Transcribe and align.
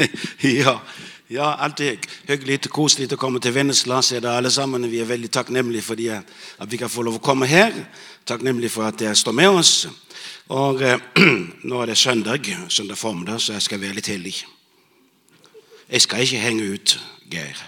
ja, 0.64 0.80
ja, 1.28 1.54
alltid 1.54 2.06
hyggelig 2.26 2.58
og 2.66 2.72
koselig 2.74 3.10
å 3.14 3.18
komme 3.20 3.40
til 3.42 3.54
Vennesla. 3.54 4.00
Så 4.02 4.20
det 4.20 4.30
alle 4.30 4.50
sammen. 4.50 4.88
Vi 4.90 5.00
er 5.02 5.08
veldig 5.08 5.30
takknemlige 5.30 5.86
for 5.86 6.00
at 6.00 6.70
vi 6.70 6.80
kan 6.80 6.90
få 6.90 7.04
lov 7.06 7.20
å 7.20 7.24
komme 7.24 7.46
her. 7.46 7.74
Takknemlige 8.26 8.74
for 8.74 8.88
at 8.88 8.98
dere 8.98 9.14
står 9.14 9.36
med 9.38 9.60
oss. 9.60 9.74
Og 10.50 10.82
eh, 10.82 10.98
nå 11.68 11.82
er 11.82 11.92
det 11.92 11.98
søndag, 11.98 12.50
søndag 12.68 12.98
formiddag, 12.98 13.40
så 13.40 13.52
jeg 13.54 13.62
skal 13.68 13.80
være 13.80 14.00
litt 14.00 14.10
heldig. 14.10 14.34
Jeg 15.90 16.02
skal 16.02 16.24
ikke 16.24 16.42
henge 16.42 16.70
ut 16.74 16.96
Geir. 17.30 17.66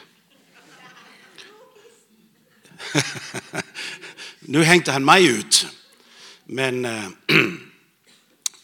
Nå 4.53 4.63
hengte 4.67 4.91
han 4.91 5.07
meg 5.07 5.23
ut, 5.31 5.67
men 6.51 6.85
eh, 6.85 7.07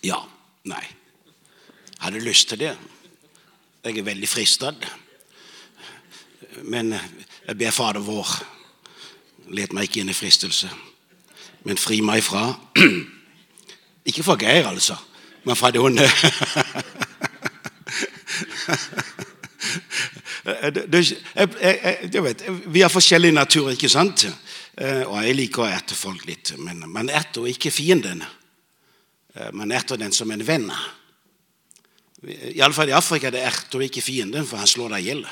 Ja. 0.09 0.19
Nei. 0.69 0.85
Hadde 1.99 2.21
lyst 2.23 2.49
til 2.49 2.61
det. 2.61 2.75
Jeg 3.85 3.99
er 3.99 4.03
veldig 4.03 4.29
fristet. 4.29 4.89
Men 6.63 6.93
jeg 7.47 7.59
ber 7.59 7.71
Fader 7.71 8.03
vår, 8.03 8.29
let 9.55 9.73
meg 9.73 9.89
ikke 9.89 10.01
inn 10.03 10.11
i 10.11 10.17
fristelse, 10.17 10.69
men 11.65 11.79
fri 11.79 12.01
meg 12.05 12.23
fra 12.25 12.51
Ikke 14.09 14.25
fra 14.25 14.39
Geir, 14.41 14.65
altså, 14.71 14.97
men 15.45 15.57
fra 15.57 15.71
det 15.71 15.81
onde. 15.85 16.07
Vi 22.73 22.81
har 22.81 22.89
forskjellig 22.89 23.33
natur, 23.37 23.69
ikke 23.75 23.91
sant? 23.93 24.25
Eh, 24.79 25.03
og 25.03 25.19
jeg 25.27 25.37
liker 25.37 25.67
å 25.67 25.69
erte 25.69 25.99
folk 25.99 26.25
litt, 26.25 26.55
men 26.57 26.87
man 26.89 27.11
erter 27.13 27.51
ikke 27.51 27.75
fienden. 27.75 28.25
Eh, 29.35 29.51
man 29.53 29.73
erter 29.77 30.01
den 30.01 30.15
som 30.17 30.31
en 30.33 30.47
venn. 30.47 30.71
Iallfall 32.27 32.91
i 32.91 32.97
Afrika 32.97 33.31
det 33.31 33.45
erter 33.47 33.85
ikke 33.87 34.03
fienden, 34.03 34.47
for 34.47 34.59
han 34.59 34.71
slår 34.71 34.97
deg 34.97 35.05
i 35.05 35.11
hjel. 35.13 35.23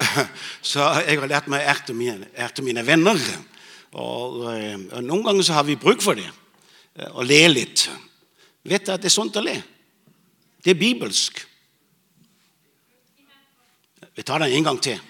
Så 0.70 0.84
jeg 1.06 1.18
har 1.18 1.30
lært 1.30 1.50
meg 1.50 1.64
å 1.64 1.70
erte 1.72 1.96
mine, 1.96 2.28
mine 2.62 2.84
venner. 2.86 3.22
Og, 3.96 4.44
eh, 4.52 4.76
og, 4.76 5.00
Noen 5.02 5.24
ganger 5.24 5.46
så 5.46 5.56
har 5.56 5.66
vi 5.66 5.78
bruk 5.80 6.04
for 6.04 6.18
det. 6.18 6.28
Å 7.10 7.24
le 7.26 7.40
litt. 7.50 7.88
Vet 8.66 8.86
du 8.86 8.92
at 8.94 9.02
det 9.02 9.10
er 9.10 9.14
sånt 9.14 9.36
å 9.38 9.44
le? 9.44 9.56
Det 10.62 10.72
er 10.72 10.80
bibelsk. 10.80 11.42
Vi 14.16 14.24
tar 14.24 14.42
den 14.42 14.54
en 14.56 14.70
gang 14.70 14.80
til. 14.82 15.00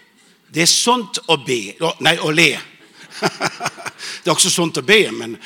Det 0.50 0.64
er 0.64 0.70
sånt 0.70 1.20
å 1.30 1.36
be 1.42 1.76
Nei, 2.04 2.16
å 2.22 2.30
le. 2.34 2.50
det 4.22 4.28
er 4.28 4.34
også 4.34 4.50
sånt 4.52 4.78
å 4.78 4.84
be, 4.86 4.98
men, 5.14 5.36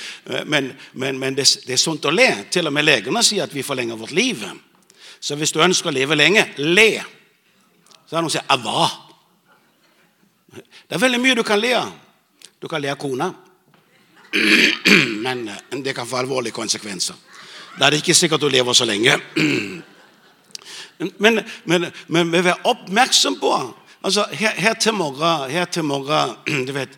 men, 0.47 0.73
men, 0.93 1.19
men 1.21 1.37
det, 1.37 1.47
det, 1.67 1.77
er 1.77 1.81
sånt 1.81 2.09
å 2.09 2.13
le. 2.15 2.29
Til 2.53 2.69
og 2.69 2.75
med 2.75 2.87
legene 2.87 3.23
sier 3.25 3.47
at 3.47 3.55
vi 3.55 3.65
forlenger 3.67 4.01
vårt 4.01 4.17
liv. 4.17 4.43
Så 5.21 5.37
hvis 5.37 5.53
du 5.53 5.61
ønsker 5.61 5.91
å 5.91 5.95
leve 5.95 6.17
lenge, 6.17 6.47
le. 6.57 6.91
Så 8.09 8.17
er 8.17 8.21
det 8.21 8.25
noen 8.25 8.31
som 8.31 8.41
sier 8.41 8.57
'hva'? 8.57 8.91
Det 10.89 10.97
er 10.97 10.99
veldig 10.99 11.21
mye 11.21 11.35
du 11.35 11.43
kan 11.43 11.61
le 11.61 11.75
av. 11.77 11.93
Du 12.63 12.69
kan 12.69 12.81
le 12.83 12.91
av 12.91 12.97
kona. 12.97 13.35
Men 15.25 15.51
det 15.85 15.95
kan 15.95 16.07
få 16.07 16.17
alvorlige 16.17 16.53
konsekvenser. 16.53 17.15
Da 17.79 17.87
er 17.87 17.91
det 17.91 18.03
ikke 18.03 18.15
sikkert 18.15 18.41
du 18.41 18.49
lever 18.49 18.73
så 18.73 18.85
lenge. 18.85 19.21
Men, 21.19 21.41
men, 21.65 21.87
men 22.13 22.33
vær 22.45 22.59
oppmerksom 22.69 23.39
på 23.41 23.51
altså, 24.03 24.25
her, 24.33 24.55
her, 24.57 24.75
til 24.75 24.95
morgen, 24.95 25.51
her 25.51 25.65
til 25.65 25.85
morgen 25.85 26.35
du 26.69 26.73
vet, 26.73 26.97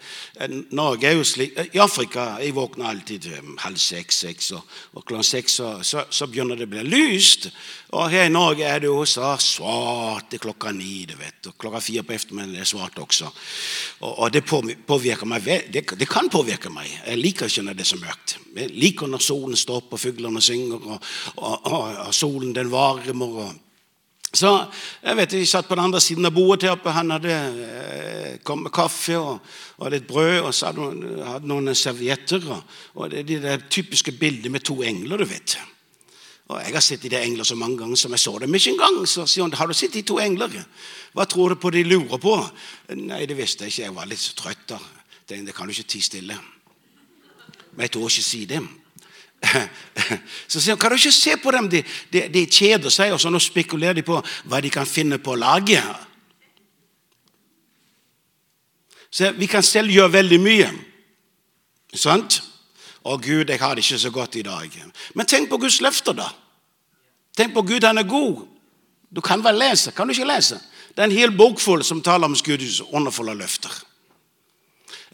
Norge 0.70 1.06
er 1.06 1.16
jo 1.16 1.24
slik 1.26 1.58
I 1.74 1.80
Afrika 1.82 2.24
jeg 2.40 2.54
våkner 2.56 2.88
alltid 2.90 3.28
halv 3.62 3.78
seks, 3.80 4.22
seks 4.24 4.50
og, 4.56 4.62
og 4.94 5.04
klokken 5.04 5.26
seks 5.26 5.58
så, 5.60 5.70
så, 5.86 6.04
så, 6.10 6.26
begynner 6.26 6.58
det 6.58 6.66
å 6.66 6.72
bli 6.72 6.84
lyst. 6.88 7.48
Og 7.92 8.08
her 8.10 8.26
i 8.26 8.32
Norge 8.32 8.66
er 8.66 8.82
det 8.82 8.88
jo 8.90 9.02
så 9.08 9.34
svart 9.42 10.30
til 10.32 10.42
klokka 10.42 10.72
ni. 10.72 11.04
du 11.08 11.14
vet, 11.18 11.50
og 11.50 11.56
Klokka 11.60 11.82
fire 11.84 12.04
på 12.06 12.16
ettermiddagen 12.16 12.60
er 12.62 12.68
svart 12.68 12.98
også. 12.98 13.28
Og, 14.00 14.12
og 14.12 14.32
det 14.32 14.44
påvirker 14.46 15.28
meg, 15.28 15.44
det, 15.44 15.84
det, 15.98 16.08
kan 16.10 16.30
påvirke 16.32 16.72
meg. 16.72 16.88
Jeg 17.06 17.20
liker 17.20 17.50
ikke 17.50 17.66
når 17.66 17.78
det 17.78 17.86
er 17.86 17.92
så 17.92 18.00
mørkt. 18.00 18.38
Jeg 18.56 18.72
liker 18.72 19.10
når 19.10 19.26
solen 19.26 19.58
står 19.58 19.82
opp 19.82 19.98
og 19.98 20.02
fuglene 20.02 20.42
synger, 20.42 20.88
og, 20.96 21.12
og, 21.36 21.68
og 22.08 22.16
solen 22.16 22.56
den 22.56 22.72
varmer. 22.72 23.44
og 23.46 23.61
så 24.32 24.50
jeg 25.02 25.16
vet, 25.16 25.32
Vi 25.32 25.46
satt 25.46 25.68
på 25.68 25.76
den 25.76 25.84
andre 25.84 26.00
siden 26.00 26.24
av 26.24 26.32
bordet 26.32 26.60
til 26.64 26.72
oppe. 26.72 26.90
Han 26.90 27.10
hadde 27.12 27.32
eh, 27.32 28.38
kommet 28.44 28.70
med 28.70 28.72
kaffe 28.72 29.18
og, 29.18 29.42
og, 29.76 29.90
litt 29.92 30.06
brød, 30.08 30.38
og 30.40 30.54
så 30.54 30.70
hadde, 30.70 30.86
han 31.26 31.44
noen 31.48 31.74
servietter. 31.76 32.46
Og, 32.48 32.62
og 32.96 33.10
det, 33.12 33.26
de 33.28 33.38
der 33.42 33.68
typiske 33.68 34.14
bildet 34.16 34.50
med 34.52 34.64
to 34.64 34.80
engler, 34.82 35.20
du 35.20 35.28
vet. 35.28 35.58
Og 36.48 36.58
Jeg 36.60 36.74
har 36.74 36.84
sett 36.84 37.04
de 37.04 37.20
engler 37.20 37.44
så 37.44 37.56
mange 37.56 37.78
ganger 37.80 37.96
som 37.96 38.12
jeg 38.16 38.24
så 38.24 38.38
dem 38.40 38.54
ikke 38.54 38.72
engang. 38.72 39.02
Så 39.06 39.26
sier 39.26 39.44
hun 39.44 39.54
har 39.56 39.68
du 39.68 39.76
sett 39.76 39.92
de 39.92 40.02
to 40.02 40.18
engler. 40.20 40.56
Hva 41.12 41.28
tror 41.28 41.52
du 41.52 41.60
på 41.60 41.70
de 41.70 41.84
lurer 41.84 42.20
på? 42.20 42.36
Nei, 42.96 43.24
det 43.28 43.36
visste 43.36 43.68
jeg 43.68 43.72
ikke. 43.72 43.84
Jeg 43.84 43.96
var 44.00 44.08
litt 44.08 44.24
så 44.24 44.36
trøtt. 44.36 44.68
da. 44.72 44.80
Det, 45.28 45.44
det 45.46 45.54
kan 45.54 45.68
du 45.68 45.76
ikke 45.76 45.92
tie 45.92 46.08
stille. 46.08 46.38
Men 47.72 47.84
jeg 47.84 47.94
tør 47.94 48.08
ikke 48.08 48.24
si 48.24 48.46
det. 48.48 48.64
Så 50.50 50.60
sier 50.60 50.72
han, 50.72 50.80
kan 50.80 50.92
du 50.92 50.96
ikke 50.96 51.14
se 51.14 51.36
på 51.40 51.52
dem? 51.54 51.68
De, 51.70 51.82
de, 52.12 52.26
de 52.32 52.44
kjeder 52.46 52.92
seg, 52.92 53.12
og 53.14 53.20
så 53.20 53.30
nå 53.30 53.40
spekulerer 53.42 53.98
de 53.98 54.04
på 54.06 54.20
hva 54.48 54.62
de 54.62 54.70
kan 54.72 54.88
finne 54.88 55.18
på 55.22 55.34
å 55.34 55.40
lage. 55.40 55.82
Så 59.12 59.32
Vi 59.36 59.48
kan 59.50 59.62
selv 59.62 59.92
gjøre 59.92 60.14
veldig 60.20 60.40
mye. 60.40 60.70
Sant? 61.92 62.40
Å, 63.02 63.18
Gud, 63.18 63.50
jeg 63.50 63.60
har 63.60 63.74
det 63.74 63.84
ikke 63.84 63.98
så 63.98 64.12
godt 64.14 64.38
i 64.38 64.46
dag. 64.46 64.72
Men 65.18 65.28
tenk 65.28 65.50
på 65.50 65.58
Guds 65.60 65.80
løfter, 65.84 66.16
da. 66.16 66.30
Tenk 67.36 67.52
på 67.54 67.64
Gud, 67.66 67.84
han 67.84 67.98
er 67.98 68.08
god. 68.08 68.44
Du 69.12 69.20
kan 69.20 69.42
vel 69.44 69.58
lese? 69.58 69.92
Kan 69.92 70.08
du 70.08 70.14
ikke 70.14 70.30
lese? 70.30 70.60
Det 70.94 71.02
er 71.02 71.10
en 71.10 71.16
hel 71.16 71.32
bok 71.36 71.60
full 71.60 71.82
som 71.84 72.00
taler 72.04 72.30
om 72.30 72.36
Guds 72.36 72.80
underfulle 72.92 73.34
løfter. 73.36 73.74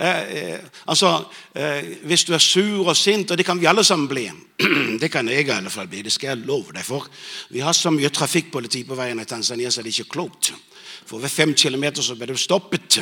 Eh, 0.00 0.53
eh, 0.53 0.59
altså, 0.86 1.25
eh, 1.54 1.84
Hvis 2.03 2.25
du 2.25 2.32
er 2.34 2.38
sur 2.38 2.86
og 2.86 2.97
sint, 2.97 3.31
og 3.31 3.38
det 3.38 3.47
kan 3.47 3.60
vi 3.60 3.66
alle 3.66 3.84
sammen 3.84 4.09
bli 4.09 4.31
Det 5.00 5.10
kan 5.10 5.28
jeg 5.28 5.47
i 5.47 5.50
alle 5.50 5.70
fall 5.70 5.88
bli, 5.88 6.03
det 6.03 6.12
skal 6.12 6.28
jeg 6.28 6.47
love 6.47 6.72
deg 6.72 6.84
for. 6.84 7.09
Vi 7.50 7.59
har 7.59 7.72
så 7.72 7.91
mye 7.91 8.10
trafikkpoliti 8.10 8.84
på 8.84 8.94
veien 8.94 9.20
i 9.20 9.25
Tanzania 9.25 9.70
så 9.70 9.82
det 9.82 9.91
er 9.91 10.00
ikke 10.00 10.14
klokt. 10.14 10.53
For 11.06 11.19
ved 11.19 11.28
fem 11.28 11.54
kilometer 11.54 12.03
så 12.03 12.14
blir 12.14 12.31
du 12.31 12.37
stoppet. 12.37 13.00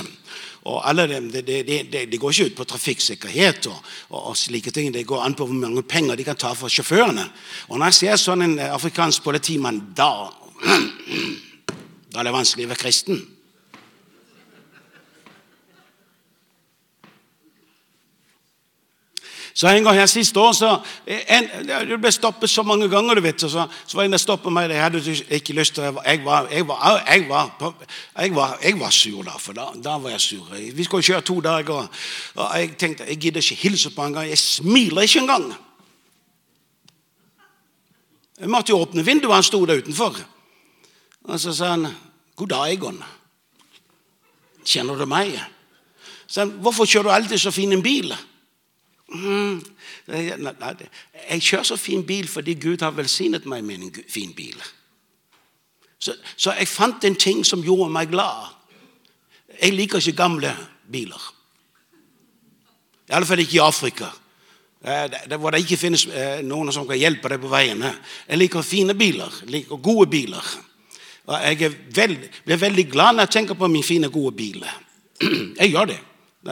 Og 0.64 0.88
alle 0.88 1.06
dem, 1.08 1.30
det, 1.30 1.44
de, 1.46 1.60
de, 1.66 2.06
de 2.06 2.18
går 2.18 2.30
ikke 2.30 2.46
ut 2.46 2.56
på 2.56 2.64
trafikksikkerhet 2.64 3.66
og, 3.66 3.78
og, 4.08 4.20
og, 4.30 4.36
slike 4.36 4.70
ting. 4.70 4.92
Det 4.92 5.06
går 5.06 5.22
an 5.22 5.34
på 5.34 5.46
hvor 5.46 5.54
mange 5.54 5.82
penger 5.82 6.16
de 6.16 6.24
kan 6.24 6.36
ta 6.36 6.54
fra 6.54 6.68
sjåførene. 6.68 7.28
Og 7.68 7.78
når 7.78 7.92
jeg 7.92 7.98
ser 8.00 8.22
sånn 8.22 8.42
en 8.42 8.58
afrikansk 8.70 9.22
politimann, 9.22 9.82
da 9.96 10.30
Da 12.06 12.22
er 12.22 12.30
det 12.30 12.32
vanskelig 12.32 12.64
å 12.64 12.68
være 12.70 12.80
kristen. 12.80 13.18
Så 19.56 19.68
en 19.68 19.84
gang 19.84 19.96
her 19.96 20.06
siste 20.06 20.40
år 20.40 20.52
så 20.52 20.68
en, 21.06 21.46
Det 21.88 21.96
ble 22.00 22.10
stoppet 22.12 22.50
så 22.50 22.62
mange 22.62 22.90
ganger, 22.92 23.14
du 23.16 23.22
vet. 23.24 23.40
Så, 23.40 23.48
så 23.86 23.96
var 23.96 24.04
en 24.04 24.12
der 24.12 24.20
stoppet 24.20 24.52
meg. 24.52 24.68
Jeg 24.70 24.82
hadde 24.82 25.14
ikke 25.32 25.56
lyst 25.56 25.74
til 25.74 25.82
Jeg 25.82 25.94
var, 25.94 26.04
jeg 26.04 26.24
var, 26.68 27.00
jeg 27.08 27.28
var, 27.28 27.72
jeg 28.18 28.34
var, 28.34 28.58
jeg 28.62 28.80
var 28.80 28.90
sur 28.90 29.22
da, 29.24 29.38
for 29.40 29.56
da, 29.56 29.70
da, 29.84 29.96
var 29.96 30.12
jeg 30.12 30.20
sur. 30.20 30.52
Vi 30.52 30.84
skulle 30.84 31.02
kjøre 31.02 31.20
to 31.24 31.38
dager, 31.40 31.88
og 32.34 32.58
jeg 32.58 32.76
tenkte 32.76 33.08
jeg 33.08 33.16
gidder 33.16 33.40
ikke 33.40 33.62
hilse 33.62 33.90
på 33.90 34.04
engang. 34.04 34.28
Jeg 34.28 34.38
smiler 34.38 35.08
ikke 35.08 35.24
engang. 35.24 35.48
Jeg 38.40 38.52
måtte 38.52 38.76
jo 38.76 38.82
åpne 38.84 39.04
vinduet, 39.04 39.34
han 39.34 39.42
sto 39.42 39.64
der 39.64 39.80
utenfor. 39.80 40.20
Og 41.24 41.40
så 41.40 41.56
sa 41.56 41.70
han 41.70 41.88
'God 42.36 42.48
dag, 42.48 42.76
Egon'. 42.76 43.02
Kjenner 44.64 44.94
du 44.94 45.06
meg? 45.06 45.40
Så 46.26 46.40
han, 46.40 46.50
'Hvorfor 46.50 46.84
kjører 46.84 47.02
du 47.02 47.10
alltid 47.10 47.38
så 47.38 47.50
fin 47.50 47.72
en 47.72 47.82
bil?' 47.82 48.16
Mm, 49.06 49.60
jeg 50.08 51.42
kjører 51.42 51.62
så 51.62 51.76
fin 51.78 52.02
bil 52.06 52.26
fordi 52.28 52.56
Gud 52.58 52.82
har 52.82 52.96
velsignet 52.96 53.46
meg 53.46 53.64
med 53.64 53.84
en 53.84 53.94
fin 54.10 54.32
bil. 54.34 54.58
Så, 55.98 56.14
så, 56.36 56.52
jeg 56.58 56.68
fant 56.68 57.04
en 57.04 57.16
ting 57.16 57.44
som 57.46 57.62
gjorde 57.64 57.90
meg 57.92 58.10
glad. 58.10 58.52
Jeg 59.62 59.72
liker 59.72 60.02
ikke 60.02 60.18
gamle 60.18 60.52
biler. 60.92 61.32
I 63.08 63.14
alle 63.16 63.26
fall 63.26 63.40
ikke 63.40 63.56
i 63.56 63.64
Afrika. 63.64 64.10
Eh, 64.86 65.36
hvor 65.38 65.50
det 65.50 65.62
ikke 65.64 65.78
finnes 65.80 66.04
eh, 66.06 66.42
noen 66.44 66.72
som 66.74 66.86
kan 66.86 66.98
hjelpe 66.98 67.30
deg 67.32 67.40
på 67.42 67.50
veiene. 67.50 67.94
Jeg 68.28 68.42
liker 68.42 68.66
fine 68.66 68.94
biler. 68.98 69.32
Jeg 69.44 69.54
liker 69.54 69.82
gode 69.82 70.10
biler. 70.12 70.50
Og 71.26 71.42
jeg 71.42 71.72
veld, 71.94 72.28
blir 72.44 72.60
veldig 72.60 72.84
glad 72.90 73.16
når 73.16 73.26
jeg 73.26 73.34
tenker 73.38 73.58
på 73.58 73.70
min 73.70 73.86
fine, 73.86 74.10
gode 74.12 74.36
bil. 74.36 74.66
Jeg 75.60 75.72
gjør 75.72 75.88
det. 75.90 75.96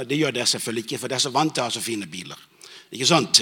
Det 0.02 0.19
gjør 0.19 0.35
dere 0.35 0.46
selvfølgelig 0.50 0.85
ikke, 0.85 0.99
for 0.99 1.12
dere 1.12 1.20
er 1.23 1.26
så 1.26 1.35
vant 1.35 1.55
til 1.55 1.62
å 1.62 1.69
ha 1.69 1.75
så 1.75 1.82
fine 1.82 2.08
biler. 2.11 2.41
Ikke 2.94 3.06
sant? 3.06 3.41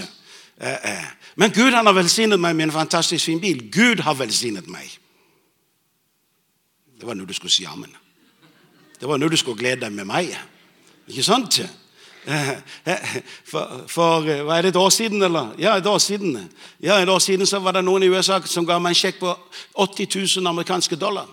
Eh, 0.60 0.78
eh. 0.92 1.06
Men 1.40 1.52
Gud 1.52 1.72
har 1.72 1.92
velsignet 1.96 2.40
meg 2.40 2.56
med 2.56 2.68
en 2.68 2.76
fantastisk 2.76 3.24
fin 3.24 3.40
bil. 3.40 3.64
Gud 3.72 4.04
har 4.04 4.14
velsignet 4.18 4.68
meg. 4.68 4.90
Det 7.00 7.08
var 7.08 7.16
nå 7.18 7.24
du 7.26 7.34
skulle 7.34 7.52
si 7.52 7.64
amen. 7.66 7.90
Det 9.00 9.08
var 9.08 9.18
nå 9.18 9.28
du 9.28 9.36
skulle 9.36 9.58
glede 9.58 9.82
deg 9.86 9.94
med 9.96 10.06
meg. 10.06 10.36
Ikke 11.10 11.24
sant? 11.26 11.58
Eh, 12.22 12.50
for, 13.50 13.86
for, 13.90 14.22
hva 14.22 14.58
er 14.60 14.68
det, 14.68 14.70
et 14.70 14.78
år 14.78 14.92
siden, 14.94 15.22
eller? 15.26 15.56
Ja, 15.58 15.74
et 15.76 15.86
år 15.86 15.98
siden 15.98 16.36
Ja, 16.78 17.00
et 17.02 17.08
år 17.08 17.18
siden 17.18 17.46
så 17.46 17.58
var 17.58 17.74
det 17.74 17.82
noen 17.82 18.04
i 18.06 18.10
USA 18.12 18.38
som 18.46 18.66
ga 18.66 18.78
meg 18.78 18.94
en 18.94 19.00
sjekk 19.00 19.18
på 19.18 19.32
80 19.74 20.38
000 20.38 20.46
amerikanske 20.52 20.96
dollar. 20.96 21.26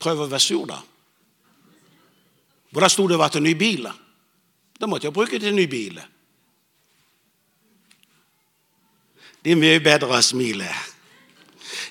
Prøv 0.00 0.24
å 0.24 0.30
være 0.30 0.40
sur, 0.40 0.64
da. 0.70 0.78
For 2.72 2.84
da 2.84 2.90
sto 2.92 3.06
det 3.08 3.18
var 3.18 3.32
til 3.32 3.42
ny 3.42 3.54
bil. 3.58 3.88
Da 4.78 4.86
måtte 4.86 5.08
jeg 5.08 5.16
bruke 5.16 5.40
til 5.40 5.54
ny 5.56 5.66
bil. 5.70 6.00
Det 9.44 9.54
er 9.54 9.60
mye 9.60 9.80
bedre 9.80 10.18
å 10.18 10.22
smile. 10.22 10.68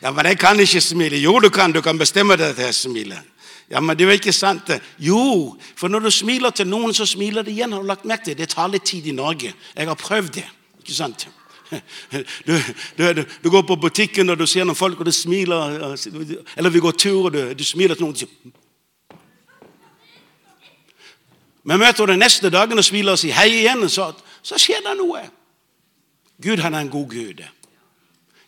Ja, 0.01 0.11
men 0.11 0.27
jeg 0.29 0.37
kan 0.39 0.59
ikke 0.59 0.81
smile. 0.83 1.17
Jo, 1.17 1.39
du 1.39 1.49
kan. 1.49 1.73
Du 1.73 1.81
kan 1.81 1.97
bestemme 1.97 2.37
deg 2.37 2.55
til 2.57 2.69
å 2.69 2.75
smile. 2.75 3.23
Ja, 3.71 3.81
men 3.83 3.97
det 3.97 4.05
er 4.05 4.13
jo 4.13 4.19
ikke 4.21 4.35
sant. 4.35 4.69
Jo, 4.99 5.57
for 5.75 5.91
når 5.91 6.07
du 6.07 6.11
smiler 6.11 6.53
til 6.55 6.69
noen, 6.69 6.93
så 6.95 7.07
smiler 7.07 7.43
de 7.43 7.51
igjen. 7.51 7.73
Har 7.73 7.83
du 7.83 7.89
lagt 7.89 8.05
merke 8.07 8.29
til 8.29 8.37
det? 8.37 8.49
tar 8.53 8.69
litt 8.71 8.85
tid 8.85 9.07
i 9.07 9.15
Norge. 9.15 9.53
Jeg 9.75 9.87
har 9.87 9.99
prøvd 9.99 10.31
det. 10.39 10.45
ikke 10.83 10.95
sant? 10.95 11.27
Du, 12.47 12.53
du, 12.95 13.25
du, 13.43 13.49
går 13.49 13.65
på 13.67 13.75
butikken 13.75 14.29
og 14.29 14.37
du 14.39 14.45
ser 14.47 14.63
noen 14.63 14.77
folk 14.77 15.01
og 15.01 15.09
du 15.09 15.11
smiler. 15.11 15.97
Eller 16.55 16.71
vi 16.71 16.79
går 16.79 16.95
tur 16.95 17.25
og 17.27 17.33
du, 17.33 17.41
du 17.59 17.63
smiler 17.67 17.95
til 17.95 18.07
noen. 18.07 18.53
Men 21.67 21.81
møter 21.83 22.05
henne 22.05 22.15
den 22.15 22.23
neste 22.23 22.49
dagen 22.53 22.79
og 22.79 22.85
smiler 22.87 23.17
og 23.17 23.19
sier 23.19 23.35
hei 23.35 23.49
igjen, 23.59 23.83
så, 23.91 24.13
så 24.45 24.59
skjer 24.61 24.85
det 24.85 24.95
noe. 24.99 25.25
Gud 26.43 26.61
han 26.63 26.77
er 26.77 26.85
en 26.85 26.91
god 26.93 27.09
Gud. 27.11 27.43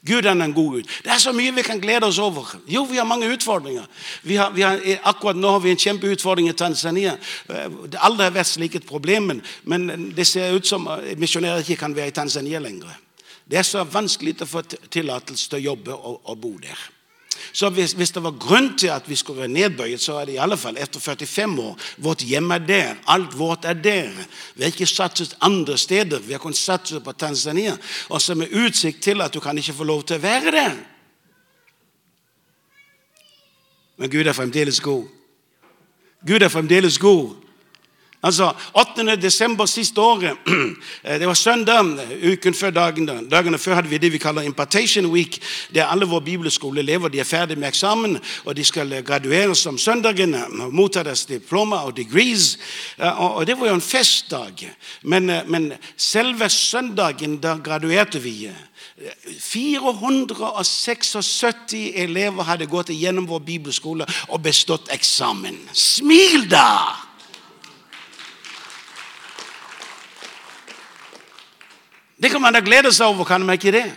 Gud 0.08 0.24
han 0.24 0.40
er 0.42 0.48
en 0.48 0.54
god 0.56 0.78
Gud. 0.78 0.92
Det 1.04 1.12
er 1.12 1.20
så 1.20 1.34
mye 1.36 1.52
vi 1.52 1.66
kan 1.66 1.82
glede 1.82 2.08
oss 2.08 2.20
over. 2.24 2.54
Jo, 2.72 2.86
vi 2.88 2.98
har 2.98 3.08
mange 3.10 3.28
utfordringer. 3.34 3.90
Vi 4.24 4.38
har, 4.40 4.54
vi 4.56 4.64
har, 4.64 4.80
akkurat 5.04 5.36
nå 5.36 5.52
har 5.52 5.60
vi 5.60 5.74
en 5.74 5.82
kjempeutfordring 5.84 6.48
i 6.50 6.56
Tanzania. 6.56 7.18
Det 7.48 8.00
aldri 8.00 8.30
har 8.30 8.38
vært 8.38 8.54
slik 8.54 8.80
et 8.80 8.88
problem, 8.88 9.34
men 9.64 10.14
det 10.16 10.28
ser 10.28 10.56
ut 10.56 10.68
som 10.68 10.88
misjonærer 11.20 11.66
ikke 11.66 11.82
kan 11.82 11.96
være 11.96 12.14
i 12.14 12.16
Tanzania 12.16 12.64
lenger. 12.64 12.96
Det 13.50 13.60
er 13.60 13.68
så 13.68 13.84
vanskelig 13.84 14.38
å 14.46 14.48
få 14.48 14.64
tillatelse 14.70 15.50
til 15.50 15.60
å 15.60 15.66
jobbe 15.72 15.98
og, 15.98 16.22
og 16.24 16.40
bo 16.40 16.54
der. 16.62 16.80
Så 17.54 17.70
hvis, 17.70 17.92
hvis, 17.92 18.12
det 18.12 18.24
var 18.24 18.32
grunn 18.40 18.78
til 18.78 18.88
at 18.88 19.10
vi 19.10 19.16
skulle 19.16 19.40
være 19.40 19.48
nedbøyet, 19.48 20.02
så 20.02 20.14
er 20.20 20.26
det 20.26 20.34
i 20.34 20.42
alle 20.42 20.58
fall 20.58 20.78
etter 20.78 21.00
45 21.00 21.62
år. 21.62 21.80
Vårt 21.98 22.22
hjem 22.22 22.52
er 22.52 22.58
der. 22.58 22.96
Alt 23.08 23.38
vårt 23.40 23.66
er 23.66 23.74
der. 23.74 24.10
Vi 24.56 24.64
har 24.64 24.72
ikke 24.72 24.86
satset 24.86 25.38
andre 25.42 25.78
steder. 25.78 26.20
Vi 26.20 26.32
har 26.32 26.40
kunnet 26.40 26.58
satse 26.58 27.00
på 27.00 27.12
Tanzania. 27.12 27.78
Og 28.10 28.22
så 28.22 28.36
med 28.36 28.54
utsikt 28.66 29.04
til 29.04 29.22
at 29.22 29.34
du 29.34 29.40
kan 29.40 29.58
ikke 29.58 29.74
få 29.74 29.84
lov 29.84 30.04
til 30.04 30.20
å 30.20 30.24
være 30.24 30.52
der. 30.52 30.80
Men 33.98 34.10
Gud 34.10 34.26
er 34.26 34.34
fremdeles 34.34 34.80
god. 34.80 35.08
Gud 36.28 36.42
er 36.42 36.50
fremdeles 36.50 36.98
god. 37.00 37.36
Altså, 38.24 38.54
8. 38.74 39.16
desember 39.16 39.66
siste 39.66 40.02
året, 40.02 40.32
det 41.20 41.28
var 41.28 41.34
søndag, 41.34 41.86
uken 42.32 42.54
før 42.54 42.70
dagen. 42.70 43.30
Dagene 43.32 43.58
før 43.58 43.76
hadde 43.76 43.90
vi 43.90 43.98
det 43.98 44.12
vi 44.12 44.20
kaller 44.20 44.42
Impartation 44.42 45.06
Week, 45.06 45.42
der 45.74 45.86
alle 45.86 46.06
våre 46.06 46.22
bibelskoleelever 46.22 47.08
de 47.08 47.20
er 47.20 47.24
ferdig 47.24 47.58
med 47.58 47.68
eksamen, 47.68 48.20
og 48.46 48.58
de 48.58 48.66
skal 48.66 49.04
gradueres 49.08 49.66
om 49.66 49.78
søndagen, 49.78 50.36
motta 50.72 51.04
deres 51.04 51.26
diploma 51.26 51.76
og 51.76 51.98
degrees. 51.98 52.60
Og 53.00 53.48
det 53.48 53.60
var 53.60 53.68
jo 53.68 53.74
en 53.74 53.82
festdag. 53.82 54.76
Men, 55.04 55.32
men 55.48 55.74
selve 55.98 56.50
søndagen, 56.50 57.38
da 57.38 57.56
graduerte 57.64 58.20
vi. 58.20 58.52
476 59.40 61.74
elever 61.96 62.44
hadde 62.44 62.66
gått 62.68 62.90
gjennom 62.92 63.28
vår 63.32 63.40
bibelskole 63.40 64.06
og 64.28 64.42
bestått 64.44 64.92
eksamen. 64.92 65.56
Smil, 65.72 66.52
da! 66.52 67.09
Det 72.22 72.32
kan 72.32 72.42
man 72.42 72.54
da 72.54 72.60
glede 72.60 72.94
seg 72.94 73.08
over, 73.08 73.26
kan 73.26 73.46
man 73.46 73.56
ikke 73.56 73.72
det? 73.72 73.92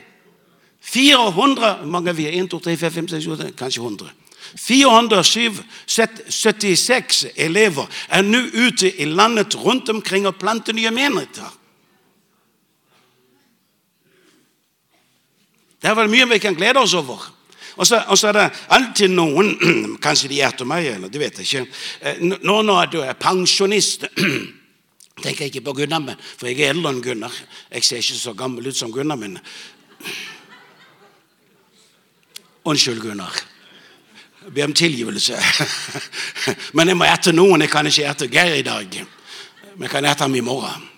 400 0.82 1.86
mange 1.86 2.16
vi 2.16 2.26
er 2.26 2.42
1, 2.42 2.50
2, 2.50 2.58
3, 2.58 2.76
4, 2.76 2.90
5, 2.90 3.08
6, 3.08 3.24
7, 3.24 3.36
kanskje 3.58 3.82
100. 3.82 4.10
476 4.58 7.26
elever 7.36 7.86
er 8.08 8.22
nå 8.22 8.38
ute 8.38 9.00
i 9.00 9.04
landet 9.04 9.56
rundt 9.56 9.88
omkring 9.88 10.26
og 10.26 10.36
planter 10.36 10.72
nye 10.76 10.90
menigheter. 10.90 11.58
Det 15.82 15.90
er 15.90 15.94
vel 15.98 16.10
mye 16.10 16.28
vi 16.30 16.38
kan 16.38 16.54
glede 16.54 16.78
oss 16.78 16.94
over. 16.94 17.32
Og 17.76 17.86
så, 17.86 18.02
og 18.06 18.18
så 18.18 18.28
er 18.28 18.32
det 18.36 18.50
alltid 18.68 19.08
noen 19.08 19.58
Kanskje 20.04 20.28
de 20.28 20.34
hjerter 20.42 20.64
meg, 20.68 20.86
eller 20.92 21.08
det 21.10 21.20
vet 21.22 21.38
jeg 21.40 21.46
ikke. 21.48 21.66
Eh, 22.00 22.16
nå 22.44 22.62
når 22.62 22.86
du 22.92 23.00
er 23.00 23.12
pensjonist 23.18 24.04
tenker 25.20 25.44
jeg 25.44 25.52
ikke 25.52 25.66
på 25.68 25.74
Gunnar, 25.82 26.00
men, 26.00 26.20
for 26.20 26.48
jeg 26.48 26.62
er 26.62 26.72
eldre 26.72 26.92
enn 26.94 27.02
Gunnar. 27.04 27.34
Jeg 27.70 27.84
ser 27.84 28.00
ikke 28.02 28.20
så 28.20 28.32
gammel 28.38 28.70
ut 28.70 28.78
som 28.78 28.92
Gunnar, 28.92 29.20
men 29.20 29.38
Unnskyld, 32.64 33.00
Gunnar. 33.02 33.34
Ber 34.54 34.64
om 34.64 34.72
tilgivelse. 34.72 35.38
men 36.78 36.88
jeg 36.88 36.98
må 36.98 37.06
erte 37.06 37.34
noen. 37.34 37.64
Jeg 37.64 37.70
kan 37.70 37.86
ikke 37.86 38.06
erte 38.06 38.28
Geir 38.30 38.58
i 38.58 38.66
dag. 38.66 38.98
Men 39.74 39.86
jeg 39.86 39.90
kan 39.90 40.06
erte 40.06 40.26
ham 40.26 40.34
i 40.38 40.42
morgen. 40.46 40.88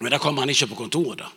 Men 0.00 0.12
da 0.12 0.18
kommer 0.18 0.44
han 0.44 0.52
ikke 0.52 0.70
på 0.72 0.78
kontoret. 0.84 1.20
da. 1.20 1.28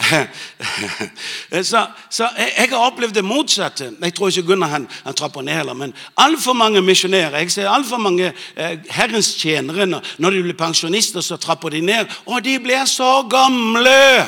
så, 1.62 1.86
så 2.10 2.28
jeg, 2.38 2.52
jeg, 2.56 2.68
har 2.70 2.86
opplevd 2.86 3.14
det 3.14 3.24
motsatte. 3.24 3.90
Jeg 4.00 4.14
tror 4.14 4.28
ikke 4.28 4.46
Gunnar 4.48 4.72
han, 4.72 4.88
han 5.04 5.14
trapper 5.14 5.44
ned 5.44 5.58
heller. 5.60 5.74
Men 5.74 5.94
altfor 6.16 6.52
mange 6.52 6.82
misjonærer 6.82 7.38
Jeg 7.38 7.52
ser 7.52 7.68
altfor 7.68 7.98
mange 7.98 8.32
eh, 8.56 8.78
Herrens 8.90 9.34
tjenere 9.34 9.86
når, 9.86 10.30
de 10.30 10.42
blir 10.42 10.56
pensjonister, 10.56 11.20
så 11.20 11.36
trapper 11.36 11.68
de 11.68 11.80
ned. 11.80 12.06
Og 12.26 12.44
de 12.44 12.58
blir 12.58 12.84
så 12.84 13.22
gamle! 13.30 14.26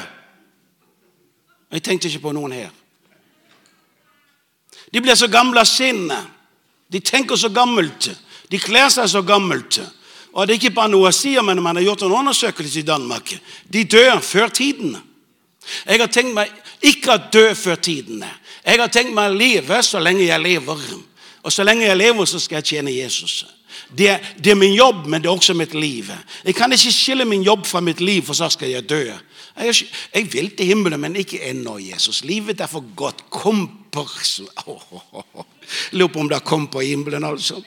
Jeg 1.73 1.83
tenkte 1.83 2.09
ikke 2.09 2.27
på 2.27 2.33
noen 2.37 2.53
her. 2.53 2.69
De 4.93 5.01
blir 5.01 5.17
så 5.17 5.29
gamle 5.33 5.61
av 5.61 5.69
sinnet. 5.69 6.29
De 6.93 7.01
tenker 7.01 7.37
så 7.41 7.49
gammelt. 7.49 8.11
De 8.53 8.61
kler 8.61 8.91
seg 8.93 9.09
så 9.09 9.23
gammelt. 9.25 9.81
Og 10.33 10.47
det 10.47 10.55
er 10.55 10.61
ikke 10.61 10.75
bare 10.77 10.93
noe 10.93 11.09
jeg 11.09 11.17
sier, 11.17 11.45
men 11.45 11.63
man 11.65 11.77
har 11.77 11.87
gjort 11.87 12.05
en 12.05 12.13
undersøkelse 12.13 12.81
i 12.81 12.85
Danmark. 12.85 13.33
De 13.73 13.85
dør 13.85 14.21
før 14.21 14.53
tiden. 14.53 14.99
Jeg 15.87 16.01
har 16.01 16.11
tenkt 16.13 16.35
meg 16.37 16.53
ikke 16.83 17.15
å 17.15 17.23
dø 17.33 17.47
før 17.55 17.81
tidene. 17.83 18.29
Jeg 18.65 18.81
har 18.81 18.93
tenkt 18.93 19.15
meg 19.15 19.31
å 19.31 19.39
leve 19.39 19.83
så 19.87 20.01
lenge 20.03 20.27
jeg 20.27 20.43
lever. 20.43 20.85
Og 21.43 21.53
så 21.53 21.65
lenge 21.67 21.87
jeg 21.87 21.99
lever, 21.99 22.27
så 22.27 22.41
skal 22.41 22.61
jeg 22.61 22.77
tjene 22.77 22.95
Jesus. 22.95 23.43
Det 23.93 24.21
det 24.45 24.53
er, 24.53 24.59
min 24.59 24.75
jobb, 24.75 25.07
men 25.07 25.23
det 25.23 25.29
er 25.29 25.35
også 25.37 25.55
mitt 25.55 25.75
liv. 25.75 26.11
Jeg 26.45 26.55
kan 26.55 26.73
ikke 26.73 26.93
skille 26.93 27.25
min 27.25 27.43
jobb 27.43 27.67
fra 27.67 27.81
mitt 27.81 28.01
liv, 28.01 28.23
for 28.23 28.37
så 28.37 28.49
skal 28.53 28.71
jeg 28.71 28.89
dø. 28.89 29.03
Jeg, 29.57 29.87
jeg 30.15 30.33
vil 30.33 30.51
til 30.57 30.67
himmelen, 30.67 31.01
men 31.01 31.17
ikke 31.17 31.43
ennå, 31.51 31.79
Jesus. 31.79 32.23
Livet 32.25 32.61
er 32.61 32.71
for 32.71 32.85
godt. 32.97 33.25
Komper 33.31 34.09
Lurer 35.93 36.13
på 36.13 36.21
om 36.21 36.29
det 36.29 36.45
kom 36.45 36.67
på 36.69 36.81
himmelen, 36.81 37.25
altså. 37.25 37.63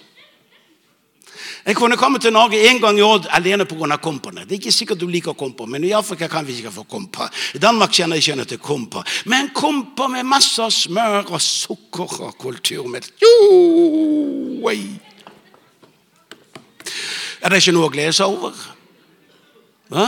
Jeg 1.66 1.76
kunne 1.76 1.98
komme 1.98 2.20
til 2.22 2.34
Norge 2.34 2.60
en 2.70 2.78
gang 2.82 2.98
i 3.00 3.02
år 3.02 3.26
alene 3.34 3.66
pga. 3.66 3.98
kompene. 3.98 4.42
Det 4.42 4.52
er 4.52 4.60
ikke 4.60 4.72
sikkert 4.72 5.00
du 5.00 5.08
liker 5.08 5.34
kompa, 5.34 5.66
men 5.66 5.84
i 5.84 5.92
Afrika 5.92 6.28
kan 6.28 6.48
vi 6.48 6.54
ikke 6.54 6.72
få 6.72 6.84
kompa. 6.84 7.30
I 7.54 7.58
Danmark 7.58 7.92
kjenner 7.92 8.16
jeg 8.16 8.28
ikke 8.28 8.46
til 8.46 8.58
kompa. 8.58 9.04
Men 9.26 9.50
kompa 9.50 10.08
med 10.08 10.24
masse 10.24 10.72
smør 10.72 11.32
og 11.32 11.42
sukker 11.42 12.22
og 12.22 12.38
kulturmelk 12.38 13.10
Er 17.42 17.50
det 17.50 17.58
ikke 17.58 17.72
noe 17.72 17.90
å 17.90 17.94
glede 17.94 18.14
seg 18.14 18.26
over? 18.26 18.54
Hva? 19.90 20.06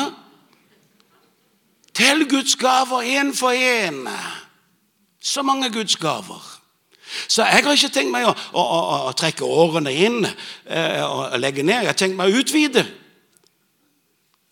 Tell 1.93 2.27
Guds 2.29 2.55
gaver 2.55 3.01
én 3.01 3.33
for 3.33 3.49
én. 3.49 4.07
Så 5.21 5.41
mange 5.41 5.71
Guds 5.73 5.97
gaver. 5.97 6.56
Så 7.27 7.43
jeg 7.43 7.63
har 7.63 7.75
ikke 7.75 7.93
tenkt 7.93 8.13
meg 8.13 8.27
å, 8.27 8.33
å, 8.33 8.63
å, 8.63 8.97
å 9.09 9.13
trekke 9.17 9.45
årene 9.45 9.93
inn 9.93 10.23
eh, 10.25 11.03
og 11.03 11.37
legge 11.41 11.65
ned. 11.65 11.83
Jeg 11.83 11.91
har 11.91 11.99
tenkt 11.99 12.17
meg 12.19 12.31
å 12.31 12.41
utvide. 12.41 12.85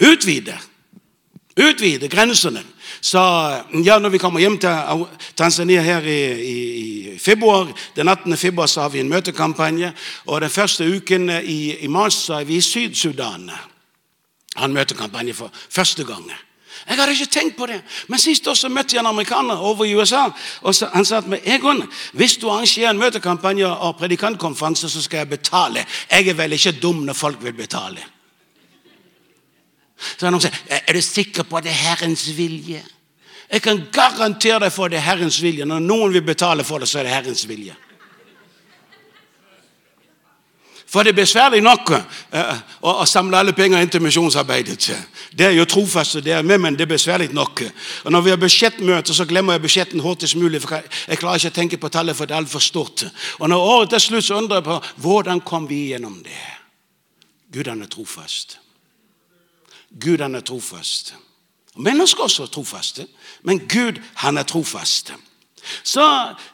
Utvide. 0.03 0.57
Utvide 1.55 2.09
grensene. 2.11 2.63
Så 3.01 3.19
ja, 3.83 3.99
når 3.99 4.09
vi 4.09 4.19
kommer 4.19 4.43
hjem 4.43 4.57
til 4.59 5.05
Tanzania 5.37 5.81
her 5.81 6.03
i, 6.03 6.19
i, 6.33 6.57
i 7.13 7.19
februar, 7.19 7.69
den 7.95 8.09
18. 8.11 8.37
februar 8.37 8.67
så 8.67 8.81
har 8.81 8.91
vi 8.91 8.99
en 8.99 9.11
møtekampanje. 9.11 9.93
Og 10.25 10.41
den 10.41 10.51
første 10.51 10.87
uken 10.87 11.29
i, 11.39 11.77
i 11.85 11.87
mars 11.87 12.25
så 12.27 12.41
er 12.41 12.49
vi 12.49 12.59
i 12.59 12.65
Syd-Sudan. 12.65 13.47
Har 14.55 14.67
en 14.67 14.75
møtekampanje 14.75 15.35
for 15.37 15.53
første 15.53 16.03
gang. 16.03 16.27
Jeg 16.89 16.97
hadde 16.97 17.11
ikke 17.11 17.33
tenkt 17.33 17.55
på 17.57 17.65
det. 17.65 17.79
Men 18.07 18.19
sist 18.19 18.47
år 18.47 18.53
så 18.53 18.69
møtte 18.69 18.95
jeg 18.95 19.01
en 19.01 19.09
amerikaner 19.09 19.57
over 19.57 19.85
i 19.85 19.95
USA. 19.95 20.27
og 20.61 20.75
Han 20.93 21.05
sa 21.05 21.21
til 21.21 21.29
meg 21.33 21.41
Egon, 21.45 21.81
hvis 22.13 22.37
du 22.37 22.49
arrangerer 22.49 22.89
en 22.89 22.99
møtekampanje 23.01 23.67
og 23.67 23.97
predikantkonferanse, 23.97 24.89
så 24.89 25.01
skal 25.01 25.17
jeg 25.17 25.29
betale. 25.29 25.85
Jeg 26.11 26.27
er 26.27 26.33
vel 26.33 26.53
ikke 26.53 26.71
dum 26.71 27.01
når 27.05 27.13
folk 27.13 27.43
vil 27.43 27.53
betale. 27.53 28.03
Så 30.17 30.25
han 30.25 30.41
sa, 30.41 30.49
Er 30.69 30.93
du 30.93 31.01
sikker 31.01 31.43
på 31.43 31.57
at 31.57 31.63
det 31.63 31.71
er 31.71 31.89
Herrens 31.89 32.37
vilje? 32.37 32.83
Jeg 33.51 33.61
kan 33.61 33.83
garantere 33.91 34.59
deg 34.59 34.71
for 34.73 34.85
at 34.85 34.91
det 34.91 34.97
er 34.97 35.09
Herrens 35.09 35.41
vilje. 35.41 35.65
Når 35.65 35.79
noen 35.79 36.13
vil 36.13 36.21
betale 36.21 36.63
for 36.63 36.77
det, 36.77 36.87
så 36.89 36.99
er 36.99 37.03
det 37.03 37.13
Herrens 37.13 37.47
vilje. 37.47 37.75
For 40.87 41.03
det 41.03 41.11
er 41.11 41.17
besværlig 41.17 41.61
nok 41.65 41.91
eh, 41.91 42.59
å, 42.85 43.05
samle 43.09 43.39
alle 43.39 43.53
penger 43.57 43.81
inn 43.81 43.89
til 43.89 44.03
misjonsarbeidet. 44.05 44.91
Det 45.33 45.47
er 45.47 45.55
jo 45.57 45.65
trofast, 45.65 46.19
det 46.23 46.35
er 46.35 46.45
med, 46.45 46.61
men 46.61 46.77
det 46.77 46.85
er 46.85 46.93
besværlig 46.93 47.31
nok. 47.33 47.63
Og 48.05 48.11
Når 48.11 48.21
vi 48.21 48.29
har 48.29 48.41
budsjettmøte, 48.41 49.13
så 49.13 49.25
glemmer 49.25 49.57
jeg 49.57 49.65
budsjetten 49.65 50.03
hurtigst 50.05 50.37
mulig. 50.37 50.61
for 50.61 50.77
Jeg 51.07 51.17
klarer 51.17 51.41
ikke 51.41 51.53
å 51.53 51.59
tenke 51.59 51.77
på 51.81 51.89
tallet, 51.89 52.15
for 52.15 52.25
det 52.25 52.35
er 52.35 52.43
altfor 52.43 52.59
stort. 52.59 53.07
Og 53.39 53.49
når 53.49 53.57
året 53.57 53.93
er 53.93 53.99
slutt, 53.99 54.25
så 54.25 54.37
undrer 54.37 54.61
jeg 54.61 54.69
på 54.69 54.81
hvordan 54.95 55.41
kom 55.41 55.69
vi 55.69 55.87
gjennom 55.89 56.21
det. 56.23 56.45
Gud 57.51 57.67
han 57.67 57.81
er 57.81 57.89
trofast. 57.89 58.59
Gud 59.99 60.21
han 60.21 60.35
er 60.35 60.41
trofast. 60.41 61.15
Mennesker 61.75 62.23
også 62.23 62.43
er 62.43 62.51
trofaste, 62.51 63.07
men 63.43 63.59
Gud 63.67 63.99
han 64.15 64.37
er 64.37 64.43
trofast. 64.43 65.13
Så 65.83 66.05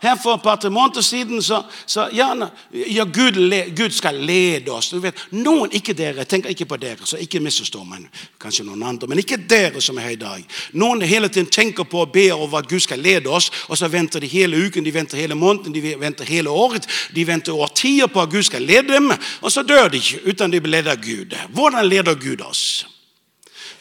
her 0.01 0.17
For 0.21 0.35
et 0.35 0.43
par-tre 0.43 0.69
måneder 0.69 1.01
siden 1.01 1.41
så, 1.41 1.63
så 1.85 2.07
ja, 2.13 2.29
ja 2.71 3.03
Gud, 3.03 3.39
Gud, 3.75 3.89
skal 3.89 4.15
lede 4.15 4.71
oss. 4.71 4.91
Vet, 4.93 5.17
Noen, 5.31 5.71
ikke 5.71 5.95
dere, 5.97 6.25
tenker 6.25 6.49
ikke 6.49 6.67
på 6.69 6.77
dere, 6.77 7.05
så 7.05 7.17
ikke 7.17 7.41
misforstå 7.41 7.83
meg. 7.87 8.05
Kanskje 8.41 8.65
noen 8.67 8.83
andre, 8.83 9.09
men 9.09 9.21
ikke 9.23 9.39
dere 9.49 9.81
som 9.81 9.97
er 9.97 10.09
her 10.09 10.15
i 10.15 10.21
dag. 10.21 10.45
Noen 10.77 11.01
hele 11.01 11.29
tiden 11.29 11.49
tenker 11.49 11.87
på 11.89 12.03
og 12.05 12.13
ber 12.13 12.35
over 12.37 12.61
at 12.61 12.69
Gud 12.69 12.83
skal 12.83 13.01
lede 13.01 13.29
oss, 13.29 13.49
og 13.67 13.79
så 13.79 13.89
venter 13.91 14.21
de 14.21 14.29
hele 14.29 14.59
uken, 14.67 14.85
de 14.85 14.93
venter 14.93 15.17
hele 15.17 15.35
måneden, 15.35 15.73
de 15.73 15.95
venter 15.99 16.27
hele 16.27 16.49
året. 16.49 16.87
De 17.15 17.27
venter 17.27 17.55
årtier 17.55 18.11
på 18.11 18.21
at 18.21 18.29
Gud 18.29 18.43
skal 18.43 18.61
lede 18.61 18.93
dem, 18.93 19.11
og 19.41 19.51
så 19.51 19.63
dør 19.63 19.89
de 19.89 20.01
ikke 20.01 20.23
uten 20.29 20.51
de 20.51 20.61
blir 20.61 20.77
ledet 20.77 20.95
av 20.95 21.03
Gud. 21.03 21.37
Hvordan 21.55 21.87
leder 21.87 22.15
Gud 22.15 22.41
oss? 22.45 22.85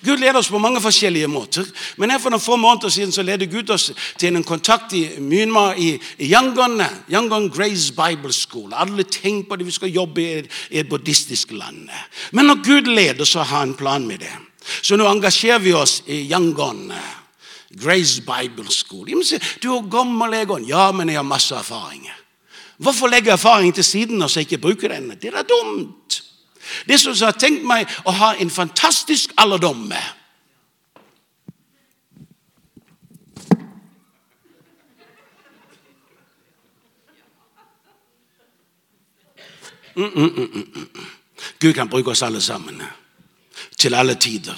Gud 0.05 0.17
leder 0.17 0.39
oss 0.39 0.49
på 0.49 0.59
mange 0.59 0.81
forskjellige 0.81 1.29
måter. 1.29 1.67
Men 1.97 2.11
her 2.11 2.21
for 2.23 2.33
noen 2.33 2.43
få 2.43 2.57
måneder 2.57 2.93
siden 2.93 3.13
så 3.13 3.25
leder 3.27 3.51
Gud 3.53 3.71
oss 3.71 3.91
til 4.19 4.37
en 4.37 4.47
kontakt 4.47 4.95
i 4.97 5.03
Myanmar, 5.21 5.77
i 5.77 6.01
Yangon, 6.31 6.81
Yangon 7.13 7.51
Grace 7.53 7.93
Bible 7.93 8.33
School. 8.33 8.73
Alle 8.73 9.05
tenker 9.05 9.49
på 9.49 9.57
det, 9.61 9.67
vi 9.69 9.77
skal 9.77 9.93
jobbe 9.93 10.23
i 10.23 10.31
et, 10.71 10.89
buddhistisk 10.89 11.53
land. 11.53 11.89
Men 12.33 12.49
når 12.49 12.65
Gud 12.65 12.89
leder, 12.89 13.25
så 13.25 13.43
har 13.43 13.59
han 13.59 13.75
plan 13.75 14.07
med 14.07 14.25
det. 14.25 14.33
Så 14.83 14.97
nå 14.97 15.09
engasjerer 15.09 15.61
vi 15.61 15.75
oss 15.77 16.01
i 16.07 16.25
Yangon. 16.31 16.93
Grace 17.71 18.23
Bible 18.27 18.71
School. 18.71 19.09
Jeg 19.09 19.41
du 19.63 19.71
er 19.77 19.91
gammel, 19.91 20.35
Egon. 20.35 20.65
Ja, 20.67 20.91
men 20.93 21.09
jeg 21.09 21.21
har 21.21 21.29
masse 21.29 21.55
erfaring. 21.55 22.09
Hvorfor 22.81 23.07
legge 23.07 23.31
erfaring 23.31 23.75
til 23.75 23.85
siden 23.85 24.19
når 24.19 24.33
jeg 24.35 24.49
ikke 24.49 24.59
bruker 24.59 24.89
den? 24.89 25.11
Det 25.21 25.35
er 25.35 25.45
dumt. 25.45 26.23
Det 26.87 26.95
er 26.95 27.03
som 27.03 27.15
jeg 27.15 27.27
har 27.27 27.39
tenkt 27.39 27.67
meg 27.67 27.89
å 28.05 28.15
ha 28.15 28.35
en 28.39 28.51
fantastisk 28.51 29.35
alderdom 29.41 29.87
med. 29.91 30.17
Mm, 39.97 40.13
mm, 40.15 40.51
mm, 40.55 40.89
Gud 41.61 41.75
kan 41.75 41.89
bruke 41.89 42.11
oss 42.11 42.23
alle 42.23 42.41
sammen. 42.41 42.83
Til 43.77 43.95
alle 43.95 44.15
tider. 44.15 44.57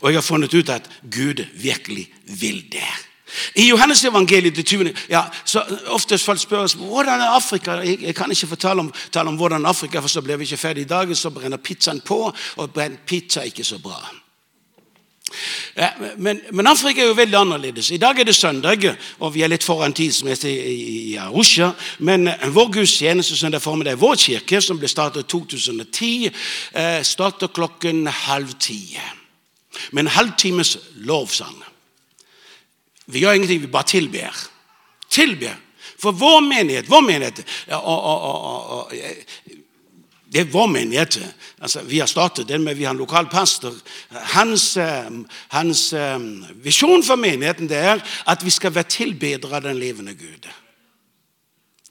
Og 0.00 0.10
jeg 0.10 0.16
har 0.16 0.26
funnet 0.26 0.54
ut 0.54 0.68
at 0.68 0.90
Gud 1.02 1.44
virkelig 1.54 2.08
vil 2.26 2.64
det. 2.72 3.11
I 3.54 3.68
Johannes 3.68 4.04
evangeliet 4.04 4.54
til 4.54 4.64
20, 4.64 4.94
ja, 5.08 5.22
så 5.44 5.62
Oftest 5.86 6.28
spør 6.42 6.64
oss 6.64 6.76
hvordan 6.78 7.20
er 7.20 7.36
Afrika. 7.36 7.78
Jeg, 7.82 8.02
jeg 8.02 8.14
kan 8.14 8.30
ikke 8.30 8.46
fortelle 8.46 8.80
om, 8.80 8.92
om, 9.26 9.36
hvordan 9.36 9.66
Afrika 9.66 10.00
for 10.00 10.08
så 10.08 10.22
blir 10.22 10.36
vi 10.36 10.44
ikke 10.44 10.56
ferdig 10.56 10.82
i 10.82 10.88
dag. 10.88 11.16
Så 11.16 11.30
brenner 11.30 11.56
pizzaen 11.56 12.00
på, 12.00 12.32
og 12.56 12.70
brenner 12.70 12.98
pizza 13.06 13.42
ikke 13.42 13.64
så 13.64 13.78
bra. 13.78 14.00
Ja, 15.76 15.88
men, 16.16 16.40
men, 16.52 16.66
Afrika 16.66 17.00
er 17.00 17.08
jo 17.08 17.16
veldig 17.16 17.38
annerledes. 17.38 17.90
I 17.90 17.96
dag 17.96 18.18
er 18.20 18.24
det 18.28 18.34
søndag, 18.36 18.84
og 19.18 19.34
vi 19.34 19.42
er 19.42 19.48
litt 19.48 19.64
foran 19.64 19.94
tidsmessig 19.96 20.52
i, 20.52 20.76
i 21.12 21.16
Arusha. 21.16 21.70
Men 21.98 22.28
vår 22.52 22.72
gudstjeneste 22.76 23.36
søndag 23.36 23.64
formiddag, 23.64 24.00
vår 24.00 24.20
kirke, 24.20 24.60
som 24.60 24.80
ble 24.80 24.90
startet 24.92 25.24
i 25.24 25.30
2010, 25.32 26.30
eh, 26.74 27.00
starter 27.02 27.52
klokken 27.54 28.06
halv 28.06 28.52
ti. 28.60 28.98
Med 29.92 30.04
en 30.04 30.14
halvtimes 30.18 30.76
lovsang. 31.08 31.71
Vi 33.12 33.22
gjør 33.22 33.36
ingenting, 33.38 33.62
vi 33.62 33.70
bare 33.70 33.88
tilber. 33.88 34.40
Tilber. 35.10 35.54
For 36.02 36.14
vår 36.16 36.40
menighet, 36.40 36.90
vår 36.90 37.04
menighet 37.06 37.44
og, 37.68 37.98
og, 38.04 38.22
og, 38.78 38.92
Det 40.32 40.40
er 40.40 40.48
vår 40.48 40.66
menighet. 40.66 41.18
Altså, 41.60 41.82
vi 41.84 41.98
har 41.98 42.06
startet 42.06 42.48
den, 42.48 42.62
men 42.64 42.78
vi 42.78 42.84
har 42.84 42.94
en 42.94 43.02
lokal 43.02 43.26
pastor. 43.28 43.74
Hans, 44.32 44.76
eh, 44.76 45.10
hans 45.48 45.92
eh, 45.92 46.18
visjon 46.64 47.04
for 47.04 47.20
menigheten 47.20 47.68
det 47.68 47.76
er 47.76 48.00
at 48.26 48.44
vi 48.44 48.50
skal 48.50 48.72
være 48.74 48.88
tilbedere 48.88 49.56
av 49.56 49.66
den 49.66 49.76
levende 49.76 50.14
Gud. 50.16 50.48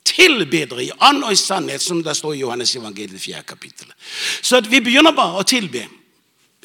Tilbedere 0.04 0.84
i 0.84 0.92
ånd 0.92 1.24
og 1.24 1.36
i 1.36 1.38
sannhet, 1.38 1.82
som 1.82 2.02
det 2.04 2.18
står 2.18 2.34
i 2.34 2.42
Johannes 2.42 2.76
evangeliet 2.76 3.22
4. 3.22 3.44
kapittel. 3.48 3.94
Så 4.42 4.64
vi 4.66 4.82
begynner 4.82 5.14
bare 5.14 5.44
å 5.44 5.46
tilbe. 5.46 5.86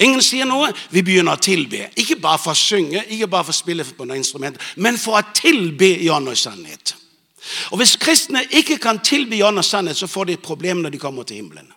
Ingen 0.01 0.21
sier 0.23 0.45
noe. 0.45 0.69
Vi 0.93 1.03
begynner 1.03 1.39
å 1.39 1.41
tilbe. 1.41 1.87
Ikke 1.97 2.19
bare 2.21 2.41
for 2.43 2.53
å 2.53 2.59
synge, 2.59 3.05
ikke 3.09 3.31
bare 3.33 3.49
for 3.49 3.55
å 3.55 3.57
spille 3.57 3.85
på 3.87 4.05
noen 4.05 4.21
instrument, 4.21 4.61
men 4.77 4.99
for 5.01 5.17
å 5.17 5.25
tilbe 5.37 5.89
i 6.05 6.11
ånd 6.13 6.29
og 6.29 6.37
sannhet. 6.37 6.93
Og 7.71 7.81
Hvis 7.81 7.97
kristne 8.01 8.43
ikke 8.59 8.79
kan 8.83 9.01
tilbe 9.01 9.39
i 9.39 9.43
ånd 9.47 9.63
og 9.63 9.65
sannhet, 9.65 9.97
så 9.97 10.09
får 10.11 10.29
de 10.29 10.37
et 10.37 10.45
problem 10.45 10.83
når 10.83 10.97
de 10.97 11.01
kommer 11.01 11.25
til 11.25 11.41
himmelen. 11.41 11.73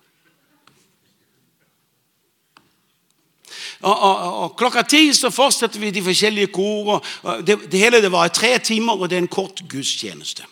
Og, 3.80 3.96
og, 3.96 4.16
og, 4.44 4.56
Klokka 4.60 4.84
ti 4.84 5.06
så 5.16 5.30
fortsetter 5.32 5.80
vi 5.80 5.94
de 5.96 6.04
forskjellige 6.04 6.52
kor. 6.52 7.00
Det, 7.48 7.56
det, 7.72 7.80
hele 7.80 8.02
det 8.04 8.12
var 8.12 8.28
i 8.28 8.34
tre 8.36 8.58
timer, 8.60 9.00
og 9.00 9.08
det 9.08 9.16
er 9.16 9.24
en 9.24 9.32
kort 9.32 9.64
gudstjeneste. 9.72 10.44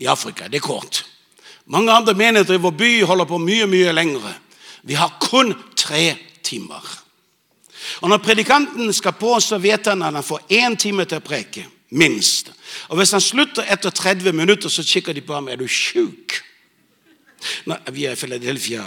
I 0.00 0.08
Afrika. 0.08 0.48
Det 0.48 0.62
er 0.62 0.64
kort. 0.64 1.04
Mange 1.68 1.92
andre 1.92 2.14
menigheter 2.16 2.56
i 2.56 2.62
vår 2.62 2.72
by 2.80 2.90
holder 3.08 3.28
på 3.28 3.38
mye, 3.40 3.68
mye 3.68 3.92
lengre. 3.92 4.32
Vi 4.84 4.94
har 4.94 5.16
kun 5.20 5.54
tre 5.76 6.16
timer. 6.42 6.84
Og 8.00 8.08
Når 8.08 8.18
predikanten 8.18 8.92
skal 8.92 9.12
på, 9.12 9.36
så 9.40 9.58
vet 9.58 9.86
han 9.86 10.02
at 10.02 10.14
han 10.14 10.24
får 10.24 10.46
én 10.52 10.76
time 10.76 11.04
til 11.04 11.20
å 11.20 11.24
preke. 11.24 11.66
Minst. 11.90 12.50
Og 12.88 12.98
Hvis 12.98 13.12
han 13.12 13.20
slutter 13.20 13.66
etter 13.70 13.90
30 13.90 14.32
minutter, 14.32 14.68
så 14.68 14.82
kikker 14.82 15.14
de 15.14 15.20
på 15.20 15.34
ham 15.34 15.48
er 15.48 15.56
du 15.56 15.68
sjuk. 15.68 16.40
Vi 17.92 18.04
er 18.04 18.12
i 18.12 18.16
Philadelphia, 18.16 18.82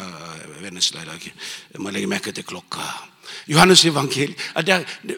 Vennesla. 0.62 1.06
Jeg 1.06 1.82
må 1.82 1.94
legge 1.94 2.10
merke 2.10 2.34
til 2.34 2.44
klokka. 2.44 2.84
Johannes 3.48 3.86
evangeliet. 3.86 4.38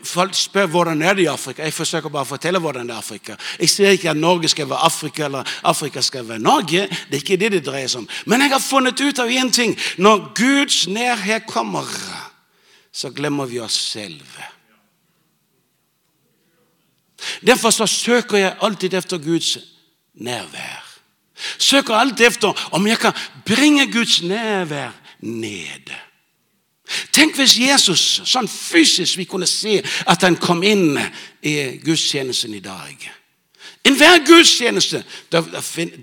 Folk 0.04 0.34
spør 0.34 0.66
hvordan 0.66 1.02
er 1.02 1.14
det 1.14 1.24
i 1.24 1.32
Afrika. 1.32 1.64
Jeg 1.64 1.74
forsøker 1.74 2.10
bare 2.10 2.28
å 2.28 2.30
fortelle 2.30 2.60
hvordan 2.60 2.88
det 2.88 2.94
er 2.94 3.00
i 3.00 3.04
Afrika. 3.04 3.38
Jeg 3.60 3.70
sier 3.70 3.96
ikke 3.98 4.12
at 4.12 4.18
Norge 4.18 4.50
skal 4.50 4.70
være 4.70 4.86
Afrika, 4.90 5.26
eller 5.26 5.56
Afrika 5.64 6.02
skal 6.02 6.28
være 6.28 6.40
Norge. 6.40 6.88
Det 7.10 7.20
er 7.20 7.24
ikke 7.24 7.40
det 7.42 7.52
det 7.58 7.64
dreier 7.66 7.88
seg 7.88 8.04
om. 8.04 8.10
Men 8.26 8.46
jeg 8.46 8.54
har 8.56 8.64
funnet 8.64 9.02
ut 9.02 9.20
av 9.20 9.32
én 9.32 9.52
ting. 9.54 9.78
Når 9.98 10.32
Guds 10.38 10.88
nærhet 10.88 11.48
kommer, 11.48 11.88
så 12.92 13.10
glemmer 13.10 13.46
vi 13.46 13.60
oss 13.60 13.78
selv. 13.92 14.26
Derfor 17.46 17.70
så 17.70 17.88
søker 17.88 18.38
jeg 18.38 18.58
alltid 18.62 18.94
etter 18.94 19.18
Guds 19.18 19.58
nærvær. 20.14 20.86
Søker 21.58 21.96
alltid 21.96 22.28
efter 22.28 22.70
om 22.72 22.88
jeg 22.88 23.00
kan 23.00 23.16
bringe 23.46 23.92
Guds 23.92 24.22
nærvær 24.22 24.92
ned. 25.20 25.92
Tenk 27.14 27.36
hvis 27.38 27.58
Jesus 27.60 28.04
sånn 28.26 28.48
fysisk 28.50 29.20
vi 29.20 29.28
kunne 29.30 29.48
se 29.48 29.80
at 30.10 30.26
han 30.26 30.40
kom 30.42 30.64
inn 30.66 30.98
i 31.46 31.56
gudstjenesten 31.84 32.56
i 32.58 32.64
dag. 32.64 33.10
Enhver 33.86 34.26
gudstjeneste 34.26 35.04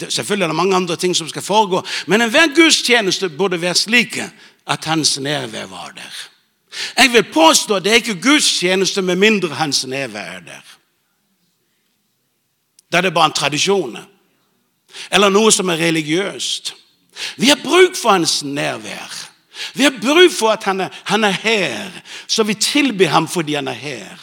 Selvfølgelig 0.08 0.44
er 0.44 0.48
det 0.48 0.56
mange 0.56 0.76
andre 0.76 0.96
ting 0.96 1.16
som 1.16 1.28
skal 1.28 1.42
foregå, 1.42 1.82
men 2.06 2.22
enhver 2.22 2.54
gudstjeneste 2.54 3.28
burde 3.28 3.60
være 3.60 3.74
slik 3.74 4.18
at 4.66 4.84
hans 4.84 5.18
nærvær 5.18 5.66
var 5.66 5.92
der. 5.96 6.16
Jeg 6.96 7.12
vil 7.12 7.32
påstå 7.32 7.74
at 7.74 7.84
det 7.84 7.92
er 7.92 8.02
ikke 8.02 8.20
gudstjeneste 8.22 9.02
med 9.02 9.16
mindre 9.16 9.54
hans 9.54 9.86
nærvær 9.86 10.20
er 10.20 10.40
der. 10.40 10.64
Da 12.92 12.98
er 12.98 13.00
det 13.00 13.14
bare 13.14 13.26
en 13.26 13.32
tradisjon 13.32 13.98
eller 15.12 15.28
noe 15.28 15.52
som 15.52 15.68
er 15.68 15.80
religiøst. 15.80 16.74
Vi 17.36 17.48
har 17.48 17.60
bruk 17.64 17.96
for 17.96 18.10
hans 18.10 18.42
nærvær. 18.44 19.25
Vi 19.74 19.82
har 19.82 19.94
bruk 20.00 20.32
for 20.32 20.50
at 20.50 20.64
han 20.64 20.80
er, 20.80 20.88
han 21.04 21.24
er 21.24 21.30
her, 21.30 21.90
så 22.26 22.42
vi 22.42 22.54
tilber 22.54 23.06
ham 23.06 23.28
fordi 23.28 23.54
han 23.54 23.68
er 23.68 23.72
her. 23.72 24.16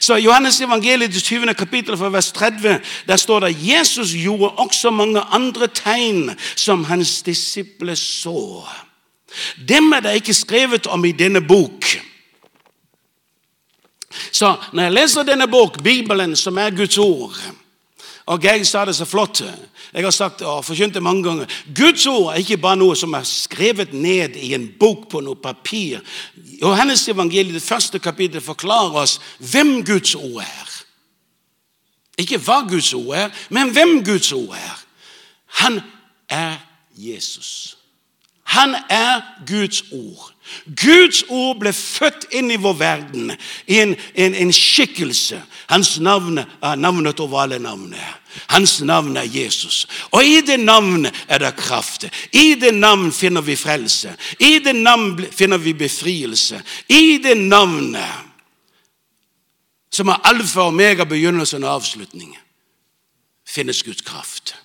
Så 0.00 0.16
Johannes 0.16 0.60
evangeliet 0.60 1.22
20. 1.22 1.54
kapittel 1.54 1.96
fra 1.96 2.10
vers 2.12 2.32
30 2.32 2.80
der 3.06 3.16
står 3.16 3.40
det 3.40 3.56
Jesus 3.60 4.12
gjorde 4.12 4.50
også 4.50 4.90
mange 4.90 5.20
andre 5.20 5.66
tegn 5.66 6.36
som 6.56 6.84
hans 6.84 7.22
disipler 7.22 7.94
så. 7.94 8.62
Dem 9.68 9.92
er 9.92 10.00
det 10.00 10.14
ikke 10.14 10.34
skrevet 10.34 10.86
om 10.86 11.04
i 11.04 11.12
denne 11.12 11.40
bok. 11.40 11.84
Så 14.32 14.56
når 14.72 14.82
jeg 14.82 14.92
leser 14.92 15.22
denne 15.22 15.48
bok, 15.48 15.82
Bibelen, 15.82 16.36
som 16.36 16.58
er 16.58 16.70
Guds 16.70 16.98
ord 16.98 17.36
og 18.26 18.42
Geir 18.42 18.62
sa 18.64 18.84
det 18.86 18.94
så 18.96 19.06
flott. 19.08 19.42
Jeg 19.92 20.04
har 20.04 20.14
sagt 20.14 20.42
og 20.46 20.64
forkynt 20.64 20.94
det 20.94 21.02
mange 21.02 21.24
ganger. 21.26 21.46
Guds 21.74 22.06
ord 22.06 22.30
er 22.32 22.42
ikke 22.42 22.60
bare 22.62 22.78
noe 22.78 22.96
som 22.96 23.14
er 23.18 23.26
skrevet 23.26 23.92
ned 23.92 24.38
i 24.38 24.52
en 24.54 24.68
bok 24.78 25.08
på 25.10 25.20
noe 25.24 25.36
papir. 25.36 26.00
Johannes 26.62 27.08
evangeliet, 27.08 27.54
det 27.54 27.66
første 27.66 27.98
kapittelet, 27.98 28.44
forklarer 28.46 29.02
oss 29.02 29.18
hvem 29.38 29.80
Guds 29.84 30.14
ord 30.14 30.42
er. 30.44 30.72
Ikke 32.22 32.38
hva 32.38 32.62
Guds 32.68 32.92
ord 32.94 33.14
er, 33.16 33.30
men 33.50 33.72
hvem 33.74 34.04
Guds 34.04 34.32
ord 34.32 34.54
er. 34.54 34.82
Han 35.62 35.80
er 36.30 36.60
Jesus. 36.94 37.78
Han 38.52 38.74
er 38.88 39.20
Guds 39.46 39.82
ord. 39.92 40.32
Guds 40.76 41.22
ord 41.28 41.60
ble 41.62 41.70
født 41.72 42.26
inn 42.36 42.50
i 42.52 42.58
vår 42.60 42.74
verden 42.76 43.30
i 43.70 43.78
en, 43.80 43.94
en, 44.14 44.34
en 44.34 44.52
skikkelse. 44.52 45.38
Hans 45.70 45.94
navn 46.04 46.42
er 46.42 46.74
navnet 46.76 47.20
over 47.24 47.40
alle 47.44 47.60
navnene. 47.62 48.02
Hans 48.52 48.80
navn 48.84 49.16
er 49.16 49.28
Jesus. 49.28 49.86
Og 50.10 50.24
i 50.24 50.42
det 50.44 50.58
navnet 50.60 51.16
er 51.28 51.40
det 51.40 51.54
kraft. 51.56 52.04
I 52.32 52.54
det 52.60 52.74
navn 52.74 53.12
finner 53.12 53.40
vi 53.40 53.56
frelse. 53.56 54.12
I 54.40 54.58
det 54.64 54.76
navn 54.76 55.16
finner 55.32 55.60
vi 55.62 55.72
befrielse. 55.72 56.60
I 56.88 57.20
det 57.24 57.38
navnet, 57.38 58.28
som 59.92 60.12
er 60.12 60.20
alfa 60.28 60.66
og 60.66 60.74
omega, 60.74 61.04
begynnelsen 61.08 61.64
og 61.64 61.78
avslutningen, 61.78 62.40
finnes 63.48 63.82
Guds 63.82 64.04
kraft. 64.04 64.56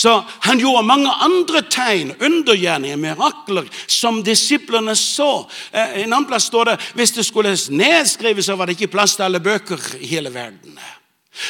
Så 0.00 0.24
han 0.40 0.58
gjorde 0.58 0.86
mange 0.88 1.10
andre 1.12 1.60
tegn, 1.68 2.14
undergjerninger, 2.20 2.96
mirakler, 2.96 3.66
som 3.86 4.22
disiplene 4.24 4.94
så. 4.96 5.50
Eh, 5.72 5.98
en 6.00 6.12
annen 6.14 6.28
plass 6.28 6.46
står 6.48 6.70
det 6.70 6.76
hvis 6.96 7.12
det 7.18 7.26
skulle 7.28 7.52
nedskrives, 7.68 8.46
så 8.48 8.56
var 8.56 8.70
det 8.70 8.78
ikke 8.78 8.94
plass 8.94 9.18
til 9.18 9.26
alle 9.26 9.42
bøker 9.44 9.82
i 10.00 10.08
hele 10.08 10.32
verden. 10.32 10.78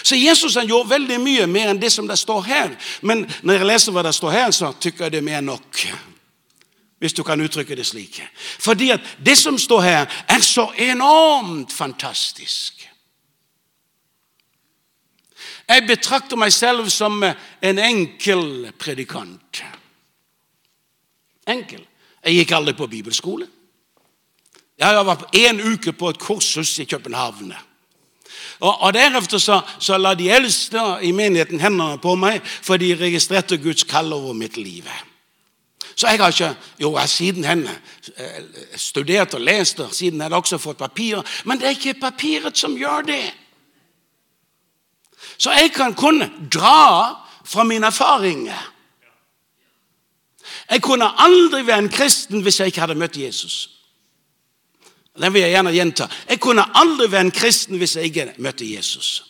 Så 0.03 0.19
Jesus 0.19 0.59
han 0.59 0.67
gjorde 0.67 0.91
veldig 0.97 1.21
mye 1.23 1.47
mer 1.47 1.71
enn 1.71 1.79
det 1.79 1.93
som 1.95 2.11
det 2.11 2.19
står 2.19 2.43
her. 2.49 2.75
Men 3.07 3.23
når 3.47 3.61
jeg 3.61 3.71
leser 3.71 3.95
hva 3.95 4.03
det 4.09 4.17
står 4.19 4.35
her, 4.35 4.51
så 4.51 4.73
tykker 4.75 5.07
jeg 5.07 5.15
det 5.15 5.23
er 5.23 5.29
mer 5.31 5.47
nok. 5.47 5.87
Hvis 6.99 7.15
du 7.15 7.23
kan 7.23 7.41
uttrykke 7.41 7.79
det 7.79 7.87
slik. 7.87 8.19
Fordi 8.59 8.91
at 8.99 9.15
det 9.23 9.39
som 9.39 9.63
står 9.63 9.87
her, 9.87 10.23
er 10.27 10.43
så 10.43 10.73
enormt 10.91 11.71
fantastisk. 11.73 12.90
Jeg 15.71 15.87
betrakter 15.87 16.39
meg 16.41 16.51
selv 16.53 16.89
som 16.91 17.23
en 17.23 17.79
enkel 17.79 18.73
predikant. 18.79 19.63
Enkel. 21.47 21.85
Jeg 22.27 22.41
gikk 22.43 22.55
aldri 22.57 22.75
på 22.77 22.89
bibelskole. 22.91 23.47
Jeg 24.81 24.97
har 24.97 25.05
vært 25.07 25.37
en 25.37 25.61
uke 25.61 25.93
på 25.93 26.11
et 26.11 26.19
kursus 26.19 26.79
i 26.83 26.89
København. 26.91 27.53
Og, 28.61 28.83
og 28.83 28.93
Deretter 28.97 29.39
så, 29.39 29.61
så, 29.79 29.99
la 29.99 30.15
de 30.19 30.31
eldste 30.33 30.81
i 31.07 31.13
menigheten 31.17 31.61
hendene 31.61 32.01
på 32.03 32.17
meg, 32.19 32.43
for 32.45 32.81
de 32.81 32.91
registrerte 32.99 33.61
Guds 33.61 33.87
kall 33.89 34.13
over 34.13 34.35
mitt 34.37 34.57
liv. 34.57 34.89
Så 35.95 36.09
jeg 36.09 36.21
har 36.21 36.33
ikke 36.33 36.55
jo, 36.81 36.91
jeg 36.91 37.01
har 37.01 37.13
siden 37.13 37.45
henne 37.45 37.77
eh, 38.17 38.43
studert 38.77 39.35
og 39.37 39.45
lest, 39.45 39.81
og 39.81 39.95
siden 39.95 40.21
har 40.21 40.33
jeg 40.33 40.43
også 40.43 40.59
fått 40.59 40.81
papirer. 40.81 41.23
Men 41.45 41.61
det 41.61 41.69
er 41.69 41.79
ikke 41.79 42.01
papiret 42.01 42.59
som 42.59 42.77
gjør 42.77 43.07
det. 43.07 43.23
Så 45.39 45.53
jeg 45.53 45.73
kan 45.75 45.95
kun 45.95 46.23
dra 46.53 47.17
fra 47.45 47.65
mine 47.65 47.87
erfaringer. 47.87 48.73
Jeg 50.71 50.83
kunne 50.83 51.09
aldri 51.21 51.67
være 51.67 51.79
en 51.79 51.93
kristen 51.93 52.43
hvis 52.43 52.61
jeg 52.61 52.67
ikke 52.67 52.81
hadde 52.81 52.95
møtt 52.95 53.17
Jesus. 53.17 53.71
Den 55.21 55.33
vil 55.35 55.43
jeg 55.43 55.51
gjerne 55.51 55.73
gjenta. 55.75 56.07
Jeg 56.29 56.41
kunne 56.41 56.65
aldri 56.79 57.11
være 57.13 57.21
en 57.29 57.35
kristen 57.35 57.79
hvis 57.79 57.97
jeg 57.97 58.05
ikke 58.05 58.33
møtte 58.39 58.69
Jesus. 58.75 59.25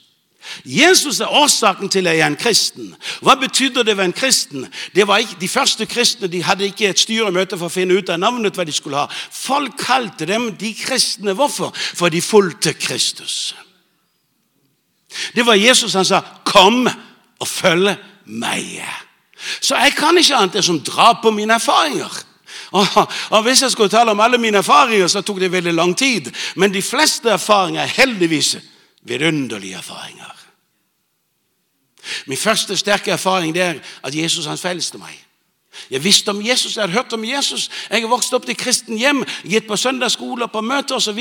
Jesus 0.65 1.21
er 1.21 1.27
årsaken 1.27 1.89
til 1.89 2.07
at 2.07 2.17
jeg 2.17 2.23
er 2.23 2.27
en 2.27 2.37
kristen. 2.37 2.95
Hva 3.21 3.35
betydde 3.41 3.85
det 3.85 3.95
å 3.95 3.99
være 3.99 4.11
en 4.11 4.17
kristen? 4.17 4.67
Det 4.95 5.07
var 5.09 5.21
ikke, 5.21 5.37
de 5.41 5.49
første 5.49 5.87
kristne 5.87 6.31
de 6.33 6.43
hadde 6.43 6.67
ikke 6.67 6.89
et 6.91 7.01
styremøte 7.01 7.59
for 7.59 7.69
å 7.69 7.75
finne 7.75 7.99
ut 7.99 8.11
av 8.11 8.21
navnet 8.21 8.57
hva 8.57 8.65
de 8.65 8.75
skulle 8.75 9.03
ha. 9.03 9.09
Folk 9.11 9.77
kalte 9.81 10.27
dem 10.29 10.51
de 10.61 10.73
kristne. 10.75 11.37
Hvorfor? 11.37 11.75
For 11.77 12.09
de 12.09 12.23
fulgte 12.25 12.73
Kristus. 12.73 13.55
Det 15.35 15.47
var 15.47 15.55
Jesus 15.55 15.93
han 15.93 16.05
sa 16.05 16.21
'Kom 16.45 16.89
og 17.41 17.49
følg 17.49 17.97
meg'. 18.27 18.83
Så 19.61 19.75
jeg 19.75 19.93
kan 19.97 20.19
ikke 20.19 20.37
annet 20.37 20.57
enn 20.57 20.63
som 20.63 20.81
dra 20.81 21.13
på 21.23 21.31
mine 21.31 21.55
erfaringer. 21.55 22.25
Og 23.31 23.43
Hvis 23.43 23.63
jeg 23.63 23.71
skulle 23.71 23.89
tale 23.89 24.11
om 24.11 24.21
alle 24.21 24.39
mine 24.39 24.59
erfaringer, 24.59 25.07
så 25.07 25.21
tok 25.21 25.41
det 25.41 25.53
veldig 25.53 25.75
lang 25.75 25.97
tid. 25.99 26.31
Men 26.57 26.75
de 26.75 26.83
fleste 26.83 27.31
erfaringer 27.31 27.83
er 27.83 27.87
heldigvis 27.87 28.57
vidunderlige 29.03 29.77
erfaringer. 29.77 30.37
Min 32.27 32.39
første 32.39 32.77
sterke 32.77 33.11
erfaring 33.11 33.55
det 33.55 33.63
er 33.63 33.75
at 34.03 34.15
Jesus 34.15 34.47
han 34.47 34.59
frelste 34.59 34.99
meg. 34.99 35.27
Jeg 35.91 36.03
visste 36.05 36.31
om 36.31 36.41
Jesus, 36.43 36.77
jeg 36.77 36.83
hadde 36.83 36.97
hørt 36.97 37.13
om 37.13 37.25
Jesus. 37.25 37.69
Jeg 37.91 38.03
har 38.03 38.11
vokst 38.11 38.35
opp 38.35 38.47
til 38.47 38.59
kristen 38.59 38.99
hjem, 38.99 39.23
gitt 39.47 39.69
på 39.69 39.79
søndagsskoler, 39.79 40.51
på 40.51 40.63
møter 40.67 40.99
osv. 40.99 41.21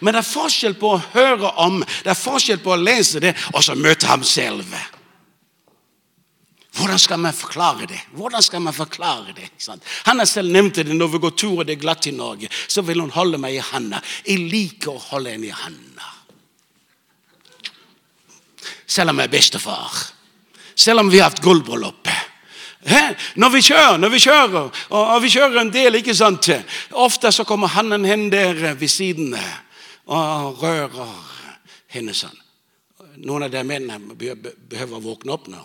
Men 0.00 0.14
det 0.14 0.22
er 0.22 0.30
forskjell 0.30 0.78
på 0.80 0.94
å 0.94 1.02
høre 1.12 1.52
om, 1.64 1.82
det 2.04 2.14
er 2.14 2.18
forskjell 2.18 2.62
på 2.64 2.72
å 2.74 2.80
lese 2.80 3.20
det, 3.20 3.34
og 3.52 3.64
så 3.64 3.76
møte 3.76 4.08
ham 4.08 4.24
selv. 4.24 4.64
Hvordan 6.76 6.98
skal 7.02 7.20
man 7.20 7.34
forklare 7.34 7.86
det? 7.90 8.00
Hvordan 8.16 8.42
skal 8.42 8.62
man 8.62 8.74
forklare 8.74 9.34
det? 9.36 9.50
Han 10.06 10.18
har 10.18 10.28
selv 10.28 10.52
nevnt 10.52 10.80
det 10.80 10.94
når 10.94 11.12
vi 11.16 11.20
går 11.24 11.34
tur 11.36 11.58
og 11.58 11.66
det 11.66 11.76
er 11.76 11.82
glatt 11.82 12.06
i 12.06 12.14
Norge. 12.14 12.48
Så 12.68 12.84
vil 12.86 13.02
hun 13.02 13.12
holde 13.12 13.40
meg 13.42 13.58
i 13.58 13.64
handa. 13.72 14.00
Jeg 14.24 14.46
liker 14.48 14.94
å 14.94 15.04
holde 15.10 15.34
henne 15.34 15.50
i 15.50 15.56
handa. 15.56 16.08
Selv 18.86 19.12
om 19.12 19.20
jeg 19.20 19.28
er 19.28 19.34
bestefar. 19.34 20.00
Selv 20.74 21.02
om 21.02 21.10
vi 21.10 21.20
har 21.20 21.28
hatt 21.28 21.42
gullbryllup. 21.44 22.08
Når 23.36 23.50
vi 23.52 23.60
kjører, 23.60 23.98
når 24.00 24.08
vi 24.08 24.18
kjører, 24.24 24.70
og 24.96 25.22
vi 25.22 25.28
kjører 25.28 25.60
en 25.60 25.72
del, 25.72 25.98
ikke 26.00 26.14
sant 26.16 26.48
Ofte 26.96 27.32
så 27.32 27.44
kommer 27.44 27.68
hannen 27.74 28.06
hen 28.08 28.30
der 28.32 28.72
ved 28.74 28.88
siden 28.88 29.34
og 30.10 30.62
rører 30.62 31.12
henne 31.92 32.14
sånn. 32.16 32.38
Noen 33.20 33.44
av 33.44 33.52
de 33.52 33.60
mennene 33.66 34.16
behøver 34.16 34.96
å 34.96 35.04
våkne 35.04 35.34
opp 35.34 35.50
nå. 35.52 35.60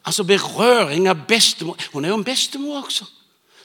Altså 0.00 0.24
berøring 0.24 1.10
av 1.10 1.26
bestemor 1.28 1.76
Hun 1.92 2.04
er 2.04 2.14
jo 2.14 2.18
en 2.18 2.24
bestemor 2.24 2.80
også. 2.80 3.04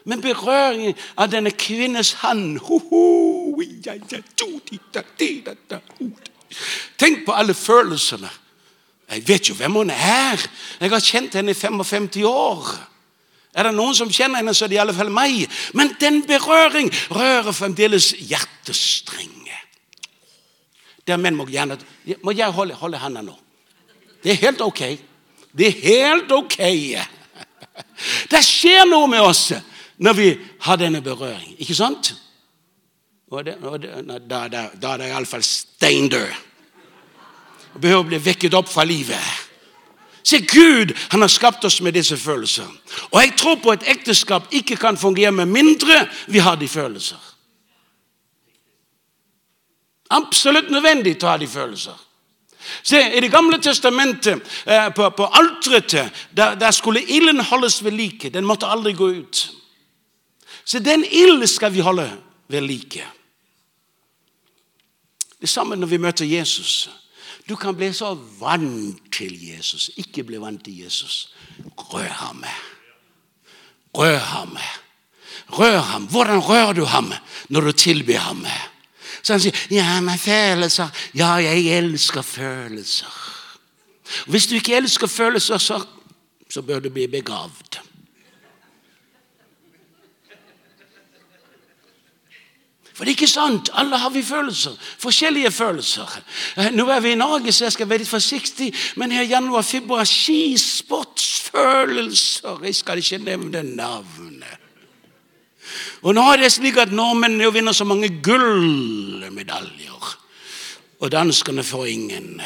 Men 0.06 0.22
berøring 0.22 0.94
av 1.18 1.32
denne 1.32 1.50
kvinnes 1.56 2.12
hand 2.22 2.60
Tenk 7.00 7.24
på 7.26 7.34
alle 7.34 7.56
følelsene. 7.58 8.30
Jeg 9.12 9.28
vet 9.28 9.50
jo 9.50 9.56
hvem 9.56 9.76
hun 9.82 9.94
er. 9.94 10.42
Jeg 10.80 10.90
har 10.92 11.04
kjent 11.04 11.38
henne 11.38 11.54
i 11.54 11.58
55 11.58 12.24
år. 12.26 12.70
Er 13.56 13.70
det 13.70 13.76
noen 13.78 13.96
som 13.96 14.12
kjenner 14.12 14.42
henne, 14.42 14.54
så 14.54 14.66
er 14.66 14.74
det 14.74 14.78
i 14.80 14.82
alle 14.84 14.96
fall 14.96 15.12
meg. 15.14 15.46
Men 15.78 15.94
den 16.02 16.24
berøring 16.28 16.90
rører 17.14 17.56
fremdeles 17.56 18.12
hjertestrenger. 18.20 19.62
Der 21.06 21.22
menn 21.22 21.38
må 21.38 21.46
gjerne 21.46 21.78
Må 22.26 22.34
jeg 22.34 22.50
holde, 22.52 22.74
holde 22.74 22.98
handa 22.98 23.22
nå? 23.22 23.36
Det 24.24 24.34
er 24.34 24.42
helt 24.42 24.62
ok. 24.62 24.82
Det 25.54 25.68
er 25.68 25.82
helt 25.86 26.32
ok. 26.32 26.58
Det 28.32 28.42
skjer 28.44 28.88
noe 28.90 29.08
med 29.08 29.22
oss 29.22 29.52
når 30.02 30.14
vi 30.18 30.28
har 30.66 30.80
denne 30.82 31.02
berøring. 31.04 31.56
Ikke 31.62 31.78
sant? 31.78 32.12
Og 33.32 33.46
det, 33.46 33.56
det, 33.62 33.92
da, 34.28 34.48
da, 34.50 34.66
da 34.74 34.94
er 34.94 35.02
det 35.02 35.10
iallfall 35.12 35.44
steindød. 35.46 36.34
Og 37.76 37.82
behøver 37.82 38.04
å 38.04 38.08
bli 38.08 38.22
vekket 38.24 38.56
opp 38.58 38.72
fra 38.72 38.86
livet. 38.88 39.44
Se, 40.26 40.40
Gud 40.42 40.96
han 41.12 41.22
har 41.22 41.30
skapt 41.30 41.66
oss 41.68 41.82
med 41.86 41.94
disse 41.94 42.18
følelsene. 42.18 42.72
Og 43.12 43.20
jeg 43.22 43.36
tror 43.38 43.60
på 43.62 43.76
at 43.76 43.86
ekteskap 43.88 44.48
ikke 44.56 44.78
kan 44.82 44.98
fungere 44.98 45.32
med 45.32 45.52
mindre 45.54 46.08
vi 46.28 46.42
har 46.42 46.58
de 46.58 46.68
følelser. 46.68 47.20
Absolutt 50.10 50.72
nødvendig 50.74 51.18
å 51.22 51.30
ha 51.30 51.38
de 51.38 51.48
følelser. 51.50 52.02
Se, 52.84 52.98
I 52.98 53.22
Det 53.22 53.30
gamle 53.32 53.60
testamentet, 53.62 54.42
eh, 54.66 54.90
på, 54.90 55.10
på 55.10 55.26
alteret, 55.26 56.14
der, 56.32 56.56
der, 56.56 56.72
skulle 56.72 57.04
ilden 57.04 57.40
holdes 57.40 57.84
ved 57.84 57.92
like. 57.92 58.30
Den 58.30 58.46
måtte 58.46 58.66
aldri 58.66 58.94
gå 58.94 59.10
ut. 59.10 59.52
Så 60.66 60.80
den 60.80 61.06
ilden 61.06 61.48
skal 61.48 61.74
vi 61.74 61.80
holde 61.80 62.10
ved 62.48 62.62
like. 62.62 63.06
Det 65.42 65.50
samme 65.50 65.76
når 65.76 65.88
vi 65.88 65.98
møter 65.98 66.26
Jesus. 66.26 66.90
Du 67.50 67.56
kan 67.56 67.76
bli 67.78 67.92
så 67.94 68.14
vant 68.40 69.12
til 69.14 69.34
Jesus. 69.50 69.92
Ikke 70.02 70.24
bli 70.24 70.40
vant 70.42 70.64
til 70.66 70.80
Jesus. 70.84 71.34
Rør 71.78 72.10
ham. 72.10 72.44
Rør 73.94 74.18
ham. 74.18 74.58
Rør 75.50 75.80
ham. 75.80 76.08
Hvordan 76.10 76.40
rører 76.40 76.74
du 76.74 76.86
ham 76.86 77.14
når 77.50 77.62
du 77.62 77.72
tilbyr 77.72 78.18
ham? 78.18 78.46
Så 79.22 79.34
han 79.34 79.42
sier 79.42 79.54
ja, 79.74 80.00
men 80.02 80.18
følelser. 80.20 80.90
Ja, 81.14 81.36
jeg 81.42 81.78
elsker 81.78 82.22
følelser. 82.22 83.22
Hvis 84.26 84.48
du 84.48 84.56
ikke 84.56 84.76
elsker 84.78 85.08
følelser, 85.08 85.58
så, 85.58 85.80
så 86.50 86.62
bør 86.62 86.80
du 86.80 86.90
bli 86.90 87.08
begravd. 87.08 87.75
For 92.96 93.04
det 93.04 93.12
er 93.12 93.18
ikke 93.18 93.28
sant. 93.28 93.70
Alle 93.76 93.98
har 94.00 94.10
vi 94.10 94.24
følelser. 94.24 94.72
Forskjellige 95.04 95.52
følelser. 95.52 96.08
Eh, 96.58 96.72
nå 96.72 96.90
er 96.90 97.00
vi 97.04 97.12
i 97.12 97.16
Norge, 97.20 97.52
så 97.52 97.66
jeg 97.66 97.72
skal 97.76 97.90
være 97.90 97.98
litt 98.06 98.10
forsiktig, 98.10 98.74
men 98.96 99.12
her 99.12 99.24
januar, 99.28 99.62
februar 99.68 100.04
Skisportsfølelser. 100.08 102.64
Jeg 102.64 102.76
skal 102.76 102.98
ikke 103.04 103.18
nevne 103.18 103.64
navnet. 103.76 104.58
Og 106.02 106.16
nå 106.16 106.22
er 106.32 106.38
det 106.40 106.52
slik 106.54 106.78
at 106.80 106.92
nordmennene 106.96 107.52
vinner 107.52 107.72
så 107.76 107.84
mange 107.84 108.10
gullmedaljer. 108.24 110.16
Og 111.00 111.12
danskene 111.12 111.64
får 111.64 111.86
ingen. 111.86 112.42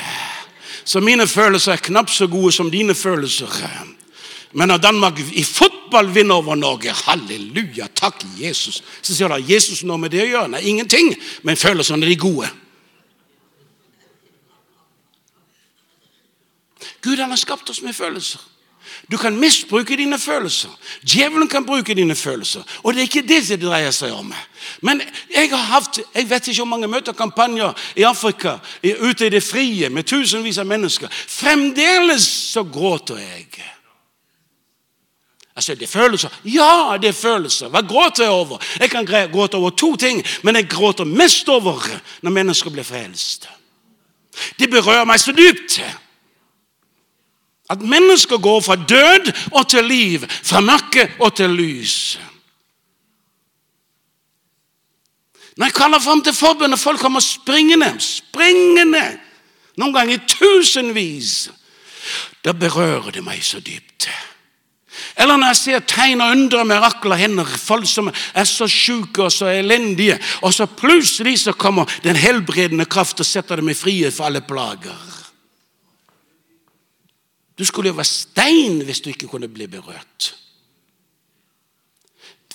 så 0.85 0.99
mine 0.99 1.27
følelser 1.27 1.71
er 1.71 1.77
knapt 1.77 2.11
så 2.11 2.27
gode 2.27 2.51
som 2.51 2.71
dine 2.71 2.95
følelser. 2.95 3.47
Men 4.53 4.71
når 4.71 4.77
Danmark 4.81 5.19
i 5.19 5.43
fotball 5.43 6.09
vinner 6.13 6.35
over 6.41 6.55
Norge, 6.55 6.93
halleluja, 7.05 7.87
takk 7.95 8.23
Jesus, 8.39 8.81
så 9.01 9.13
sier 9.13 9.29
de 9.29 9.53
Jesus 9.53 9.83
noe 9.85 10.01
med 10.01 10.13
det 10.13 10.23
å 10.23 10.29
gjøre. 10.29 10.53
Nei, 10.55 10.63
ingenting, 10.71 11.13
men 11.45 11.59
følelsene 11.59 12.05
er 12.05 12.13
de 12.13 12.17
gode. 12.17 12.49
Gud 17.01 17.21
han 17.21 17.29
har 17.29 17.39
skapt 17.39 17.69
oss 17.69 17.83
med 17.85 17.95
følelser. 17.95 18.41
Du 19.11 19.17
kan 19.17 19.37
misbruke 19.37 19.97
dine 19.97 20.19
følelser. 20.19 20.69
Djevelen 21.05 21.47
kan 21.47 21.65
bruke 21.65 21.93
dine 21.95 22.15
følelser. 22.15 22.61
Og 22.83 22.93
det 22.93 22.99
er 22.99 23.07
ikke 23.07 23.27
det 23.27 23.41
det 23.47 23.61
dreier 23.61 23.93
seg 23.93 24.13
om. 24.13 24.33
Men 24.81 25.01
jeg 25.33 25.49
har 25.49 25.65
hatt 25.71 26.01
jeg 26.15 26.29
vet 26.29 26.47
ikke 26.47 26.61
hvor 26.63 26.71
mange 26.73 26.89
møter 26.89 27.13
kampanjer 27.13 27.73
i 27.95 28.03
Afrika, 28.03 28.57
ute 28.81 29.27
i 29.27 29.33
det 29.33 29.43
frie, 29.43 29.89
med 29.89 30.09
tusenvis 30.09 30.57
av 30.57 30.67
mennesker. 30.69 31.09
Fremdeles 31.09 32.25
så 32.53 32.63
gråter 32.63 33.21
jeg. 33.21 33.47
Altså, 35.59 35.75
det 35.75 35.83
er 35.83 35.87
følelser. 35.87 36.29
Ja, 36.45 36.97
det 37.01 37.09
er 37.09 37.13
følelser. 37.13 37.67
Hva 37.67 37.81
gråter 37.81 38.23
jeg 38.23 38.31
over? 38.31 38.61
Jeg 38.79 38.89
kan 38.89 39.07
gråte 39.31 39.55
over 39.55 39.69
to 39.69 39.95
ting, 39.95 40.21
men 40.43 40.55
jeg 40.55 40.69
gråter 40.71 41.03
mest 41.03 41.49
over 41.49 41.83
når 42.21 42.31
mennesker 42.31 42.71
blir 42.71 42.87
frelst. 42.87 43.49
Det 44.59 44.69
berører 44.71 45.03
meg 45.03 45.19
så 45.19 45.33
dypt. 45.35 45.81
At 47.69 47.83
mennesker 47.83 48.39
går 48.39 48.61
fra 48.61 48.75
død 48.75 49.33
og 49.51 49.67
til 49.69 49.83
liv, 49.83 50.23
fra 50.43 50.63
mørke 50.63 51.09
og 51.19 51.35
til 51.35 51.49
lys. 51.49 52.19
Når 55.57 55.65
jeg 55.65 55.73
kaller 55.73 55.99
fram 55.99 56.23
til 56.23 56.33
forbundet, 56.33 56.79
folk 56.79 57.03
kommer 57.03 57.19
springende, 57.19 57.91
springende, 57.99 59.03
noen 59.75 59.93
ganger 59.93 60.23
tusenvis, 60.23 61.49
da 62.47 62.55
berører 62.55 63.11
det 63.11 63.27
meg 63.27 63.43
så 63.43 63.59
dypt. 63.59 64.07
Eller 65.17 65.37
når 65.37 65.53
jeg 65.53 65.59
ser 65.59 65.85
tegn 65.87 66.21
og 66.21 66.31
undre, 66.31 66.65
mirakler, 66.65 67.19
hender, 67.19 67.45
folk 67.45 67.87
som 67.87 68.09
er 68.09 68.47
så 68.47 68.67
syke 68.67 69.23
og 69.23 69.31
så 69.31 69.51
elendige, 69.51 70.19
og 70.41 70.53
så 70.53 70.65
plutselig 70.65 71.39
så 71.39 71.53
kommer 71.53 71.89
den 72.03 72.15
helbredende 72.15 72.85
kraft 72.85 73.19
og 73.19 73.25
setter 73.25 73.61
dem 73.61 73.69
i 73.69 73.77
frihet 73.77 74.13
for 74.13 74.29
alle 74.29 74.41
plager. 74.41 75.05
Du 77.59 77.65
skulle 77.65 77.91
jo 77.91 77.97
være 77.97 78.07
stein 78.07 78.81
hvis 78.87 79.01
du 79.03 79.09
ikke 79.11 79.27
kunne 79.27 79.49
bli 79.51 79.67
berørt. 79.67 80.33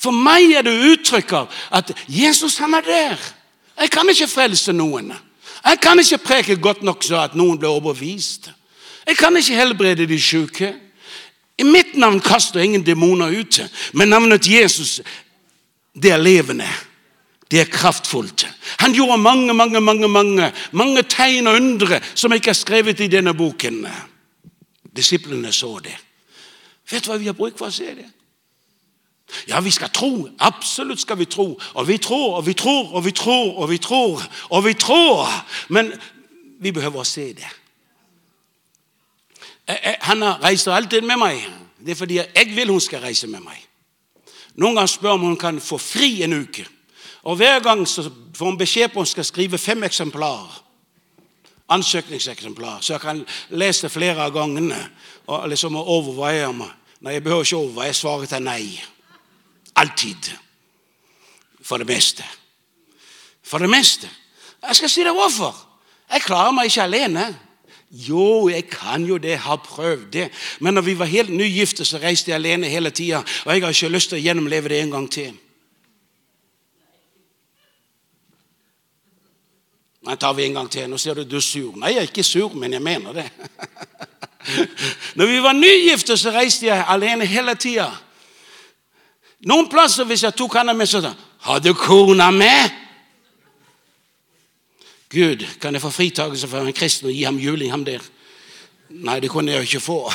For 0.01 0.13
meg 0.13 0.53
er 0.53 0.65
det 0.65 0.75
uttrykk 0.93 1.33
av 1.37 1.63
at 1.73 1.93
Jesus 2.09 2.59
han 2.61 2.77
er 2.77 2.85
der. 2.85 3.21
Jeg 3.81 3.91
kan 3.93 4.09
ikke 4.09 4.29
frelse 4.29 4.73
noen. 4.73 5.13
Jeg 5.65 5.81
kan 5.81 6.01
ikke 6.01 6.19
preke 6.25 6.57
godt 6.61 6.83
nok 6.85 7.05
så 7.05 7.23
at 7.25 7.37
noen 7.37 7.59
blir 7.59 7.73
overbevist. 7.73 8.51
Jeg 9.07 9.17
kan 9.17 9.37
ikke 9.37 9.57
helbrede 9.57 10.07
de 10.09 10.19
syke. 10.21 10.73
I 11.59 11.65
mitt 11.65 11.95
navn 11.97 12.21
kaster 12.21 12.61
ingen 12.61 12.87
demoner 12.87 13.31
ut, 13.31 13.61
men 13.93 14.09
navnet 14.09 14.49
Jesus, 14.49 15.01
det 15.95 16.11
er 16.11 16.23
levende. 16.23 16.69
Det 17.51 17.61
er 17.61 17.71
kraftfullt. 17.71 18.49
Han 18.81 18.95
gjorde 18.95 19.19
mange, 19.19 19.55
mange, 19.55 19.81
mange, 19.81 20.09
mange, 20.09 20.53
mange 20.73 21.03
tegn 21.03 21.47
og 21.47 21.61
undre 21.61 22.01
som 22.15 22.33
ikke 22.33 22.51
er 22.51 22.59
skrevet 22.59 23.01
i 23.01 23.09
denne 23.13 23.35
boken. 23.35 23.85
Disiplene 24.97 25.53
så 25.53 25.79
det. 25.85 25.95
Vet 26.91 27.05
du 27.05 27.13
hva 27.13 27.19
vi 27.21 27.29
har 27.31 27.37
bruk 27.39 27.59
for 27.59 27.71
å 27.71 27.75
se 27.75 27.93
det? 27.95 28.09
Ja, 29.49 29.61
vi 29.61 29.71
skal 29.71 29.93
tro. 29.95 30.29
Absolutt 30.39 31.01
skal 31.01 31.19
vi 31.19 31.29
tro. 31.31 31.55
Og 31.75 31.89
vi 31.89 31.99
tror, 31.99 32.37
og 32.37 32.47
vi 32.47 32.55
tror, 32.55 32.95
og 32.95 33.05
vi 33.05 33.13
tror, 33.13 33.55
og 33.59 33.71
vi 33.71 33.79
tror. 33.79 34.25
Og 34.51 34.65
vi 34.65 34.75
tror. 34.75 35.29
Men 35.69 35.93
vi 36.61 36.73
behøver 36.73 37.01
å 37.01 37.09
se 37.09 37.33
det. 37.39 37.51
Han 40.09 40.25
reiser 40.43 40.73
alltid 40.73 41.03
med 41.03 41.19
meg. 41.19 41.47
Det 41.81 41.95
er 41.95 42.01
fordi 42.01 42.19
jeg 42.21 42.51
vil 42.57 42.73
hun 42.73 42.81
skal 42.81 43.05
reise 43.05 43.27
med 43.27 43.45
meg. 43.45 43.61
Noen 44.61 44.77
ganger 44.77 44.93
spør 44.93 45.17
om 45.17 45.27
hun 45.29 45.39
kan 45.41 45.61
få 45.61 45.79
fri 45.79 46.23
en 46.23 46.37
uke. 46.45 46.67
Og 47.25 47.37
Hver 47.37 47.63
gang 47.65 47.87
får 47.89 48.45
hun 48.45 48.59
beskjed 48.59 48.93
på 48.93 49.01
at 49.01 49.07
hun 49.07 49.13
skal 49.13 49.25
skrive 49.25 49.59
fem 49.59 49.83
eksemplarer 49.85 50.65
ansøkningseksemplar, 51.69 52.81
så 52.81 52.93
jeg 52.93 53.01
kan 53.01 53.27
lese 53.49 53.87
det 53.87 53.93
flere 53.93 54.25
av 54.27 54.33
gangene 54.35 54.79
og 55.27 55.49
liksom 55.49 55.77
overveie 55.81 56.51
meg. 56.53 56.73
Nei, 57.01 57.17
jeg 57.17 57.25
behøver 57.25 57.45
ikke 57.45 57.61
overveie. 57.61 57.93
Svaret 57.93 58.33
er 58.33 58.41
nei. 58.41 58.81
Alltid. 59.77 60.31
For 61.65 61.81
det 61.81 61.89
meste. 61.89 62.25
For 63.45 63.61
det 63.61 63.69
meste. 63.71 64.09
Jeg 64.65 64.77
skal 64.77 64.93
si 64.93 65.05
deg 65.05 65.17
hvorfor. 65.17 65.57
Jeg 66.13 66.25
klarer 66.25 66.55
meg 66.57 66.71
ikke 66.71 66.87
alene. 66.87 67.27
Jo, 67.95 68.49
jeg 68.49 68.67
kan 68.67 69.05
jo 69.07 69.17
det, 69.19 69.37
har 69.39 69.57
prøvd 69.57 70.07
det. 70.13 70.29
Men 70.61 70.75
når 70.75 70.83
vi 70.83 70.99
var 70.99 71.05
helt 71.05 71.31
nygifte, 71.31 71.85
så 71.85 71.99
reiste 72.03 72.31
jeg 72.31 72.35
alene 72.35 72.67
hele 72.69 72.91
tida. 72.91 73.23
Og 73.45 73.55
jeg 73.55 73.63
har 73.63 73.71
ikke 73.71 73.89
lyst 73.89 74.11
til 74.11 74.19
å 74.19 74.25
gjennomleve 74.25 74.73
det 74.73 74.81
en 74.83 74.91
gang 74.91 75.07
til. 75.11 75.31
Nei, 80.05 80.17
tar 80.19 80.35
vi 80.35 80.49
en 80.49 80.59
gang 80.59 80.71
til. 80.71 80.89
Nå 80.91 80.99
ser 80.99 81.15
du 81.15 81.23
du 81.23 81.39
er 81.39 81.47
sur. 81.47 81.77
Nei, 81.79 81.95
jeg 81.95 82.03
er 82.03 82.11
ikke 82.11 82.27
sur, 82.27 82.51
men 82.59 82.75
jeg 82.75 82.83
mener 82.83 83.15
det. 83.15 83.29
Når 85.17 85.31
vi 85.31 85.39
var 85.47 85.55
nygifte, 85.55 86.17
så 86.19 86.35
reiste 86.35 86.67
jeg 86.67 86.85
alene 86.89 87.31
hele 87.31 87.55
tida. 87.55 87.93
Noen 89.47 89.71
plasser 89.71 90.09
hvis 90.09 90.27
jeg 90.27 90.35
tok 90.35 90.59
henne 90.59 90.75
med, 90.75 90.91
så 90.91 91.01
sa 91.05 91.15
Har 91.47 91.63
du 91.63 91.75
kona 91.79 92.31
med? 92.31 92.84
Gud, 95.15 95.47
kan 95.61 95.75
jeg 95.75 95.83
få 95.83 95.91
fritakelse 95.95 96.49
for 96.51 96.67
en 96.67 96.77
kristen 96.77 97.09
og 97.09 97.15
gi 97.15 97.23
ham 97.23 97.39
juling, 97.39 97.71
ham 97.71 97.85
der? 97.87 98.03
Nei, 98.91 99.21
det 99.21 99.31
kunne 99.31 99.53
jeg 99.53 99.63
jo 99.63 99.69
ikke 99.71 99.81
få. 99.81 100.01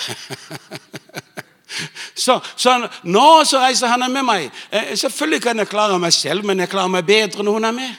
Så, 2.15 2.39
så 2.55 2.87
nå 3.03 3.43
så 3.45 3.59
reiser 3.61 3.87
han 3.87 4.03
med 4.11 4.25
meg. 4.25 4.49
Eh, 4.73 4.95
selvfølgelig 4.97 5.41
kan 5.41 5.59
jeg 5.61 5.69
klare 5.69 5.99
meg 6.01 6.13
selv, 6.13 6.43
men 6.45 6.59
jeg 6.59 6.69
klarer 6.69 6.91
meg 6.91 7.05
bedre 7.05 7.43
når 7.45 7.55
hun 7.55 7.67
er 7.69 7.75
med. 7.77 7.91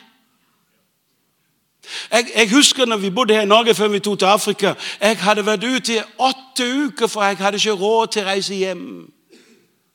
Jeg, 2.13 2.27
jeg, 2.35 2.51
husker 2.51 2.87
når 2.87 2.97
vi 2.97 3.11
bodde 3.11 3.35
her 3.35 3.43
i 3.43 3.49
Norge 3.49 3.75
før 3.75 3.89
vi 3.89 3.99
tok 3.99 4.19
til 4.19 4.27
Afrika. 4.27 4.75
Jeg 5.01 5.19
hadde 5.23 5.47
vært 5.47 5.65
ute 5.65 5.95
i 5.95 6.03
åtte 6.19 6.67
uker, 6.87 7.07
for 7.07 7.25
jeg 7.25 7.39
hadde 7.41 7.63
ikke 7.63 7.79
råd 7.81 8.13
til 8.13 8.23
å 8.23 8.27
reise 8.29 8.59
hjem 8.59 8.85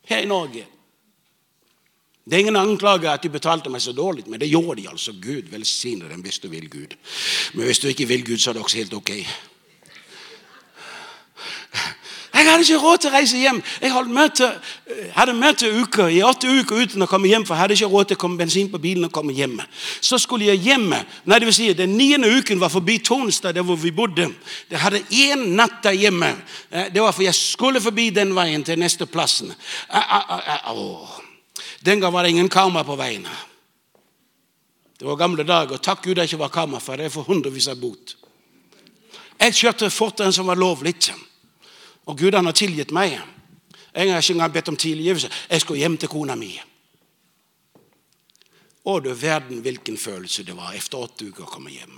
her 0.10 0.24
i 0.24 0.30
Norge. 0.30 0.66
Det 2.26 2.34
er 2.34 2.40
ingen 2.40 2.56
anklage 2.56 3.10
at 3.10 3.24
de 3.24 3.30
betalte 3.30 3.70
meg 3.70 3.82
så 3.82 3.92
dårlig, 3.94 4.24
men 4.28 4.40
det 4.42 4.50
gjorde 4.50 4.82
de 4.82 4.90
altså. 4.90 5.14
Gud 5.22 5.52
velsigne 5.52 6.10
dem 6.10 6.24
hvis 6.26 6.40
du 6.42 6.48
vil 6.50 6.70
Gud. 6.70 6.96
Men 7.54 7.66
hvis 7.66 7.80
du 7.80 7.88
ikke 7.88 8.08
vil 8.10 8.26
Gud, 8.26 8.38
så 8.38 8.50
er 8.50 8.54
det 8.54 8.64
også 8.64 8.78
helt 8.78 8.94
ok. 8.94 9.12
Jeg 12.36 12.52
hadde 12.52 12.64
ikke 12.64 12.78
råd 12.78 12.98
til 13.00 13.10
å 13.10 13.14
reise 13.14 13.38
hjem. 13.40 13.60
Jeg 13.82 13.92
hadde 13.94 14.12
møte, 14.14 14.48
hadde 15.16 15.34
møte 15.38 15.70
uker, 15.72 16.10
i 16.12 16.20
åtte 16.26 16.50
uker 16.52 16.82
uten 16.84 17.06
å 17.06 17.08
komme 17.10 17.30
hjem, 17.32 17.46
for 17.48 17.56
jeg 17.56 17.62
hadde 17.62 17.78
ikke 17.78 17.90
råd 17.94 18.10
til 18.10 18.18
å 18.20 18.22
komme 18.22 18.42
bensin 18.42 18.72
på 18.74 18.82
bilen 18.84 19.08
og 19.08 19.14
komme 19.16 19.34
hjem. 19.34 19.56
Så 20.04 20.20
skulle 20.22 20.50
jeg 20.50 20.62
hjem. 20.66 20.90
Nei, 20.92 21.40
det 21.40 21.48
vil 21.48 21.56
si, 21.56 21.72
Den 21.74 21.96
niende 21.98 22.30
uken 22.30 22.60
var 22.60 22.74
forbi 22.74 22.98
Tonstad, 23.00 23.56
der 23.56 23.64
hvor 23.64 23.80
vi 23.80 23.94
bodde. 23.96 24.28
Jeg 24.70 24.82
hadde 24.82 25.06
én 25.10 25.48
natt 25.56 25.80
der 25.84 25.96
hjemme. 25.96 26.36
Eh, 26.72 26.92
det 26.94 27.02
var 27.02 27.16
for 27.16 27.24
jeg 27.24 27.36
skulle 27.36 27.82
forbi 27.82 28.10
den 28.10 28.36
veien 28.36 28.64
til 28.64 28.80
neste 28.80 29.06
plassen. 29.06 29.54
Den 31.86 32.02
gang 32.02 32.14
var 32.14 32.24
det 32.24 32.34
ingen 32.34 32.50
karma 32.50 32.84
på 32.84 32.96
veien. 32.98 33.28
Det 34.98 35.06
var 35.06 35.20
gamle 35.20 35.44
dager. 35.44 35.78
Takk 35.78 36.04
Gud 36.04 36.16
det 36.18 36.26
ikke 36.26 36.40
var 36.42 36.54
karma, 36.54 36.80
for 36.80 36.98
det 36.98 37.10
er 37.10 37.14
for 37.14 37.28
hundrevis 37.28 37.68
av 37.70 37.78
bot. 37.78 38.16
Jeg 39.38 39.54
kjørte 39.54 39.92
fortere 39.94 40.30
enn 40.30 40.34
som 40.34 40.50
var 40.50 40.58
lovlig. 40.58 40.96
Og 42.10 42.18
Gud 42.18 42.34
han 42.34 42.48
har 42.48 42.58
tilgitt 42.58 42.94
meg. 42.96 43.20
Jeg 43.94 44.12
har 44.12 44.24
ikke 44.24 44.34
engang 44.34 44.54
bedt 44.54 44.72
om 44.72 44.80
tilgivelse. 44.80 45.30
Jeg 45.50 45.62
skal 45.62 45.82
hjem 45.84 45.98
til 46.02 46.10
kona 46.10 46.36
mi. 46.40 46.56
Å, 48.86 49.00
du 49.02 49.12
verden 49.14 49.62
hvilken 49.66 49.98
følelse 49.98 50.46
det 50.46 50.58
var 50.58 50.76
etter 50.78 51.02
åtte 51.02 51.30
uker 51.30 51.46
å 51.46 51.50
komme 51.50 51.74
hjem. 51.74 51.98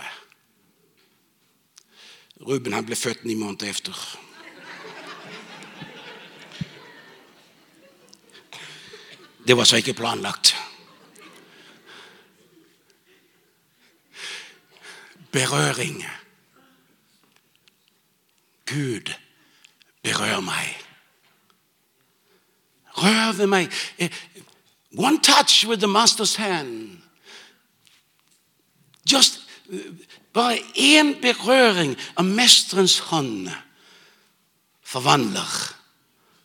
Ruben 2.47 2.75
han 2.75 2.85
ble 2.87 2.95
født 2.95 3.25
ni 3.27 3.35
måneder 3.35 3.71
etter. 3.71 4.07
Det 9.47 9.57
var 9.57 9.63
så 9.63 9.75
ikke 9.75 9.93
planlagt. 9.93 10.55
Berøring. 15.31 16.05
Gud 18.65 19.13
berør 20.03 20.39
meg. 20.39 20.83
Meg. 23.47 23.71
Eh, 23.97 24.09
one 24.97 25.19
touch 25.23 25.67
with 25.67 25.79
the 25.79 25.87
master's 25.87 26.35
hand. 26.35 27.01
Just 29.05 29.39
eh, 29.71 29.79
Bare 30.33 30.59
én 30.75 31.15
berøring 31.21 31.95
av 32.15 32.25
mesterens 32.25 32.99
hånd 33.09 33.47
forvandler, 34.85 35.53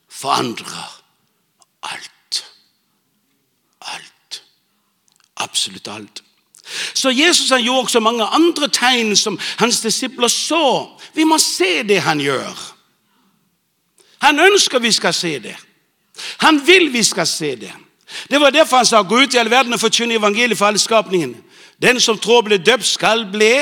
forandrer 0.09 1.03
alt. 1.83 2.12
Absolutt 5.43 5.89
alt. 5.89 6.23
Så 6.95 7.11
Jesus 7.11 7.51
han 7.51 7.63
gjorde 7.63 7.81
også 7.81 8.01
mange 8.01 8.25
andre 8.25 8.69
tegn 8.69 9.17
som 9.17 9.39
hans 9.59 9.81
disipler 9.81 10.29
så. 10.29 10.89
Vi 11.15 11.25
må 11.25 11.39
se 11.39 11.83
det 11.83 12.01
han 12.01 12.21
gjør. 12.21 12.59
Han 14.23 14.39
ønsker 14.41 14.79
vi 14.79 14.93
skal 14.93 15.15
se 15.15 15.39
det. 15.39 15.57
Han 16.39 16.61
vil 16.67 16.93
vi 16.93 17.03
skal 17.03 17.27
se 17.27 17.57
det. 17.57 17.73
Det 18.31 18.41
var 18.41 18.51
derfor 18.51 18.77
han 18.77 18.87
sa 18.87 19.03
gå 19.03 19.23
ut 19.25 19.35
i 19.35 19.41
all 19.41 19.51
verden 19.51 19.73
og 19.73 19.81
forkynne 19.81 20.15
evangeliet 20.15 20.59
for 20.59 20.67
alle 20.67 20.79
skapningen. 20.79 21.37
Den 21.83 22.01
som 22.01 22.19
tror 22.19 22.43
blir 22.43 22.59
døpt, 22.59 22.87
skal 22.87 23.27
bli. 23.33 23.55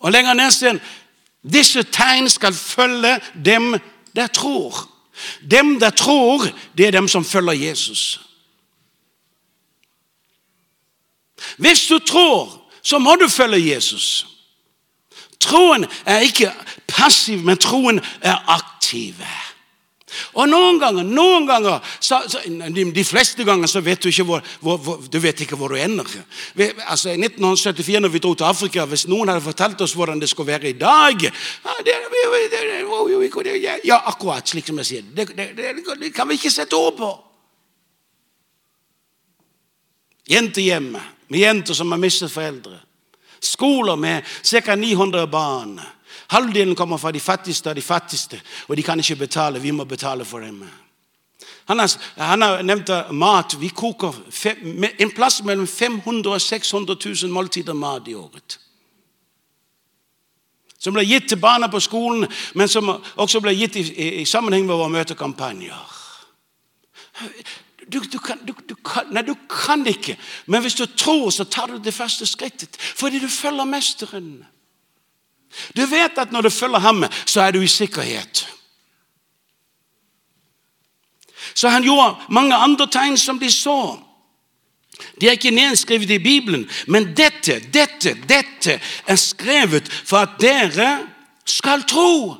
Og 0.00 0.12
lenger 0.12 0.34
ned 0.34 0.62
igjen 0.62 0.80
disse 1.46 1.82
tegn 1.82 2.28
skal 2.28 2.54
følge 2.54 3.20
dem 3.44 3.76
der 4.16 4.26
tror. 4.26 4.88
Dem 5.50 5.80
der 5.80 5.90
tror, 5.90 6.48
det 6.76 6.86
er 6.86 6.90
dem 6.90 7.08
som 7.08 7.24
følger 7.24 7.52
Jesus. 7.52 8.25
Hvis 11.56 11.86
du 11.86 11.98
tror, 11.98 12.62
så 12.82 12.98
må 12.98 13.16
du 13.16 13.28
følge 13.28 13.74
Jesus. 13.74 14.26
Troen 15.40 15.86
er 16.06 16.24
ikke 16.26 16.52
passiv, 16.88 17.42
men 17.44 17.58
troen 17.58 18.00
er 18.20 18.38
aktiv. 18.48 19.14
Og 20.38 20.46
noen 20.48 20.78
ganger, 20.80 21.04
noen 21.04 21.46
ganger 21.48 21.82
så, 22.00 22.20
så, 22.30 22.40
De 22.46 23.04
fleste 23.04 23.44
ganger 23.44 23.68
så 23.68 23.82
vet 23.84 24.00
du 24.02 24.08
ikke 24.08 24.24
hvor, 24.28 24.44
hvor, 24.60 24.78
hvor, 24.78 25.00
du 25.12 25.18
ikke 25.18 25.58
hvor 25.58 25.74
du 25.74 25.76
ender. 25.76 26.06
Altså, 26.86 27.10
I 27.10 27.18
1974, 27.18 28.00
når 28.00 28.08
vi 28.14 28.22
dro 28.22 28.34
til 28.34 28.46
Afrika, 28.46 28.84
hvis 28.86 29.06
noen 29.10 29.28
hadde 29.28 29.44
fortalt 29.44 29.80
oss 29.80 29.96
hvordan 29.98 30.20
det 30.20 30.30
skulle 30.30 30.52
være 30.52 30.70
i 30.70 30.78
dag 30.78 31.26
Ja, 33.84 33.98
akkurat 34.06 34.48
slik 34.48 34.70
som 34.70 34.78
jeg 34.78 34.86
sier. 34.86 35.10
Det, 35.16 35.28
det, 35.36 35.50
det, 35.58 35.74
det 36.00 36.14
kan 36.14 36.28
vi 36.28 36.38
ikke 36.38 36.54
sette 36.54 36.78
ord 36.78 36.96
på. 36.96 37.10
Jentehjem 40.30 40.94
med 41.28 41.40
jenter 41.40 41.74
som 41.74 41.92
har 41.92 41.98
mistet 41.98 42.32
foreldre. 42.32 42.78
Skoler 43.40 43.96
med 43.96 44.22
ca. 44.42 44.74
900 44.74 45.26
barn. 45.26 45.80
Halvdelen 46.26 46.74
kommer 46.74 46.98
fra 46.98 47.12
de 47.12 47.20
fattigste 47.20 47.70
av 47.70 47.74
de 47.74 47.82
fattigste, 47.82 48.40
og 48.68 48.76
de 48.76 48.82
kan 48.82 48.98
ikke 48.98 49.16
betale. 49.16 49.60
Vi 49.60 49.70
må 49.70 49.84
betale 49.84 50.24
for 50.24 50.40
dem. 50.40 50.64
Han 51.66 51.78
har, 51.78 51.92
han 52.16 52.42
har 52.42 52.62
nevnt 52.62 52.90
mat. 53.10 53.56
Vi 53.60 53.68
koker 53.68 54.14
fem, 54.30 54.84
en 54.98 55.10
plass 55.10 55.42
mellom 55.42 55.66
500 55.66 56.34
og 56.34 56.40
600 56.40 56.96
000 57.22 57.32
måltider 57.32 57.74
mat 57.74 58.08
i 58.08 58.14
året. 58.14 58.58
Som 60.78 60.94
ble 60.94 61.02
gitt 61.06 61.28
til 61.28 61.40
barna 61.42 61.66
på 61.66 61.80
skolen, 61.80 62.26
men 62.54 62.68
som 62.68 62.92
også 63.16 63.40
ble 63.42 63.54
gitt 63.56 63.76
i, 63.76 63.82
i, 63.82 64.08
i 64.22 64.24
sammenheng 64.24 64.66
med 64.66 64.78
våre 64.78 64.92
møtekampanjer. 64.94 65.94
Du, 67.92 68.00
du, 68.00 68.18
kan, 68.18 68.38
du, 68.46 68.74
kan, 68.74 69.06
nei, 69.14 69.22
du, 69.22 69.34
kan, 69.50 69.86
ikke, 69.86 70.16
men 70.46 70.62
hvis 70.64 70.74
du 70.74 70.86
tror, 70.86 71.30
så 71.30 71.44
tar 71.44 71.70
du 71.70 71.78
det 71.78 71.94
første 71.94 72.26
skrittet. 72.26 72.76
Fordi 72.78 73.20
du 73.22 73.28
følger 73.28 73.64
mesteren. 73.64 74.30
Du 75.76 75.84
vet 75.86 76.18
at 76.18 76.32
når 76.32 76.48
du 76.48 76.50
følger 76.50 76.82
ham, 76.82 77.04
så 77.26 77.40
er 77.40 77.54
du 77.54 77.60
i 77.60 77.70
sikkerhet. 77.70 78.48
Så 81.54 81.68
han 81.68 81.82
gjorde 81.82 82.16
mange 82.28 82.54
andre 82.54 82.88
tegn 82.90 83.16
som 83.18 83.38
de 83.38 83.50
så. 83.52 83.98
De 85.20 85.28
er 85.28 85.36
ikke 85.36 85.50
nedskrevet 85.50 86.10
i 86.10 86.18
Bibelen, 86.18 86.66
men 86.86 87.12
dette, 87.16 87.60
dette, 87.72 88.16
dette 88.28 88.80
er 89.06 89.16
skrevet 89.20 89.88
for 89.92 90.24
at 90.24 90.40
dere 90.40 91.06
skal 91.46 91.84
tro. 91.88 92.34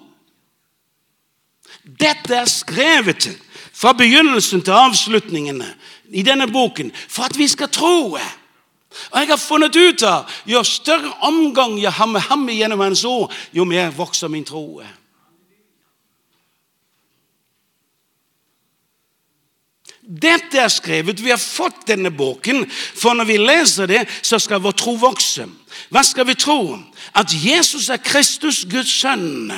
Dette 1.84 2.34
er 2.34 2.48
skrevet 2.50 3.28
fra 3.76 3.92
begynnelsen 3.92 4.62
til 4.64 4.72
avslutningene 4.72 5.68
i 6.16 6.22
denne 6.24 6.48
boken 6.52 6.92
for 7.08 7.28
at 7.28 7.38
vi 7.38 7.48
skal 7.48 7.68
tro. 7.68 8.16
Og 9.10 9.18
jeg 9.20 9.28
har 9.28 9.40
funnet 9.40 9.76
ut 9.76 10.02
av 10.08 10.30
jo 10.48 10.62
større 10.64 11.12
omgang 11.28 11.76
jeg 11.80 11.92
har 11.92 12.08
med 12.08 12.24
ham 12.30 12.46
gjennom 12.48 12.80
hans 12.80 13.04
ord, 13.04 13.32
jo 13.52 13.64
mer 13.68 13.90
vokser 13.92 14.32
min 14.32 14.44
tro. 14.44 14.80
Dette 20.06 20.60
er 20.62 20.70
skrevet. 20.70 21.18
Vi 21.18 21.32
har 21.34 21.40
fått 21.40 21.88
denne 21.90 22.12
boken, 22.14 22.62
for 22.70 23.18
når 23.18 23.26
vi 23.26 23.38
leser 23.42 23.90
det, 23.90 24.04
så 24.22 24.38
skal 24.38 24.62
vår 24.62 24.76
tro 24.78 24.94
vokse. 25.02 25.48
Hva 25.90 26.04
skal 26.06 26.28
vi 26.28 26.36
tro? 26.38 26.78
At 27.12 27.34
Jesus 27.34 27.90
er 27.90 27.98
Kristus, 27.98 28.62
Guds 28.70 28.92
sønn. 29.02 29.50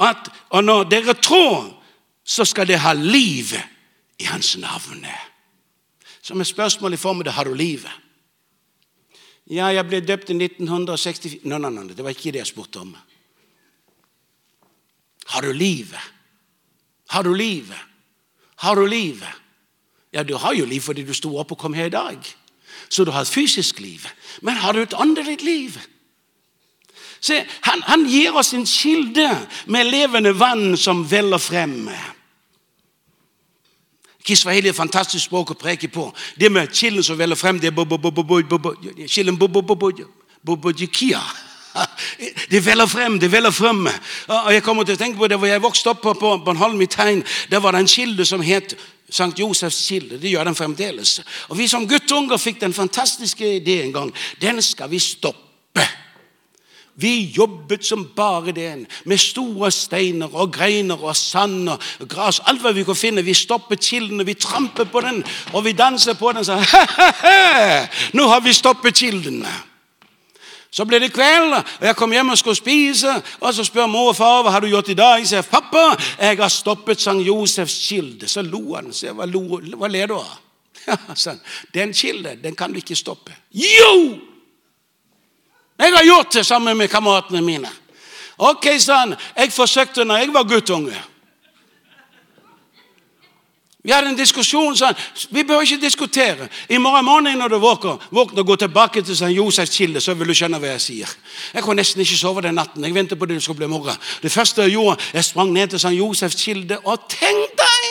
At, 0.00 0.28
og 0.50 0.64
når 0.64 0.88
dere 0.90 1.14
tror, 1.14 1.70
så 2.24 2.44
skal 2.44 2.68
dere 2.68 2.82
ha 2.82 2.92
liv 2.92 3.54
i 4.18 4.24
hans 4.24 4.56
navn 4.58 5.06
som 6.24 6.40
et 6.40 6.48
spørsmål 6.48 6.96
i 6.96 7.00
form 7.00 7.20
av 7.20 7.26
det 7.26 7.34
har 7.36 7.44
du 7.44 7.52
livet. 7.54 7.92
Ja, 9.52 9.68
jeg 9.68 9.84
ble 9.84 10.00
døpt 10.00 10.30
i 10.32 10.36
1964 10.38 11.42
Nei, 11.44 11.58
nei, 11.60 11.70
nei, 11.70 11.92
det 11.92 12.04
var 12.04 12.14
ikke 12.14 12.32
det 12.32 12.40
jeg 12.40 12.48
spurte 12.48 12.80
om. 12.80 12.94
Har 15.34 15.44
du 15.44 15.52
livet? 15.52 16.00
Har 17.12 17.28
du 17.28 17.34
livet? 17.36 17.76
Har 18.64 18.80
du 18.80 18.86
livet? 18.88 19.42
Ja, 20.16 20.22
du 20.22 20.36
har 20.40 20.54
jo 20.56 20.64
liv 20.64 20.80
fordi 20.80 21.04
du 21.04 21.12
sto 21.12 21.34
opp 21.36 21.52
og 21.52 21.60
kom 21.60 21.76
her 21.76 21.90
i 21.90 21.92
dag. 21.92 22.16
Så 22.88 23.04
du 23.04 23.12
har 23.12 23.26
et 23.26 23.28
fysisk 23.28 23.80
liv. 23.84 24.06
Men 24.40 24.56
har 24.56 24.72
du 24.72 24.80
et 24.80 24.96
åndelig 24.96 25.42
liv? 25.42 25.76
Se, 27.24 27.38
han, 27.64 27.82
han 27.88 28.04
gir 28.04 28.36
oss 28.36 28.52
en 28.52 28.66
kilde 28.68 29.30
med 29.72 29.88
levende 29.88 30.34
vann 30.36 30.76
som 30.76 31.00
veller 31.08 31.40
frem. 31.40 31.88
Kiswahili 34.24 34.68
er 34.68 34.74
et 34.74 34.76
fantastisk 34.76 35.24
språk 35.30 35.54
å 35.54 35.56
preke 35.56 35.88
på. 35.92 36.10
Det 36.40 36.50
med 36.52 36.72
kilden 36.72 37.04
som 37.04 37.16
veller 37.16 37.36
frem, 37.36 37.60
det 37.60 37.72
er 37.72 39.08
kilden. 39.08 39.38
Det 42.50 42.60
veller 42.66 42.86
frem, 42.86 43.18
det 43.20 43.32
veller 43.32 43.50
frem. 43.50 43.88
Og 44.28 44.52
jeg 44.52 44.62
kommer 44.62 44.84
til 44.84 44.94
å 44.94 45.00
tenke 45.00 45.18
på 45.18 45.28
det 45.28 45.40
hvor 45.40 45.48
jeg 45.48 45.64
vokste 45.64 45.90
opp 45.90 46.04
på 46.04 46.36
Bornholm 46.44 46.80
i 46.84 46.86
Tegn. 46.92 47.24
Der 47.50 47.60
var 47.64 47.72
det 47.72 47.80
en 47.84 47.90
kilde 47.90 48.24
som 48.28 48.44
het 48.44 48.76
Sankt 49.10 49.38
Josefs 49.38 49.80
kilde. 49.88 50.18
Det 50.20 50.30
gjør 50.30 50.48
den 50.48 50.56
fremdeles. 50.56 51.20
Og 51.48 51.58
Vi 51.58 51.68
som 51.68 51.88
guttunger 51.88 52.36
fikk 52.40 52.60
den 52.60 52.72
fantastiske 52.72 53.56
ideen 53.56 53.88
en 53.88 53.92
gang. 53.92 54.14
Den 54.40 54.62
skal 54.62 54.90
vi 54.90 54.98
stoppe. 54.98 55.84
Vi 56.96 57.32
jobbet 57.36 57.84
som 57.84 58.04
bare 58.16 58.52
det, 58.52 58.86
med 59.04 59.18
store 59.18 59.70
steiner 59.70 60.34
og 60.34 60.52
greiner 60.52 61.04
og 61.04 61.16
sand 61.16 61.68
og 61.68 62.08
gras. 62.08 62.40
Alt 62.46 62.62
hva 62.62 62.70
vi 62.70 62.84
kunne 62.86 62.98
finne. 62.98 63.24
Vi 63.26 63.34
stoppet 63.34 63.82
kilden, 63.82 64.26
vi 64.26 64.34
trampet 64.34 64.90
på 64.92 65.00
den, 65.00 65.24
og 65.52 65.64
vi 65.64 65.72
danset 65.72 66.18
på 66.18 66.32
den. 66.32 66.44
Så, 66.44 66.54
Nå 68.16 68.28
har 68.28 68.40
vi 68.40 68.52
stoppet 68.52 68.94
kilden. 68.94 69.42
Så 70.74 70.84
ble 70.84 70.98
det 70.98 71.12
kveld, 71.14 71.52
og 71.54 71.86
jeg 71.86 71.96
kom 71.96 72.12
hjem 72.12 72.32
og 72.34 72.38
skulle 72.38 72.58
spise. 72.58 73.10
Og 73.40 73.54
så 73.54 73.64
spør 73.66 73.86
mor 73.90 74.08
og 74.10 74.16
far 74.18 74.42
hva 74.42 74.54
har 74.54 74.62
du 74.62 74.66
gjort 74.70 74.90
i 74.90 74.98
dag. 74.98 75.18
Jeg 75.22 75.28
sier, 75.28 75.42
'Pappa, 75.42 75.96
jeg 76.18 76.38
har 76.38 76.48
stoppet 76.48 77.00
Sankt 77.00 77.26
Josefs 77.26 77.88
kilde.' 77.88 78.28
Så 78.28 78.42
lo 78.42 78.74
han. 78.74 78.92
Så 78.92 79.06
jeg, 79.06 79.14
hva, 79.14 79.26
lo, 79.26 79.60
hva 79.78 79.88
ler 79.88 80.06
du 80.06 80.14
av? 80.14 80.34
Ja, 80.86 81.34
den 81.74 81.92
kilden, 81.94 82.42
den 82.42 82.54
kan 82.54 82.72
du 82.72 82.76
ikke 82.76 82.96
stoppe. 82.96 83.32
Jo! 83.50 84.18
Jeg 85.78 85.92
har 85.96 86.04
gjort 86.04 86.32
det 86.32 86.46
sammen 86.46 86.76
med 86.76 86.88
kameratene 86.88 87.42
mine. 87.42 87.70
Ok, 88.38 88.66
han. 88.88 89.14
Jeg 89.36 89.52
forsøkte 89.52 90.04
når 90.04 90.16
jeg 90.16 90.34
var 90.34 90.42
guttunge. 90.42 91.02
Vi 93.84 93.92
hadde 93.92 94.08
en 94.08 94.16
diskusjon, 94.16 94.76
han. 94.80 94.94
Vi 95.30 95.42
bør 95.44 95.60
ikke 95.60 95.80
diskutere. 95.80 96.48
I 96.68 96.78
morgen 96.78 97.04
morgen 97.04 97.38
når 97.38 97.48
du 97.48 97.58
våkner, 97.58 98.06
våkner 98.10 98.40
og 98.40 98.46
går 98.46 98.56
tilbake 98.56 99.02
til 99.02 99.16
St. 99.16 99.28
Josefs 99.36 99.76
kilde, 99.76 100.00
så 100.00 100.14
vil 100.14 100.28
du 100.28 100.34
skjønne 100.34 100.58
hva 100.58 100.70
jeg 100.72 100.80
sier. 100.80 101.10
Jeg 101.54 101.62
kunne 101.62 101.82
nesten 101.82 102.00
ikke 102.00 102.16
sove 102.16 102.42
den 102.42 102.56
natten. 102.56 102.84
Jeg 102.84 102.94
ventet 102.94 103.18
på 103.18 103.28
det 103.28 103.42
skulle 103.42 103.60
bli 103.60 103.68
morgen. 103.68 103.98
Det 104.22 104.32
første 104.32 104.62
jeg 104.62 104.78
gjorde, 104.78 104.96
jeg 105.12 105.24
sprang 105.24 105.52
ned 105.52 105.68
til 105.68 105.78
St. 105.78 105.92
Josefs 105.98 106.40
kilde, 106.40 106.78
og 106.84 107.04
tenk 107.12 107.60
deg! 107.60 107.90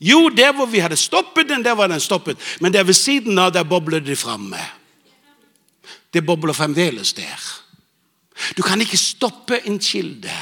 Jo, 0.00 0.28
der 0.28 0.52
hvor 0.52 0.66
vi 0.66 0.84
hadde 0.84 0.96
stoppet 0.96 1.48
den, 1.48 1.64
der 1.64 1.72
var 1.72 1.88
den 1.88 2.00
stoppet. 2.00 2.36
Men 2.60 2.72
der 2.72 2.84
ved 2.84 2.94
siden 2.94 3.38
av, 3.38 3.52
der 3.52 3.62
boblet 3.62 4.06
de 4.06 4.16
framme. 4.16 4.60
Det 6.12 6.26
bobler 6.26 6.52
fremdeles 6.52 7.12
der. 7.12 7.62
Du 8.56 8.62
kan 8.62 8.80
ikke 8.80 8.96
stoppe 8.96 9.60
en 9.66 9.78
kilde. 9.78 10.32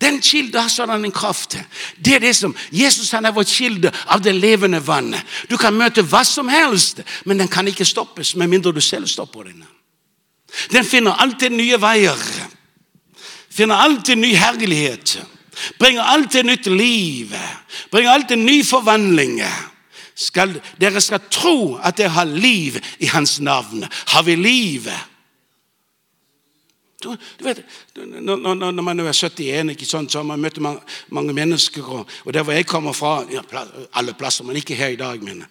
Den 0.00 0.20
kilden 0.20 0.60
har 0.60 0.68
sådan 0.68 1.04
en 1.04 1.12
kraft. 1.12 1.58
Det 2.04 2.14
er 2.14 2.18
det 2.18 2.36
som, 2.36 2.56
Jesus 2.72 3.10
han 3.10 3.26
er 3.26 3.30
vår 3.30 3.42
kilde 3.42 3.92
av 4.06 4.22
det 4.24 4.34
levende 4.34 4.80
vannet. 4.86 5.20
Du 5.50 5.56
kan 5.60 5.76
møte 5.76 6.02
hva 6.02 6.24
som 6.24 6.48
helst, 6.48 7.02
men 7.24 7.38
den 7.38 7.48
kan 7.48 7.68
ikke 7.68 7.84
stoppes 7.84 8.34
med 8.34 8.48
mindre 8.48 8.72
du 8.72 8.80
selv 8.80 9.06
stopper 9.06 9.42
den. 9.42 9.64
Den 10.72 10.84
finner 10.84 11.20
alltid 11.20 11.50
nye 11.50 11.80
veier. 11.80 12.22
Finner 13.50 13.74
alltid 13.74 14.16
ny 14.16 14.32
herlighet. 14.34 15.20
Bringer 15.78 16.02
alltid 16.02 16.46
nytt 16.46 16.66
liv. 16.66 17.36
Bringer 17.90 18.10
alltid 18.10 18.38
ny 18.38 18.64
forvandling 18.64 19.42
skal, 20.20 20.58
dere 20.80 21.00
skal 21.00 21.22
tro 21.32 21.78
at 21.80 21.96
dere 21.98 22.12
har 22.18 22.28
liv 22.28 22.76
i 23.00 23.08
hans 23.12 23.38
navn. 23.40 23.86
Har 24.12 24.26
vi 24.26 24.36
liv? 24.36 24.90
Du, 27.00 27.16
du 27.38 27.44
vet, 27.44 27.62
når, 27.96 28.36
når, 28.36 28.54
når, 28.70 28.82
man 28.82 29.00
er 29.00 29.12
71, 29.12 29.70
ikke 29.72 29.86
sant, 29.88 30.12
så 30.12 30.20
man 30.22 30.42
møtt 30.42 30.58
mange, 30.60 30.82
mange 31.08 31.32
mennesker. 31.32 31.86
Og, 31.86 32.10
og, 32.24 32.34
der 32.34 32.44
hvor 32.44 32.52
jeg 32.52 32.66
kommer 32.68 32.92
fra, 32.92 33.22
ja, 33.32 33.40
alle 33.96 34.12
plasser, 34.14 34.44
men 34.44 34.60
ikke 34.60 34.76
her 34.76 34.92
i 34.92 35.00
dag, 35.00 35.22
men 35.24 35.46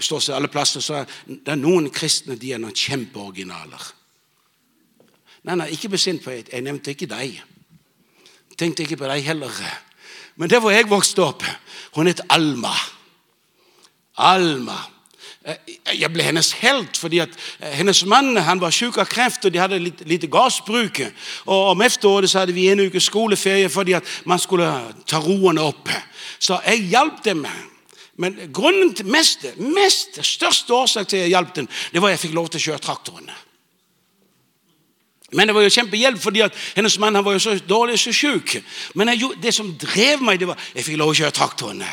stort 0.00 0.26
sett 0.26 0.36
alle 0.36 0.52
plasser, 0.52 0.84
så 0.84 1.00
er 1.00 1.08
det 1.26 1.54
er 1.54 1.60
noen 1.60 1.88
kristne 1.90 2.36
de 2.36 2.52
er 2.52 2.60
noen 2.60 2.76
kjempeoriginaler. 2.76 3.88
Nei, 5.48 5.56
nei, 5.56 5.70
ikke 5.74 5.94
besinn 5.96 6.20
på 6.22 6.30
det. 6.30 6.52
Jeg 6.52 6.62
nevnte 6.62 6.92
ikke 6.92 7.08
deg. 7.10 7.40
Tenkte 8.60 8.84
ikke 8.84 9.00
på 9.00 9.08
deg 9.08 9.24
heller. 9.26 9.64
Men 10.36 10.52
der 10.52 10.60
hvor 10.60 10.76
jeg 10.76 10.90
vokste 10.90 11.24
opp, 11.24 11.46
hun 11.96 12.10
het 12.10 12.20
Alma. 12.28 12.74
Alma. 14.16 14.78
Eh, 15.44 15.56
jeg 15.98 16.10
ble 16.12 16.22
hennes 16.22 16.52
helt, 16.60 16.96
fordi 16.98 17.18
at 17.24 17.32
eh, 17.60 17.72
hennes 17.80 18.04
mann 18.06 18.36
han 18.36 18.60
var 18.62 18.74
syk 18.74 18.98
av 19.02 19.08
kreft, 19.10 19.44
og 19.44 19.52
de 19.54 19.58
hadde 19.58 19.80
litt, 19.82 20.04
lite 20.06 20.30
gassbruk. 20.30 21.00
Og 21.46 21.72
om 21.72 21.82
efteråret 21.82 22.30
så 22.30 22.42
hadde 22.42 22.54
vi 22.54 22.68
en 22.70 22.84
uke 22.86 23.00
skoleferie 23.02 23.70
fordi 23.72 23.96
at 23.98 24.08
man 24.28 24.38
skulle 24.38 24.68
ta 25.08 25.22
roene 25.22 25.64
opp. 25.64 25.90
Så 26.38 26.60
jeg 26.66 26.88
hjalp 26.92 27.24
dem. 27.24 27.46
Men 28.22 28.36
grunnen 28.52 28.92
til 28.94 29.08
mest, 29.10 29.46
mest 29.58 30.20
største 30.26 30.74
årsak 30.74 31.08
til 31.08 31.24
jeg 31.24 31.32
hjalp 31.32 31.54
dem, 31.56 31.68
det 31.92 32.02
var 32.02 32.12
at 32.12 32.18
jeg 32.18 32.28
fikk 32.28 32.36
lov 32.36 32.52
til 32.52 32.60
å 32.60 32.66
kjøre 32.68 32.84
traktoren. 32.84 33.32
Men 35.32 35.48
det 35.48 35.56
var 35.56 35.64
jo 35.64 35.72
kjempehjelp, 35.72 36.20
fordi 36.20 36.42
at 36.44 36.56
hennes 36.76 36.98
mann 37.00 37.16
han 37.16 37.24
var 37.24 37.38
jo 37.38 37.40
så 37.40 37.56
dårlig 37.56 37.96
og 37.96 38.02
så 38.02 38.12
syk. 38.12 38.58
Men 38.94 39.14
jeg, 39.14 39.32
det 39.42 39.54
som 39.56 39.70
drev 39.80 40.20
meg, 40.22 40.38
det 40.38 40.50
var 40.50 40.60
at 40.60 40.76
jeg 40.76 40.90
fikk 40.90 41.00
lov 41.00 41.14
til 41.14 41.22
å 41.22 41.24
kjøre 41.24 41.38
traktoren. 41.38 41.84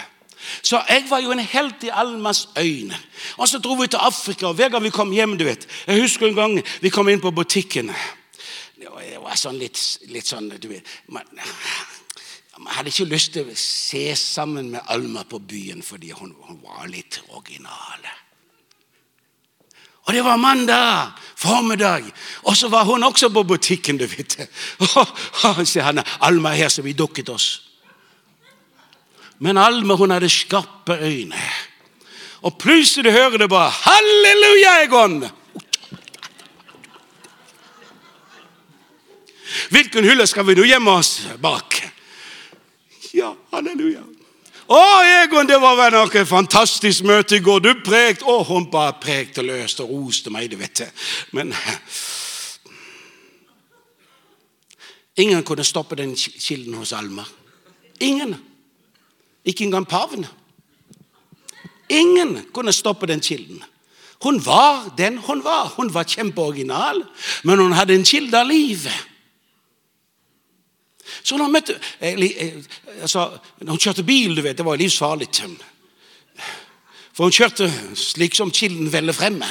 Så 0.62 0.82
jeg 0.90 1.06
var 1.10 1.20
jo 1.24 1.32
en 1.32 1.40
helt 1.40 1.84
i 1.84 1.92
Almas 1.94 2.48
øyne. 2.58 2.98
Og 3.38 3.50
så 3.50 3.60
dro 3.60 3.74
vi 3.80 3.88
til 3.88 4.00
Afrika, 4.02 4.48
og 4.48 4.56
hver 4.56 4.70
gang 4.70 4.84
vi 4.84 4.94
kom 4.94 5.12
hjem 5.12 5.38
du 5.38 5.44
vet, 5.44 5.68
Jeg 5.88 6.02
husker 6.02 6.28
en 6.28 6.36
gang 6.36 6.62
vi 6.82 6.90
kom 6.90 7.10
inn 7.10 7.22
på 7.22 7.32
butikken. 7.32 7.92
Det 8.80 9.20
var 9.20 9.36
sånn 9.36 9.60
litt, 9.60 9.80
litt 10.08 10.28
sånn 10.28 10.50
du 10.50 10.70
vet, 10.70 10.88
man, 11.08 11.24
man, 12.58 12.74
hadde 12.74 12.90
ikke 12.90 13.10
lyst 13.12 13.34
til 13.34 13.50
å 13.50 13.56
se 13.56 14.16
sammen 14.16 14.72
med 14.72 14.82
Alma 14.88 15.26
på 15.28 15.40
byen 15.40 15.84
fordi 15.84 16.12
hun, 16.12 16.32
hun 16.48 16.62
var 16.64 16.88
litt 16.88 17.22
original. 17.36 18.08
Og 20.08 20.16
det 20.16 20.24
var 20.26 20.40
mandag 20.42 21.12
formiddag, 21.40 22.12
og 22.44 22.58
så 22.58 22.68
var 22.68 22.84
hun 22.84 23.04
også 23.04 23.30
på 23.30 23.44
butikken. 23.44 23.98
du 23.98 24.06
vet. 24.06 24.50
Og, 24.98 25.68
så 25.68 25.82
han, 25.82 26.04
Alma 26.20 26.50
er 26.50 26.56
her, 26.56 26.70
så 26.70 26.82
vi 26.82 26.94
dukket 26.94 27.30
oss. 27.30 27.69
Men 29.39 29.58
Alma 29.58 29.95
hun 29.95 30.12
hadde 30.12 30.30
skarpe 30.30 30.97
øyne. 30.99 31.41
Og 32.41 32.58
plutselig 32.58 33.12
hører 33.12 33.38
det 33.38 33.49
bare 33.49 33.71
'Halleluja, 33.71 34.84
Egon!' 34.84 35.30
Hvilken 39.69 40.06
hylle 40.06 40.28
skal 40.28 40.47
vi 40.47 40.56
nå 40.56 40.63
gjemme 40.63 40.91
oss 40.91 41.28
bak? 41.41 41.75
Ja, 43.13 43.34
halleluja. 43.54 44.02
Å, 44.69 44.80
Egon, 45.23 45.47
det 45.49 45.58
var 45.62 45.75
vel 45.78 45.95
noe 45.97 46.25
fantastisk 46.30 47.04
møte 47.04 47.39
i 47.39 47.43
går. 47.43 47.60
Du 47.60 47.71
prekte 47.86 48.25
Å, 48.30 48.43
hun 48.45 48.69
bare 48.71 48.99
prekte 49.02 49.41
løst 49.41 49.82
og 49.82 49.89
roste 49.89 50.30
meg, 50.30 50.52
du 50.52 50.58
vet 50.58 50.84
det. 50.84 50.89
Men 51.34 51.54
ingen 55.17 55.43
kunne 55.43 55.65
stoppe 55.65 55.97
den 55.97 56.13
kilden 56.15 56.78
hos 56.78 56.93
Alma. 56.93 57.25
Ingen. 57.99 58.38
Ikke 59.45 59.63
engang 59.63 59.88
paven. 59.88 60.25
Ingen 61.89 62.45
kunne 62.54 62.73
stoppe 62.73 63.08
den 63.08 63.21
kilden. 63.21 63.63
Hun 64.21 64.45
var 64.45 64.93
den 64.97 65.17
hun 65.17 65.43
var. 65.43 65.73
Hun 65.78 65.93
var 65.93 66.04
kjempeoriginal, 66.04 67.04
men 67.43 67.60
hun 67.60 67.71
hadde 67.71 67.95
en 67.95 68.06
kilde 68.06 68.39
av 68.39 68.47
livet. 68.47 69.06
Så 71.23 71.38
når 71.38 71.45
hun, 71.45 71.54
møtte, 71.54 71.80
eh, 71.99 72.19
eh, 72.21 72.54
altså, 73.02 73.39
når 73.62 73.71
hun 73.71 73.80
kjørte 73.80 74.04
bil, 74.04 74.36
du 74.36 74.41
vet, 74.41 74.58
det 74.58 74.65
var 74.65 74.78
livsfarlig. 74.78 75.28
For 77.13 77.23
hun 77.23 77.34
kjørte 77.34 77.71
slik 77.97 78.36
som 78.36 78.52
kilden 78.52 78.91
veller 78.93 79.13
fremme. 79.13 79.47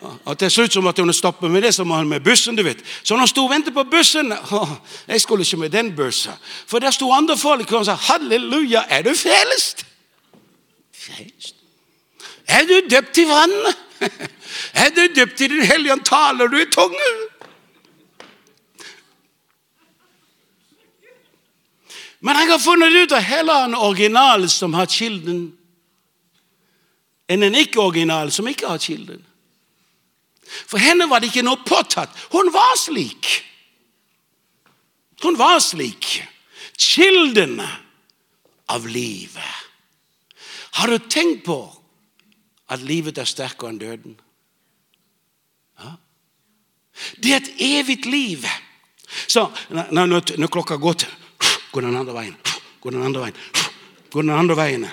Og 0.00 0.38
Til 0.38 0.50
slutt 0.50 0.72
som 0.72 0.86
at 0.86 0.98
hun 0.98 1.12
stoppe 1.12 1.48
med 1.48 1.62
det 1.62 1.74
som 1.74 1.90
han 1.90 2.08
med 2.08 2.20
bussen. 2.20 2.56
du 2.56 2.62
vet. 2.62 2.78
Så 3.02 3.14
når 3.14 3.18
hun 3.20 3.28
sto 3.28 3.44
og 3.44 3.50
ventet 3.50 3.74
på 3.74 3.84
bussen 3.84 4.32
å, 4.32 4.66
Jeg 5.08 5.20
skulle 5.20 5.42
ikke 5.44 5.56
med 5.56 5.70
den 5.70 5.96
bussen. 5.96 6.32
For 6.66 6.78
der 6.78 6.90
sto 6.90 7.12
andre 7.12 7.36
folk 7.36 7.72
og 7.72 7.84
sa 7.84 7.94
'Halleluja, 7.94 8.84
er 8.88 9.02
du 9.02 9.10
frelst?' 9.10 9.84
Frelst? 10.94 11.54
Er 12.48 12.64
du 12.66 12.80
døpt 12.90 13.18
i 13.18 13.24
vann? 13.24 13.74
Er 14.74 14.88
du 14.96 15.14
døpt 15.14 15.40
i 15.40 15.46
Den 15.46 15.62
hellige 15.62 15.92
ånd? 15.92 16.04
Taler 16.04 16.46
du 16.46 16.56
i 16.56 16.70
tunge? 16.72 17.28
Men 22.20 22.36
jeg 22.36 22.50
har 22.50 22.58
funnet 22.58 23.02
ut 23.02 23.12
at 23.12 23.24
heller 23.24 23.64
en 23.64 23.74
original 23.74 24.48
som 24.50 24.74
har 24.74 24.86
kilden, 24.90 25.52
enn 27.28 27.42
en 27.42 27.54
ikke-original 27.54 28.32
som 28.34 28.48
ikke 28.48 28.66
har 28.66 28.78
kilden. 28.82 29.27
For 30.48 30.80
henne 30.80 31.08
var 31.10 31.20
det 31.20 31.30
ikke 31.32 31.44
noe 31.46 31.60
påtatt. 31.66 32.14
Hun 32.32 32.50
var 32.54 32.76
slik. 32.80 33.28
Hun 35.22 35.38
var 35.38 35.58
slik. 35.60 36.22
Kilden 36.78 37.60
av 38.68 38.86
livet. 38.86 39.54
Har 40.78 40.88
du 40.88 40.98
tenkt 40.98 41.44
på 41.44 41.58
at 42.68 42.84
livet 42.84 43.18
er 43.18 43.28
sterkere 43.28 43.72
enn 43.72 43.80
døden? 43.80 44.16
Ja. 45.80 45.94
Det 47.18 47.32
er 47.32 47.40
et 47.42 47.62
evig 47.64 48.04
liv. 48.06 48.46
Så 49.26 49.48
når, 49.72 50.36
når 50.36 50.52
klokka 50.52 50.76
går 50.76 51.02
til 51.04 51.16
Gå 51.68 51.82
den 51.84 51.96
andre 51.96 52.14
veien. 52.16 52.36
Gå 52.80 52.90
den 52.90 53.02
andre 53.04 53.26
veien. 53.26 53.36
Gå 54.10 54.22
den 54.22 54.32
andre 54.32 54.54
veien. 54.56 54.86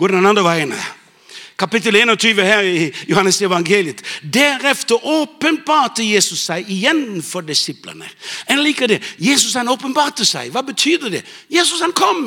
Gå 0.00 0.08
den 0.08 0.26
andre 0.26 0.44
veien 0.46 0.72
kapittel 1.62 1.94
21 1.94 2.42
her 2.42 2.60
i 2.66 2.92
Johannes 3.08 3.42
evangeliet. 3.42 4.02
Deretter 4.34 5.06
åpenbarte 5.06 6.02
Jesus 6.02 6.46
seg 6.48 6.70
igjen 6.70 7.20
for 7.22 7.46
disiplene. 7.46 8.08
En 8.50 8.62
liker 8.62 8.90
det. 8.90 9.02
Jesus 9.18 9.54
han 9.54 9.70
åpenbarte 9.70 10.26
seg. 10.26 10.50
Hva 10.50 10.64
betyr 10.66 11.06
det? 11.12 11.22
Jesus 11.50 11.80
han 11.84 11.94
kom. 11.94 12.26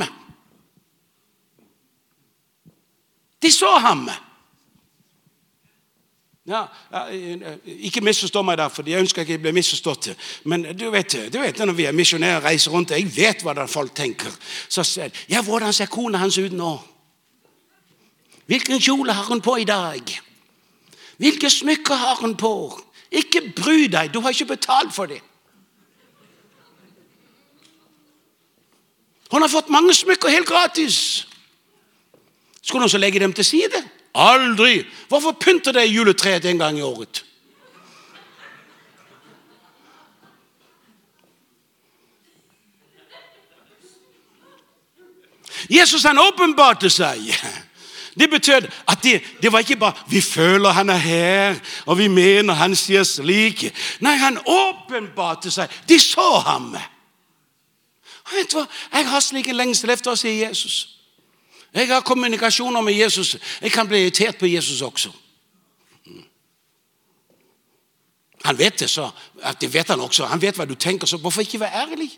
De 3.43 3.51
så 3.51 3.75
ham. 3.83 4.07
Ja, 6.45 6.67
Ikke 7.65 8.01
misforstå 8.05 8.41
meg 8.45 8.57
der, 8.57 8.69
for 8.69 8.87
jeg 8.87 9.01
ønsker 9.01 9.25
ikke 9.25 9.39
å 9.39 9.45
bli 9.47 9.55
misforstått. 9.57 10.11
Men 10.45 10.67
du 10.77 10.91
vet, 10.93 11.17
du 11.33 11.39
vet 11.41 11.59
når 11.59 11.73
vi 11.73 11.87
er 11.89 11.95
misjonærer 11.97 12.37
og 12.37 12.45
reiser 12.45 12.71
rundt, 12.71 12.93
jeg 12.93 13.09
vet 13.15 13.41
hva 13.43 13.65
folk 13.67 13.95
tenker. 13.97 14.31
Så 14.69 14.85
sier 14.85 15.09
ja, 15.27 15.41
hvordan 15.41 15.73
ser 15.73 15.89
kona 15.91 16.21
hans 16.21 16.37
ut 16.37 16.53
nå? 16.53 16.75
Hvilken 18.45 18.81
kjole 18.81 19.13
har 19.13 19.23
hun 19.23 19.41
på 19.41 19.57
i 19.57 19.65
dag? 19.65 20.19
Hvilke 21.17 21.49
smykker 21.49 21.95
har 21.95 22.15
hun 22.21 22.35
på? 22.37 22.53
Ikke 23.11 23.41
bry 23.55 23.87
deg, 23.87 24.13
du 24.13 24.19
har 24.21 24.35
ikke 24.35 24.53
betalt 24.55 24.93
for 24.93 25.09
det. 25.09 25.21
Hun 29.31 29.41
har 29.41 29.49
fått 29.49 29.71
mange 29.73 29.93
smykker 29.93 30.29
helt 30.29 30.47
gratis. 30.47 31.27
Skulle 32.61 32.85
hun 32.85 32.89
så 32.89 33.01
legge 33.01 33.19
dem 33.19 33.33
til 33.33 33.45
side? 33.45 33.81
Aldri! 34.15 34.85
Hvorfor 35.07 35.31
pynter 35.31 35.71
de 35.71 35.85
juletreet 35.85 36.45
en 36.45 36.59
gang 36.59 36.77
i 36.79 36.81
året? 36.81 37.25
Jesus 45.69 46.03
han 46.03 46.19
åpenbarte 46.19 46.89
seg. 46.89 47.31
Det 48.19 48.29
betød 48.29 48.67
at 48.87 49.03
det, 49.03 49.23
det, 49.41 49.51
var 49.51 49.59
ikke 49.59 49.75
bare 49.75 49.93
'vi 50.07 50.21
føler 50.21 50.69
han 50.69 50.89
er 50.89 50.97
her', 50.97 51.55
og 51.85 51.97
'vi 51.97 52.07
mener 52.07 52.53
han 52.53 52.75
sier 52.75 53.03
slik'. 53.03 53.71
Nei, 53.99 54.15
han 54.15 54.39
åpenbarte 54.45 55.51
seg. 55.51 55.69
De 55.89 55.99
så 55.99 56.39
ham. 56.45 56.75
Og 58.25 58.31
vet 58.33 58.51
du 58.51 58.57
hva? 58.57 58.65
Jeg 58.93 59.09
har 59.09 59.19
slik 59.19 59.47
en 59.47 59.55
lengsel 59.55 59.89
etter 59.89 60.11
å 60.11 60.15
se 60.15 60.29
Jesus. 60.29 60.89
Jeg 61.73 61.87
har 61.87 62.01
kommunikasjoner 62.01 62.81
med 62.81 62.93
Jesus. 62.93 63.35
Jeg 63.61 63.71
kan 63.71 63.87
bli 63.87 64.01
irritert 64.01 64.37
på 64.37 64.45
Jesus 64.45 64.81
også. 64.81 65.11
Han 68.45 68.57
vet 68.57 68.79
det, 68.79 68.89
så 68.89 69.09
det 69.61 69.73
vet 69.73 69.87
han 69.87 70.01
også. 70.01 70.25
Han 70.25 70.41
vet 70.41 70.55
hva 70.55 70.65
du 70.65 70.75
tenker, 70.75 71.07
så 71.07 71.17
hvorfor 71.17 71.41
ikke 71.41 71.59
være 71.59 71.81
ærlig? 71.81 72.11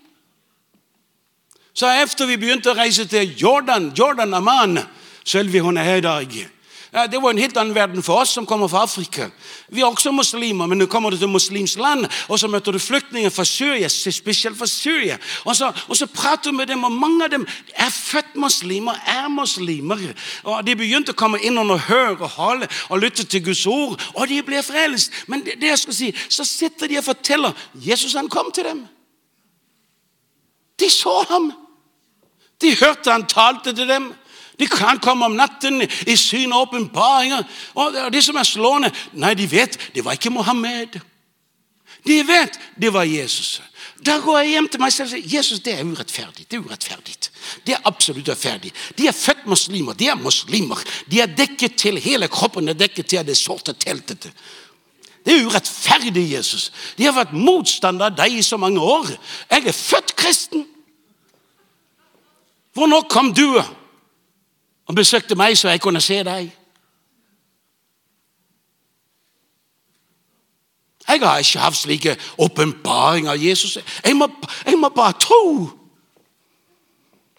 Så 1.74 1.88
etter 1.88 2.26
vi 2.26 2.38
begynte 2.38 2.72
å 2.74 2.78
reise 2.78 3.06
til 3.08 3.36
Jordan, 3.38 3.94
Jordan 3.98 4.34
Amman 4.34 4.80
Sølvi 5.28 5.60
hun 5.60 5.78
er 5.78 5.84
her 5.84 6.00
i 6.00 6.06
dag. 6.06 6.38
Det 7.12 7.19
var 7.21 7.30
en 7.30 7.38
helt 7.38 7.58
annen 7.58 7.75
verden 7.75 8.04
for 8.04 8.21
oss 8.21 8.32
som 8.34 8.46
kommer 8.48 8.67
fra 8.71 8.86
Afrika. 8.88 9.28
Vi 9.67 9.82
er 9.82 9.86
også 9.86 10.12
muslimer, 10.15 10.65
men 10.65 10.80
nå 10.80 10.86
kommer 10.88 11.12
du 11.12 11.17
til 11.19 11.28
muslimsk 11.30 11.80
land, 11.84 12.08
og 12.28 12.40
så 12.40 12.48
møter 12.48 12.71
du 12.71 12.80
flyktninger 12.80 13.30
fra 13.30 13.44
Syria, 13.46 13.88
spesielt 13.88 14.58
fra 14.58 14.65
Syria. 14.65 15.17
Og 15.46 15.56
så, 15.56 15.71
og 15.88 15.98
så 15.98 16.08
prater 16.08 16.52
du 16.52 16.58
med 16.58 16.67
dem, 16.71 16.84
og 16.84 16.92
mange 16.92 17.25
av 17.25 17.32
dem 17.32 17.46
er 17.75 17.90
født 17.92 18.36
muslimer, 18.36 18.96
er 19.06 19.28
muslimer. 19.28 20.00
Og 20.44 20.63
De 20.65 20.75
begynte 20.80 21.12
å 21.12 21.19
komme 21.19 21.42
inn 21.44 21.60
under 21.60 21.78
hør 21.90 22.15
og 22.15 22.30
hale 22.38 22.69
og 22.90 23.04
lytte 23.04 23.28
til 23.28 23.44
Guds 23.46 23.65
ord, 23.67 24.00
og 24.15 24.28
de 24.32 24.40
ble 24.48 24.63
frelst. 24.63 25.12
Men 25.28 25.44
det, 25.46 25.60
det 25.62 25.73
jeg 25.73 25.84
skal 25.84 25.98
si, 26.00 26.13
så 26.30 26.48
sitter 26.48 26.88
de 26.88 27.02
og 27.02 27.10
forteller 27.12 27.67
Jesus 27.75 28.15
han 28.15 28.32
kom 28.32 28.52
til 28.56 28.63
dem. 28.63 28.86
De 30.80 30.90
så 30.90 31.19
ham. 31.30 31.52
De 32.62 32.71
hørte 32.80 33.12
han 33.12 33.28
talte 33.28 33.75
til 33.75 33.90
dem. 33.90 34.13
De 34.60 34.68
kan 34.68 35.00
komme 35.00 35.26
om 35.26 35.38
natten 35.38 35.84
i 35.86 36.16
syn 36.18 36.54
og 36.54 36.68
åpenbaringer. 36.68 37.44
Og 37.78 37.98
de 38.14 38.22
som 38.26 38.40
er 38.40 38.48
slående 38.48 38.92
Nei, 39.14 39.36
de 39.38 39.46
vet 39.52 39.78
det 39.94 40.06
var 40.06 40.18
ikke 40.18 40.34
Mohammed. 40.34 41.00
De 42.08 42.18
vet 42.28 42.60
det 42.80 42.94
var 42.94 43.06
Jesus. 43.06 43.62
Da 44.06 44.20
går 44.22 44.40
jeg 44.40 44.52
hjem 44.56 44.68
til 44.70 44.82
meg 44.82 44.94
selv 44.94 45.10
og 45.10 45.14
sier 45.16 45.38
Jesus, 45.38 45.60
det 45.66 45.74
er 45.74 45.86
urettferdig. 45.86 46.46
Det 46.46 46.58
er 46.58 46.66
urettferdig. 46.66 47.16
Det 47.66 47.74
er 47.74 47.90
absolutt 47.90 48.30
urettferdig. 48.30 48.72
De 48.98 49.08
er 49.10 49.16
født 49.16 49.48
muslimer. 49.50 49.98
De 49.98 50.08
er 50.08 50.20
muslimer. 50.22 50.82
De 51.12 51.22
er 51.22 51.34
dekket 51.34 51.78
til 51.82 51.98
hele 52.02 52.28
kroppen. 52.28 52.70
er 52.70 52.78
dekket 52.78 53.10
til 53.10 53.26
det 53.26 53.38
sorte 53.38 53.74
teltet. 53.74 54.30
Det 55.26 55.34
er 55.34 55.46
urettferdig, 55.46 56.24
Jesus. 56.32 56.72
De 56.98 57.04
har 57.04 57.16
vært 57.18 57.34
motstander 57.34 58.08
av 58.08 58.16
deg 58.16 58.38
i 58.38 58.46
så 58.46 58.58
mange 58.58 58.80
år. 58.80 59.10
Jeg 59.50 59.68
er 59.68 59.76
født 59.76 60.16
kristen. 60.16 60.68
Hvor 62.74 62.88
nå 62.88 63.02
kom 63.10 63.34
du 63.34 63.58
og 64.88 64.96
besøkte 64.96 65.35
meg 65.35 65.58
så 65.58 65.69
jeg 65.69 65.81
kunne 65.81 66.02
se 66.02 66.23
deg? 66.23 66.52
Jeg 71.08 71.19
har 71.23 71.38
ikke 71.40 71.60
hatt 71.60 71.75
slike 71.75 72.15
åpenbaringer 72.38 73.31
av 73.31 73.44
Jesus. 73.44 73.77
Jeg 74.04 74.15
må, 74.15 74.27
jeg 74.65 74.77
må 74.77 74.90
bare 74.90 75.13
tro. 75.19 75.69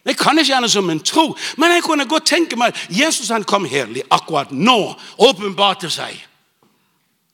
Jeg 0.05 0.16
kan 0.16 0.38
ikke 0.38 0.53
gjerne 0.53 0.68
som 0.72 0.90
en 0.90 1.01
tro, 1.05 1.36
men 1.57 1.72
jeg 1.72 1.82
kunne 1.84 2.09
godt 2.09 2.26
tenke 2.26 2.57
meg 2.57 2.72
at 2.72 2.86
Jesus 3.01 3.28
han 3.28 3.44
kom 3.44 3.66
herlig 3.68 4.03
akkurat 4.11 4.53
nå. 4.53 4.94
Åpenbarte 5.18 5.90
seg. 5.92 6.16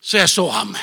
Så 0.02 0.18
jeg 0.18 0.28
så 0.28 0.48
ham. 0.50 0.74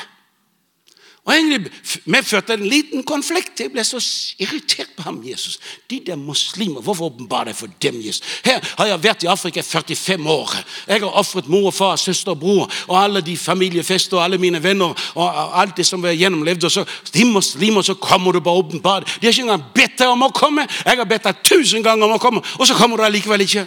Og 1.22 1.34
egentlig 1.34 1.70
medførte 2.04 2.54
en 2.54 2.64
liten 2.66 3.04
konflikt. 3.06 3.60
Jeg 3.60 3.70
ble 3.70 3.84
så 3.86 4.00
irritert 4.42 4.88
på 4.96 5.04
ham, 5.06 5.20
Jesus. 5.22 5.60
De 5.90 6.00
der 6.06 6.16
muslimer, 6.18 6.80
hvorfor 6.82 7.12
åpenbare 7.12 7.52
deg 7.52 7.56
for 7.56 7.70
dem, 7.82 8.00
Jesus? 8.02 8.40
Her 8.42 8.58
har 8.78 8.88
jeg 8.90 9.02
vært 9.04 9.22
i 9.22 9.28
Afrika 9.30 9.62
i 9.62 9.62
45 9.62 10.26
år. 10.30 10.56
Jeg 10.88 11.04
har 11.04 11.20
ofret 11.20 11.46
mor 11.46 11.68
og 11.70 11.76
far, 11.76 11.94
søster 11.96 12.34
og 12.34 12.40
bror 12.40 12.72
og 12.88 12.96
alle 12.98 13.22
de 13.22 13.36
familiefester 13.36 14.18
og 14.18 14.24
alle 14.24 14.40
mine 14.42 14.62
venner 14.62 14.98
og 15.14 15.60
alt 15.60 15.76
det 15.78 15.86
som 15.86 16.02
vi 16.02 16.10
har 16.10 16.18
gjennomlevd. 16.24 16.66
Og 16.66 16.74
så 16.74 16.84
de 17.14 17.28
muslimer, 17.30 17.86
så 17.86 17.94
kommer 17.94 18.32
du 18.32 18.40
bare 18.40 18.64
åpenbart. 18.64 19.06
De 19.20 19.26
har 19.26 19.36
ikke 19.36 19.46
engang 19.46 19.70
bedt 19.74 19.96
deg 20.02 20.10
om 20.10 20.26
å 20.26 20.32
komme. 20.34 20.66
Jeg 20.82 20.98
har 21.04 21.06
bedt 21.14 21.30
deg 21.30 21.46
tusen 21.46 21.86
ganger 21.86 22.08
om 22.08 22.16
å 22.18 22.22
komme, 22.22 22.42
og 22.58 22.66
så 22.66 22.74
kommer 22.74 22.98
du 22.98 23.06
allikevel 23.06 23.46
ikke. 23.46 23.66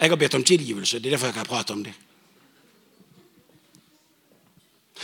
Jeg 0.00 0.08
har 0.08 0.20
bedt 0.20 0.36
om 0.36 0.44
tilgivelse. 0.44 1.00
Det 1.00 1.08
er 1.08 1.16
derfor 1.16 1.32
jeg 1.32 1.40
kan 1.40 1.48
prate 1.48 1.72
om 1.72 1.84
det. 1.84 1.96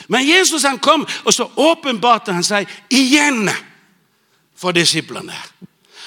Men 0.09 0.29
Jesus 0.29 0.63
han 0.63 0.79
kom, 0.79 1.07
og 1.25 1.35
så 1.35 1.51
åpenbarte 1.57 2.33
han 2.33 2.45
seg 2.45 2.69
igjen 2.91 3.51
for 4.57 4.73
disiplene. 4.77 5.35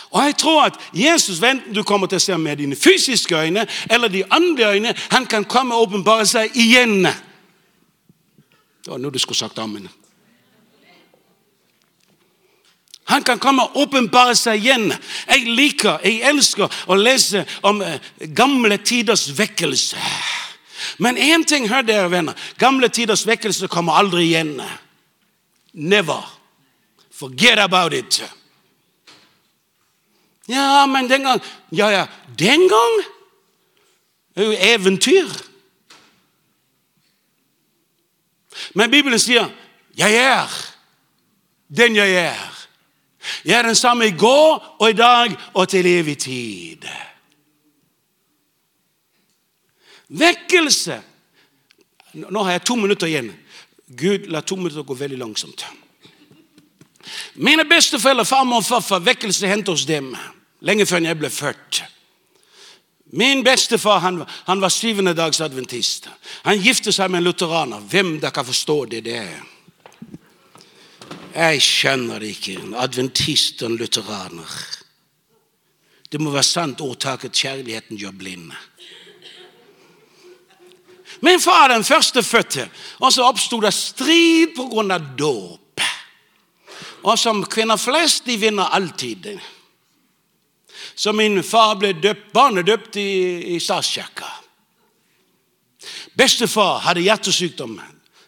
Og 0.09 0.25
jeg 0.25 0.37
tror 0.41 0.63
at 0.63 0.79
Jesus, 0.93 1.41
enten 1.43 1.75
du 1.75 1.83
kommer 1.83 2.09
til 2.09 2.17
å 2.17 2.23
se 2.23 2.37
med 2.37 2.57
dine 2.57 2.75
fysiske 2.75 3.37
øyne 3.37 3.67
eller 3.89 4.09
de 4.09 4.23
andre 4.33 4.73
øyne, 4.73 4.95
han 5.11 5.25
kan 5.25 5.45
komme 5.45 5.75
og 5.75 5.89
åpenbare 5.89 6.25
seg 6.25 6.57
igjen. 6.57 7.03
Det 8.79 8.89
var 8.89 8.97
nå 8.97 9.09
du 9.13 9.19
skulle 9.19 9.37
sagt 9.37 9.59
henne 9.59 9.89
Han 13.09 13.23
kan 13.23 13.39
komme 13.39 13.63
og 13.63 13.77
åpenbare 13.77 14.35
seg 14.37 14.61
igjen. 14.61 14.91
Jeg 15.29 15.45
liker, 15.57 15.97
jeg 16.05 16.21
elsker 16.29 16.69
å 16.85 16.97
lese 16.97 17.41
om 17.65 17.81
eh, 17.81 17.97
gamle 18.37 18.77
tiders 18.85 19.31
vekkelse. 19.37 19.97
Men 20.97 21.17
én 21.17 21.45
ting, 21.45 21.69
hør 21.69 21.81
dere 21.81 22.11
venner. 22.11 22.33
Gamle 22.57 22.89
tiders 22.89 23.27
vekkelse 23.27 23.67
kommer 23.67 23.93
aldri 23.93 24.23
igjen. 24.23 24.61
Never. 25.73 26.39
Forget 27.11 27.59
about 27.59 27.93
it. 27.93 28.23
Ja, 30.49 30.85
men 30.85 31.09
den 31.09 31.23
gang 31.23 31.41
Ja, 31.71 31.89
ja, 31.89 32.05
den 32.39 32.69
gang 32.69 33.05
det 34.35 34.45
er 34.45 34.51
jo 34.51 34.57
eventyr. 34.75 35.27
Men 38.73 38.91
Bibelen 38.91 39.19
sier 39.19 39.49
'Jeg 39.97 40.15
er 40.15 40.47
den 41.77 41.95
jeg 41.95 42.09
er'. 42.15 42.67
Jeg 43.45 43.57
er 43.59 43.61
den 43.61 43.75
samme 43.75 44.07
i 44.07 44.17
går 44.17 44.75
og 44.79 44.89
i 44.89 44.93
dag 44.93 45.37
og 45.53 45.69
til 45.69 45.85
evig 45.85 46.17
tid. 46.17 46.87
Vekkelse. 50.09 51.01
Nå 52.13 52.43
har 52.43 52.57
jeg 52.57 52.65
to 52.65 52.75
minutter 52.75 53.07
igjen. 53.07 53.29
Gud, 53.87 54.29
la 54.29 54.41
to 54.41 54.55
minutter 54.55 54.83
gå 54.85 54.97
veldig 54.97 55.17
langsomt. 55.17 55.65
Mine 57.35 57.65
besteforeldre, 57.65 58.25
farmor 58.25 58.61
og 58.61 58.65
farfar, 58.65 59.01
vekkelse 59.05 59.47
hendte 59.49 59.73
hos 59.73 59.85
dem 59.89 60.11
lenge 60.65 60.85
før 60.85 61.05
jeg 61.05 61.19
ble 61.19 61.29
født. 61.31 61.83
Min 63.11 63.43
bestefar 63.43 64.03
han, 64.03 64.21
han 64.45 64.61
var 64.61 64.69
syvende 64.69 65.15
dags 65.17 65.41
adventist. 65.41 66.09
Han 66.45 66.61
giftet 66.61 66.93
seg 66.93 67.09
med 67.09 67.23
en 67.23 67.29
lutheraner. 67.31 67.81
Hvem 67.81 68.19
der 68.21 68.29
kan 68.29 68.45
forstå 68.45 68.85
det? 68.91 69.03
det 69.05 69.23
Jeg 71.33 71.61
skjønner 71.61 72.19
det 72.19 72.35
ikke. 72.35 72.59
En 72.59 72.75
adventist 72.77 73.63
og 73.63 73.71
en 73.71 73.79
lutheraner. 73.81 74.53
Det 76.11 76.21
må 76.21 76.31
være 76.31 76.43
sant 76.43 76.81
ordtaket 76.81 77.33
'kjærligheten 77.33 77.97
gjør 77.97 78.11
blinde'. 78.11 78.55
Min 81.21 81.39
far 81.39 81.67
den 81.67 81.83
førstefødte, 81.83 82.69
og 82.99 83.13
så 83.13 83.23
oppsto 83.27 83.59
det 83.59 83.73
strid 83.73 84.55
pga. 84.55 84.97
dåp. 85.17 85.81
Og 87.03 87.19
som 87.19 87.45
kvinner 87.45 87.77
flest, 87.77 88.25
de 88.25 88.37
vinner 88.37 88.63
alltid. 88.63 89.39
Så 90.95 91.11
min 91.11 91.43
far 91.43 91.75
ble 91.75 91.93
døpt, 91.93 92.33
barnedøpt 92.33 92.95
i, 92.95 93.55
i 93.55 93.59
statskirka. 93.59 94.27
Bestefar 96.17 96.79
hadde 96.83 97.01
hjertesykdom. 97.01 97.79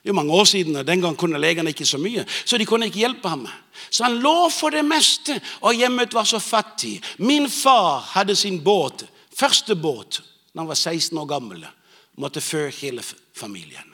Det 0.03 0.09
er 0.09 0.13
mange 0.13 0.33
år 0.33 0.45
siden, 0.45 0.75
og 0.75 0.87
Den 0.87 1.01
gang 1.01 1.17
kunne 1.17 1.39
legene 1.39 1.69
ikke 1.69 1.85
så 1.85 1.97
mye, 1.97 2.25
så 2.45 2.57
de 2.57 2.65
kunne 2.65 2.85
ikke 2.85 3.03
hjelpe 3.03 3.29
ham. 3.29 3.47
Så 3.89 4.03
han 4.03 4.19
lå 4.23 4.49
for 4.49 4.69
det 4.69 4.85
meste, 4.85 5.41
og 5.61 5.75
hjemmet 5.75 6.13
var 6.13 6.23
så 6.23 6.39
fattig. 6.39 7.01
Min 7.17 7.49
far 7.49 7.99
hadde 7.99 8.35
sin 8.35 8.63
båt, 8.63 9.05
første 9.35 9.75
båt, 9.75 10.21
da 10.53 10.59
han 10.59 10.67
var 10.67 10.75
16 10.75 11.17
år 11.17 11.25
gammel 11.25 11.67
måtte 12.17 12.41
føre 12.41 12.71
hele 12.81 13.03
familien. 13.35 13.87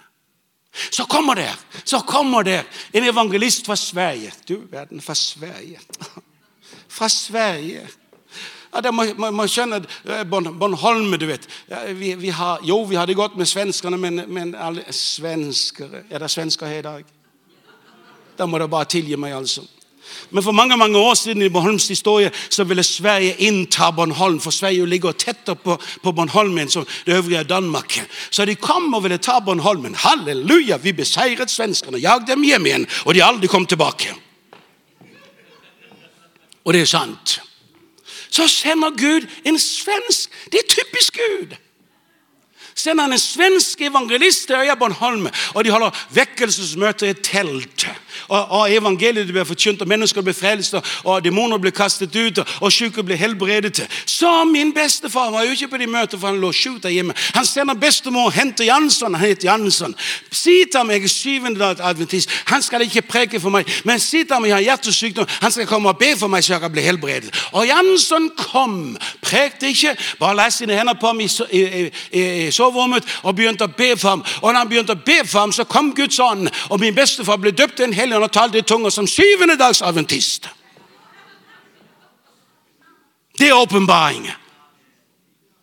Så 0.91 1.05
kommer 1.05 1.35
det 1.35 1.53
så 1.83 1.99
kommer 1.99 2.43
det 2.43 2.65
en 2.91 3.03
evangelist 3.03 3.65
fra 3.65 3.75
Sverige. 3.75 4.33
Du 4.47 4.57
verden, 4.71 5.01
fra 5.01 5.15
Sverige. 5.15 5.79
Fra 6.87 7.09
Sverige. 7.09 7.87
Ja, 8.73 8.81
det 8.81 8.91
må, 8.91 9.05
må, 9.15 9.29
må 9.31 9.45
skjønne 9.47 9.79
eh, 9.79 10.23
Bornholm, 10.27 11.13
du 11.19 11.25
vet. 11.29 11.47
Ja, 11.69 11.85
vi, 11.95 12.13
vi 12.19 12.29
har, 12.29 12.59
jo, 12.67 12.81
vi 12.83 12.97
har 12.99 13.07
det 13.07 13.15
godt 13.15 13.37
med 13.39 13.47
svenskene, 13.47 13.97
men, 13.97 14.23
men 14.27 14.55
alle 14.55 14.83
svenskere 14.91 16.03
Er 16.09 16.19
det 16.19 16.31
svensker 16.31 16.67
her 16.67 16.79
i 16.79 16.85
dag? 16.85 17.13
Da 18.37 18.45
må 18.45 18.59
dere 18.59 18.69
bare 18.69 18.89
tilgi 18.91 19.15
meg, 19.15 19.33
altså. 19.37 19.63
Men 20.29 20.43
for 20.43 20.51
mange 20.51 20.77
mange 20.77 20.97
år 20.97 21.13
siden 21.13 21.41
i 21.41 21.49
Bornholms 21.49 21.87
historie 21.87 22.31
så 22.49 22.63
ville 22.63 22.83
Sverige 22.83 23.35
innta 23.39 23.91
Bornholm. 23.91 24.39
For 24.39 24.51
Sverige 24.51 24.85
ligger 24.85 25.11
tettere 25.11 25.55
på, 25.55 25.81
på 26.03 26.11
Bornholmen 26.11 26.69
som 26.69 26.87
det 27.05 27.15
øvrige 27.15 27.43
Danmark. 27.43 27.99
Så 28.31 28.45
de 28.45 28.55
kom 28.55 28.93
og 28.93 29.03
ville 29.03 29.17
ta 29.17 29.39
Bornholmen. 29.39 29.95
Halleluja! 29.95 30.77
Vi 30.77 30.91
beseiret 30.91 31.51
svenskene, 31.51 31.97
jag 31.97 32.27
dem 32.27 32.43
hjem 32.43 32.65
igjen, 32.65 32.87
og 33.05 33.13
de 33.13 33.23
aldri 33.23 33.47
kom 33.47 33.65
tilbake. 33.65 34.15
Og 36.65 36.73
det 36.73 36.81
er 36.81 36.85
sant. 36.85 37.41
Så 38.29 38.47
sender 38.47 38.89
Gud 38.89 39.27
en 39.45 39.59
svensk. 39.59 40.29
Det 40.51 40.59
er 40.59 40.67
typisk 40.69 41.17
Gud. 41.17 41.55
sender 42.77 43.03
han 43.03 43.13
en 43.13 43.19
svensk 43.19 43.81
evangelist 43.81 44.47
til 44.47 44.55
øya 44.55 44.75
Bornholm, 44.75 45.27
og 45.55 45.65
de 45.65 45.71
holder 45.73 45.95
vekkelsesmøter 46.13 47.07
i 47.09 47.13
teltet 47.13 47.71
telt. 47.73 47.87
Og, 48.27 48.51
og 48.51 48.73
evangeliet 48.73 49.31
blir 49.31 49.43
forkynt, 49.47 49.81
og 49.81 49.87
mennesker 49.87 50.21
blir 50.21 50.35
frelst, 50.37 50.75
og 51.03 51.23
demoner 51.23 51.57
blir 51.57 51.71
kastet 51.75 52.15
ut, 52.15 52.39
og 52.61 52.71
syke 52.71 53.03
blir 53.03 53.15
helbredet. 53.15 53.87
Så 54.05 54.43
min 54.45 54.73
bestefar 54.73 55.31
var 55.31 55.43
jo 55.43 55.51
ikke 55.51 55.67
på 55.67 55.77
de 55.77 55.87
møtene, 55.87 56.19
for 56.19 56.27
han 56.27 56.41
lå 56.41 56.51
sjuk 56.51 56.81
der 56.83 56.89
hjemme. 56.89 57.13
Han 57.35 57.45
sender 57.45 57.73
bestemor 57.73 58.31
og 58.31 58.33
henter 58.33 58.65
Jansson. 58.65 59.13
Han 59.13 59.27
heter 59.27 59.49
Jansson. 59.51 59.95
Si 60.31 60.63
til 60.71 60.91
er 60.91 61.07
syvende 61.07 61.59
dag 61.59 61.75
adventist. 61.79 62.29
Han 62.45 62.61
skal 62.61 62.81
ikke 62.81 63.01
preke 63.01 63.39
for 63.39 63.49
meg, 63.53 63.67
men 63.85 63.99
si 63.99 64.23
til 64.23 64.33
ham 64.33 64.45
jeg 64.45 64.55
har 64.55 64.61
hjertesykdom. 64.61 65.27
Han 65.41 65.51
skal 65.51 65.67
komme 65.67 65.89
og 65.89 65.97
be 65.97 66.13
for 66.19 66.27
meg, 66.27 66.43
så 66.43 66.53
jeg 66.53 66.61
kan 66.61 66.71
bli 66.71 66.81
helbredet. 66.81 67.31
Og 67.51 67.67
Jansson 67.67 68.29
kom. 68.37 68.97
Prekte 69.21 69.67
ikke, 69.67 69.95
bare 70.19 70.35
la 70.35 70.49
sine 70.49 70.77
hender 70.77 70.95
på 70.99 71.07
ham 71.07 71.19
i, 71.19 71.29
i, 71.51 71.61
i, 72.11 72.21
i 72.47 72.51
soverommet 72.51 73.03
og 73.23 73.35
begynte 73.35 73.67
å 73.67 73.73
be 73.77 73.91
for 73.97 74.09
ham. 74.09 74.23
Og 74.41 74.51
når 74.51 74.59
han 74.59 74.69
begynte 74.69 74.95
å 74.95 75.03
be 75.05 75.17
for 75.25 75.39
ham, 75.39 75.51
så 75.51 75.65
kom 75.67 75.91
Guds 75.95 76.19
ånd, 76.23 76.47
og 76.69 76.79
min 76.79 76.95
bestefar 76.95 77.39
ble 77.41 77.51
døpt 77.51 77.77
til 77.77 77.89
en 77.89 77.93
hellig 77.97 78.06
ånd 78.15 78.27
og 78.27 78.33
talte 78.33 78.61
i 78.61 78.65
tunger 78.67 78.93
som 78.93 79.07
syvende 79.07 79.57
dags 79.59 79.81
adventist. 79.81 80.49
Det 83.37 83.49
er 83.49 83.57
åpenbaringen. 83.57 84.33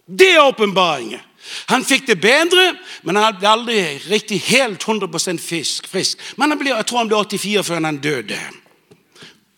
Det 0.06 0.34
er 0.34 0.44
åpenbaringen. 0.44 1.20
Han 1.68 1.84
fikk 1.84 2.06
det 2.06 2.20
bedre, 2.20 2.70
men 3.02 3.18
han 3.20 3.36
ble 3.36 3.48
aldri 3.48 3.80
riktig 4.08 4.40
helt 4.48 4.84
100% 4.84 5.40
fisk, 5.42 5.88
frisk. 5.90 6.20
Men 6.40 6.56
ble, 6.58 6.72
jeg 6.72 6.86
tror 6.88 7.02
han 7.02 7.10
ble 7.10 7.20
84 7.20 7.64
før 7.66 7.84
han 7.84 8.00
døde. 8.00 8.38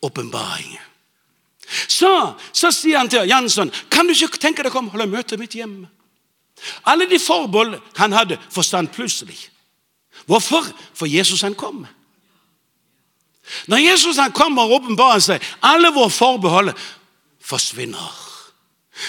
Åpenbaringen. 0.02 0.82
Så, 1.88 2.10
så 2.54 2.70
sier 2.70 3.00
han 3.00 3.10
til 3.10 3.26
Jansson 3.26 3.72
kan 3.90 4.06
du 4.06 4.14
ikke 4.14 4.38
tenke 4.38 4.62
deg 4.62 4.74
og 4.74 4.92
holde 4.94 5.08
møte 5.10 5.38
mitt 5.38 5.54
hjemme. 5.58 5.88
Alle 6.86 7.08
de 7.10 7.18
forbehold 7.20 7.74
han 7.98 8.14
hadde, 8.14 8.38
forsvant 8.50 8.92
plutselig. 8.94 9.36
Hvorfor? 10.26 10.64
For 10.94 11.10
Jesus 11.10 11.42
han 11.42 11.54
kom. 11.54 11.84
Når 13.66 13.76
Jesus 13.76 14.20
han 14.20 14.34
kommer 14.36 14.66
og 14.66 14.80
åpenbarer 14.80 15.22
seg, 15.22 15.50
alle 15.62 15.92
våre 15.94 16.12
forbehold 16.12 16.72
forsvinner. 17.46 18.25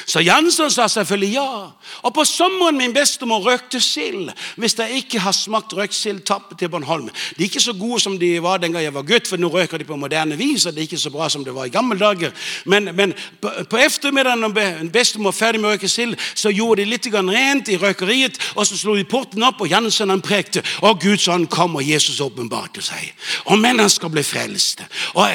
Så 0.06 0.20
Jansson 0.20 0.72
sa 0.72 0.88
selvfølgelig 0.88 1.34
ja. 1.34 1.72
Og 2.02 2.14
på 2.14 2.26
sommeren 2.28 2.78
min 2.78 2.94
bestemor 2.94 3.40
røkte 3.46 3.80
sild. 3.82 4.30
Hvis 4.56 4.76
jeg 4.80 5.02
ikke 5.02 5.20
har 5.20 5.32
smakt 5.32 5.74
røkt 5.74 5.96
sild, 5.96 6.20
tappet 6.28 6.60
til 6.60 6.70
Bornholm. 6.70 7.10
De 7.10 7.44
er 7.44 7.48
ikke 7.48 7.64
så 7.64 7.74
gode 7.74 8.00
som 8.00 8.20
de 8.20 8.44
var 8.44 8.58
den 8.58 8.72
gang 8.72 8.84
jeg 8.84 8.94
var 8.94 9.06
gutt, 9.08 9.28
for 9.28 9.40
nå 9.40 9.48
røker 9.52 9.78
de 9.78 9.88
på 9.88 9.96
moderne 9.96 10.38
vis. 10.38 10.66
og 10.66 10.74
det 10.74 10.82
er 10.82 10.90
ikke 10.90 10.98
så 10.98 11.10
bra 11.10 11.30
som 11.30 11.44
det 11.46 11.56
var 11.56 11.66
i 11.66 11.74
gamle 11.74 12.00
dager. 12.00 12.32
Men, 12.66 12.90
men 12.96 13.14
på, 13.42 13.52
på, 13.70 13.78
ettermiddagen 13.78 14.40
når 14.40 14.90
bestemor 14.94 15.32
ferdig 15.32 15.62
med 15.62 15.70
å 15.70 15.74
røke 15.76 15.90
sild, 15.90 16.18
så 16.36 16.52
gjorde 16.52 16.84
de 16.84 16.90
litt 16.92 17.08
rent 17.08 17.70
i 17.70 17.78
røkeriet, 17.78 18.38
og 18.56 18.68
så 18.68 18.78
slo 18.78 18.96
de 18.96 19.06
porten 19.08 19.44
opp, 19.44 19.62
og 19.62 19.72
Jansson 19.72 20.10
han 20.10 20.22
prekte. 20.22 20.64
Og 20.82 21.02
Guds 21.02 21.28
ånd 21.28 21.48
kom, 21.48 21.76
og 21.76 21.84
Jesus 21.88 22.20
åpenbarte 22.22 22.82
seg. 22.82 23.14
Og 23.46 23.60
mennene 23.60 23.90
skal 23.90 24.12
bli 24.12 24.24
frelste. 24.24 24.88
Og 25.16 25.28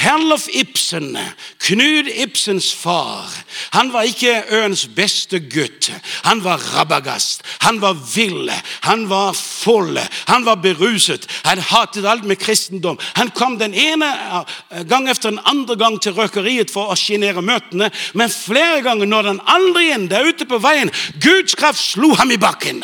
Herlof 0.00 0.48
Ibsen, 0.52 1.16
Knud 1.62 2.10
Ibsens 2.10 2.72
far, 2.74 3.30
han 3.70 3.92
var 3.92 3.99
ikke 4.08 4.44
øens 4.56 4.86
beste 4.96 5.40
gutt. 5.40 5.90
Han 6.24 6.44
var 6.44 6.62
rabagast, 6.74 7.42
han 7.60 7.80
var 7.80 7.96
vill, 8.14 8.50
han 8.80 9.08
var 9.10 9.32
full, 9.32 9.98
han 10.28 10.44
var 10.44 10.60
beruset. 10.62 11.26
Han 11.44 11.58
hatet 11.58 12.06
alt 12.06 12.24
med 12.24 12.38
kristendom. 12.38 12.98
Han 13.14 13.30
kom 13.30 13.58
den 13.58 13.74
ene 13.74 14.08
eh, 14.08 14.82
gang 14.88 15.08
efter 15.08 15.30
den 15.30 15.42
andre 15.44 15.76
gang 15.76 16.00
til 16.02 16.16
røkeriet 16.16 16.70
for 16.70 16.92
å 16.92 16.98
sjenere 16.98 17.42
møtene, 17.42 17.90
men 18.14 18.32
flere 18.32 18.82
ganger 18.86 19.06
når 19.06 19.30
han 19.32 19.44
aldri 19.46 19.90
inn 19.94 20.08
der 20.10 20.28
ute 20.28 20.48
på 20.48 20.60
veien. 20.62 20.92
Guds 21.22 21.54
kraft 21.54 21.80
slo 21.80 22.14
ham 22.18 22.30
i 22.30 22.40
bakken. 22.40 22.82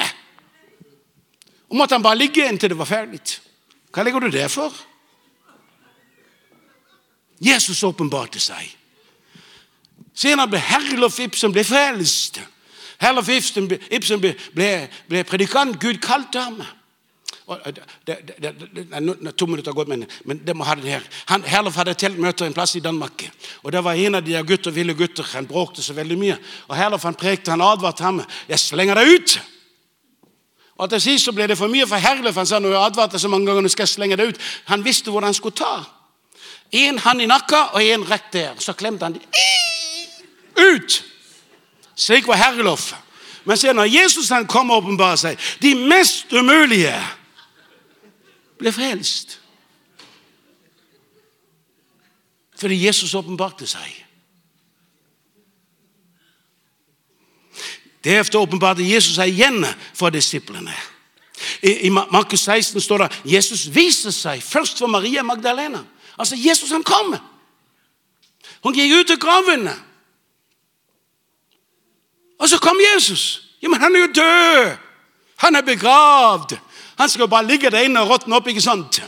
Og 1.70 1.76
måtte 1.78 1.96
han 1.96 2.04
bare 2.04 2.20
ligge 2.20 2.46
inntil 2.46 2.72
det 2.72 2.78
var 2.78 2.90
ferdig. 2.90 3.22
Hva 3.90 4.04
legger 4.04 4.26
du 4.26 4.30
der 4.30 4.50
for? 4.52 4.74
Jesus 7.42 7.82
åpenbarte 7.84 8.40
seg. 8.40 8.68
Senere 10.16 10.48
ble 10.48 10.60
Herlof 10.64 11.18
Ibsen 11.20 11.52
ble 11.52 11.64
frelst. 11.64 12.40
Herlof 13.02 13.28
Ibsen, 13.28 13.68
Ibsen 13.92 14.20
ble, 14.22 14.32
ble, 14.56 14.70
ble, 15.10 15.24
predikant. 15.28 15.76
Gud 15.80 16.00
kalte 16.04 16.40
ham. 16.40 16.62
Det, 17.46 17.82
det, 18.06 18.40
det, 18.42 19.32
to 19.38 19.46
minutter 19.46 19.70
har 19.70 19.76
gått, 19.76 19.90
men, 19.92 20.06
men 20.26 20.40
det 20.42 20.54
må 20.56 20.64
ha 20.66 20.74
det 20.74 20.96
her. 20.96 21.04
Han, 21.28 21.44
Herlof 21.46 21.76
hadde 21.78 21.94
teltmøter 21.94 22.48
en 22.48 22.56
plass 22.56 22.74
i 22.74 22.82
Danmark. 22.82 23.28
og 23.62 23.72
Det 23.72 23.84
var 23.84 23.94
en 23.94 24.18
av 24.18 24.24
de 24.26 24.40
gutter, 24.42 24.74
ville 24.74 24.96
gutter. 24.98 25.26
Han 25.34 25.46
bråkte 25.46 25.84
så 25.84 25.94
veldig 25.94 26.16
mye. 26.18 26.38
Og 26.66 26.74
Herlof 26.76 27.04
han 27.06 27.14
prekte, 27.14 27.52
han 27.52 27.62
advarte 27.62 28.02
ham. 28.02 28.24
'Jeg 28.48 28.58
slenger 28.58 28.94
deg 28.94 29.14
ut!' 29.14 29.40
Og 30.76 30.90
Til 30.90 31.00
sist 31.00 31.24
så 31.24 31.32
ble 31.32 31.46
det 31.46 31.56
for 31.58 31.68
mye 31.68 31.86
for 31.86 31.96
Herlof. 31.96 32.34
Han 32.34 32.46
sa 32.46 32.58
når 32.58 32.74
jeg 32.74 32.84
advarte 32.84 33.18
så 33.18 33.28
mange 33.28 33.46
ganger, 33.46 33.62
nå 33.62 33.68
skal 33.68 33.82
jeg 33.82 33.94
slenge 33.94 34.16
deg 34.16 34.28
ut. 34.28 34.40
Han 34.66 34.84
visste 34.84 35.10
hvordan 35.10 35.28
han 35.28 35.34
skulle 35.34 35.56
ta. 35.56 35.84
En 36.72 36.98
hand 36.98 37.22
i 37.22 37.26
nakka 37.26 37.62
og 37.72 37.84
en 37.84 38.10
rett 38.10 38.32
der. 38.32 38.58
Så 38.58 38.72
klemte 38.72 39.04
han 39.04 39.12
dem. 39.12 39.22
Ut! 40.58 41.04
Slik 41.96 42.26
var 42.26 42.36
Herlof. 42.36 42.94
Men 43.44 43.56
se, 43.56 43.72
når 43.72 43.84
Jesus 43.84 44.28
han 44.28 44.46
kom 44.46 44.70
og 44.70 44.76
åpenbarer 44.76 45.16
seg, 45.16 45.38
de 45.62 45.74
mest 45.74 46.32
umulige 46.32 46.94
ble 48.58 48.72
frelst. 48.72 49.38
Fordi 52.56 52.78
Jesus 52.86 53.14
åpenbarte 53.14 53.68
seg. 53.68 54.02
Deretter 58.04 58.38
åpenbarte 58.38 58.86
Jesus 58.86 59.16
seg 59.18 59.32
igjen 59.32 59.64
for 59.94 60.14
disiplene. 60.14 60.74
I, 61.62 61.86
I 61.86 61.90
Markus 61.90 62.46
16 62.46 62.80
står 62.80 63.04
det 63.04 63.32
Jesus 63.36 63.66
viser 63.74 64.14
seg 64.14 64.42
først 64.42 64.78
for 64.78 64.90
Maria 64.90 65.22
Magdalena. 65.22 65.82
Altså, 66.18 66.36
Jesus 66.38 66.70
han 66.70 66.84
kom. 66.86 67.16
Hun 68.64 68.74
gikk 68.74 68.94
ut 68.94 69.14
av 69.16 69.20
graven. 69.20 69.68
Og 72.38 72.48
så 72.48 72.58
kom 72.58 72.76
Jesus. 72.94 73.42
Ja, 73.62 73.68
Men 73.68 73.80
han 73.80 73.96
er 73.96 74.00
jo 74.00 74.12
død! 74.14 74.76
Han 75.36 75.56
er 75.56 75.62
begravd. 75.62 76.56
Han 76.98 77.08
skal 77.08 77.22
jo 77.22 77.26
bare 77.26 77.46
ligge 77.46 77.70
der 77.70 77.84
inne 77.84 78.00
og 78.00 78.08
råtne 78.08 78.36
opp. 78.36 78.46
ikke 78.48 78.60
sant? 78.60 79.02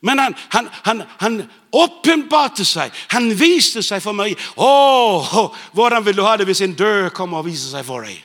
Men 0.00 0.18
han, 0.18 0.34
han, 0.48 0.68
han, 0.84 1.02
han 1.20 1.50
åpenbarte 1.72 2.64
seg. 2.64 2.92
Han 3.08 3.32
viste 3.40 3.82
seg 3.82 4.02
for 4.02 4.16
meg. 4.16 4.38
Å, 4.56 5.50
hvordan 5.72 6.04
vil 6.06 6.16
du 6.16 6.22
ha 6.24 6.36
det 6.36 6.46
hvis 6.48 6.62
en 6.64 6.76
død 6.78 7.10
kommer 7.16 7.42
og 7.42 7.48
viser 7.50 7.74
seg 7.74 7.84
for 7.86 8.06
deg? 8.06 8.16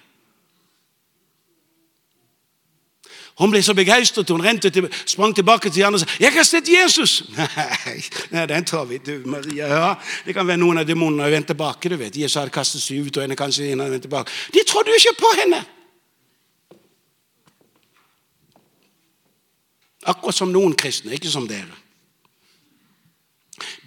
Hun 3.40 3.50
ble 3.50 3.64
så 3.66 3.74
begeistret 3.74 4.30
hun 4.30 4.44
rente 4.46 4.70
til, 4.70 4.86
sprang 5.06 5.34
tilbake 5.36 5.70
til 5.70 5.84
han 5.84 5.94
og 5.94 6.00
sa 6.00 6.06
'Jeg 6.20 6.34
har 6.34 6.44
sett 6.44 6.68
Jesus!' 6.70 7.24
Nei, 7.38 8.04
nei 8.32 8.46
den 8.46 8.66
tar 8.66 8.86
vi. 8.86 8.98
Du, 8.98 9.22
Maria, 9.26 9.68
ja. 9.68 9.96
Det 10.26 10.34
kan 10.34 10.48
være 10.48 10.58
noen 10.58 10.78
av 10.78 10.86
demonene 10.88 11.32
vender 11.32 11.48
tilbake. 11.48 11.90
du 11.90 11.96
vet. 11.96 12.18
Jesus 12.18 12.36
hadde 12.36 12.50
kastet 12.50 12.82
seg 12.82 13.08
ut, 13.08 13.18
og 13.18 13.24
henne 13.24 13.36
kanskje 13.36 13.72
en 13.72 13.80
vendt 13.80 14.02
tilbake. 14.02 14.32
De 14.54 14.60
trodde 14.68 14.90
jo 14.90 14.96
ikke 14.96 15.20
på 15.20 15.32
henne! 15.42 15.66
Akkurat 20.06 20.36
som 20.36 20.52
noen 20.52 20.76
kristne, 20.76 21.14
ikke 21.14 21.30
som 21.30 21.48
dere. 21.48 21.74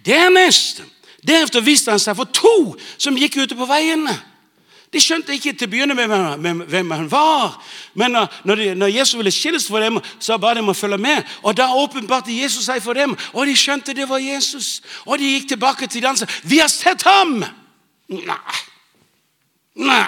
Dernest 0.05 0.83
Deretter 1.27 1.63
viste 1.65 1.91
han 1.91 1.99
seg 1.99 2.15
for 2.15 2.29
to 2.31 2.75
som 2.97 3.17
gikk 3.17 3.39
ute 3.41 3.57
på 3.57 3.67
veiene. 3.67 4.13
De 4.93 5.01
skjønte 5.03 5.35
ikke 5.35 5.51
til 5.51 5.67
å 5.67 5.71
begynne 5.71 5.95
med 5.97 6.63
hvem 6.71 6.91
han 6.95 7.09
var. 7.11 7.57
Men 7.99 8.15
når, 8.15 8.55
de, 8.55 8.67
når 8.75 8.93
Jesus 8.95 9.17
ville 9.19 9.33
skilles 9.35 9.67
for 9.67 9.83
dem, 9.83 9.99
så 10.23 10.37
ba 10.39 10.53
de 10.55 10.63
om 10.63 10.71
å 10.71 10.77
følge 10.77 10.99
med. 11.01 11.27
Og 11.43 11.57
Da 11.57 11.67
åpenbarte 11.75 12.31
Jesus 12.31 12.69
seg 12.69 12.79
for 12.83 12.95
dem, 12.95 13.17
og 13.33 13.49
de 13.49 13.55
skjønte 13.57 13.95
det 13.97 14.07
var 14.07 14.23
Jesus. 14.23 14.81
Og 15.05 15.19
de 15.19 15.33
gikk 15.33 15.49
tilbake 15.51 15.87
til 15.87 16.03
dansen. 16.03 16.27
'Vi 16.43 16.59
har 16.63 16.71
sett 16.71 17.03
ham!' 17.03 17.43
Nei. 18.07 18.57
Nei. 19.75 20.07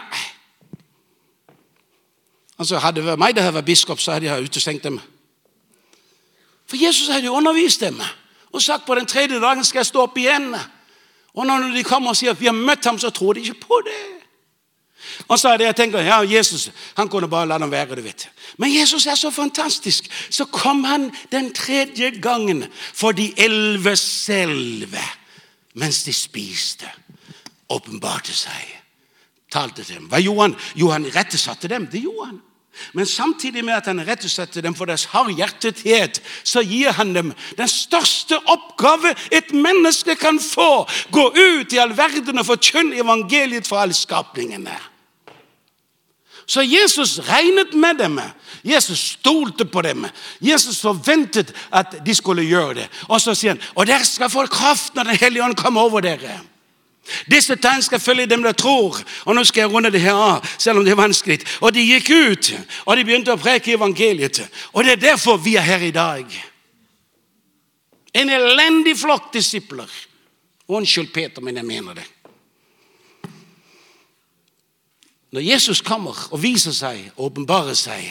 Altså, 2.59 2.79
Hadde 2.79 3.01
det 3.01 3.07
vært 3.07 3.19
meg 3.19 3.35
det 3.35 3.43
hadde 3.43 3.55
vært 3.55 3.65
biskop, 3.65 3.99
så 3.99 4.11
hadde 4.15 4.25
jeg 4.25 4.43
utestengt 4.43 4.83
dem. 4.83 4.99
For 6.67 6.77
Jesus 6.77 7.07
hadde 7.07 7.25
jo 7.25 7.35
undervist 7.35 7.81
dem 7.81 8.01
og 8.51 8.61
sagt 8.61 8.85
på 8.85 8.95
den 8.95 9.05
tredje 9.05 9.39
dagen 9.39 9.63
skal 9.63 9.79
jeg 9.79 9.85
stå 9.85 10.01
opp 10.07 10.17
igjen. 10.17 10.55
Og 11.33 11.45
når 11.45 11.69
de 11.75 11.83
kommer 11.83 12.09
og 12.09 12.17
sier 12.17 12.31
at 12.33 12.41
vi 12.41 12.49
har 12.49 12.57
møtt 12.57 12.85
ham, 12.85 12.97
så 12.99 13.09
tror 13.09 13.33
de 13.33 13.43
ikke 13.45 13.67
på 13.67 13.81
det. 13.85 13.99
Så 15.37 15.49
er 15.49 15.57
det 15.57 15.65
jeg 15.65 15.75
tenker, 15.75 16.01
ja, 16.01 16.21
Jesus 16.25 16.71
han 16.97 17.09
kunne 17.09 17.29
bare 17.29 17.47
la 17.47 17.57
dem 17.57 17.71
være. 17.71 17.95
du 17.95 18.01
vet. 18.01 18.29
Men 18.57 18.73
Jesus 18.73 19.05
er 19.05 19.15
så 19.15 19.31
fantastisk. 19.31 20.09
Så 20.29 20.45
kom 20.45 20.83
han 20.83 21.11
den 21.31 21.53
tredje 21.53 22.09
gangen 22.09 22.65
for 22.93 23.11
de 23.11 23.33
elleve 23.37 23.95
selve. 23.95 25.03
Mens 25.73 26.03
de 26.03 26.13
spiste. 26.13 26.89
Åpenbarte 27.69 28.33
seg. 28.33 28.75
Talte 29.51 29.83
til 29.83 29.95
dem. 29.95 30.09
Hva 30.09 30.19
gjorde 30.19 30.41
han? 30.41 30.55
Jo, 30.75 30.89
han 30.89 31.05
rettesatte 31.15 31.67
dem. 31.67 31.87
Det 31.91 32.01
gjorde 32.01 32.25
han. 32.25 32.41
Men 32.93 33.05
samtidig 33.05 33.65
med 33.65 33.73
at 33.73 33.85
han 33.85 34.07
rettesetter 34.07 34.61
dem 34.61 34.75
for 34.75 34.85
deres 34.85 35.05
hardhjertethet, 35.11 36.21
så 36.43 36.61
gir 36.63 36.93
han 36.95 37.13
dem 37.15 37.33
den 37.57 37.67
største 37.67 38.39
oppgave 38.47 39.13
et 39.35 39.51
menneske 39.53 40.15
kan 40.15 40.39
få. 40.39 40.87
Gå 41.11 41.25
ut 41.35 41.73
i 41.73 41.81
all 41.81 41.97
verden 41.97 42.39
og 42.39 42.45
forkynne 42.45 43.01
evangeliet 43.01 43.67
for 43.67 43.81
alle 43.83 43.93
skapningene. 43.93 44.77
Så 46.49 46.63
Jesus 46.65 47.19
regnet 47.29 47.73
med 47.73 47.99
dem. 47.99 48.21
Jesus 48.65 48.99
stolte 48.99 49.65
på 49.65 49.81
dem. 49.81 50.07
Jesus 50.41 50.79
forventet 50.81 51.53
at 51.71 51.99
de 52.05 52.15
skulle 52.15 52.43
gjøre 52.43 52.73
det. 52.73 52.87
Og 53.07 53.21
så 53.21 53.35
sier 53.37 53.53
han 53.53 53.61
og 53.75 53.85
dere 53.85 54.05
skal 54.05 54.31
få 54.33 54.47
kraft 54.49 54.95
når 54.95 55.11
Den 55.11 55.21
hellige 55.21 55.43
ånd 55.45 55.55
kommer 55.55 55.85
over 55.85 56.01
dere. 56.01 56.39
Disse 57.29 57.55
tegn 57.55 57.81
skal 57.85 58.01
følge 58.01 58.25
dem 58.25 58.43
der 58.43 58.57
tror. 58.57 58.97
Og 59.25 59.35
nå 59.35 59.43
skal 59.45 59.61
jeg 59.61 59.71
runde 59.73 59.93
det 59.93 60.01
her 60.01 60.17
av, 60.17 60.45
selv 60.57 60.79
om 60.79 60.85
det 60.85 60.91
er 60.91 61.01
vanskelig. 61.01 61.39
Og 61.61 61.73
de 61.73 61.85
gikk 61.85 62.09
ut, 62.09 62.53
og 62.85 62.97
de 62.97 63.05
begynte 63.05 63.33
å 63.33 63.41
preke 63.41 63.77
evangeliet. 63.77 64.41
Og 64.73 64.83
det 64.83 64.97
er 64.97 65.03
derfor 65.09 65.37
vi 65.37 65.55
er 65.55 65.65
her 65.69 65.85
i 65.85 65.93
dag. 65.93 66.25
En 68.13 68.29
elendig 68.29 68.97
flokk 68.97 69.33
disipler. 69.33 69.89
Unnskyld, 70.69 71.13
Peter, 71.13 71.45
men 71.45 71.61
jeg 71.61 71.65
mener 71.65 72.01
det. 72.01 72.05
Når 75.31 75.45
Jesus 75.45 75.81
kommer 75.85 76.17
og 76.33 76.41
viser 76.41 76.73
seg 76.73 77.11
og 77.15 77.29
åpenbarer 77.29 77.77
seg, 77.77 78.05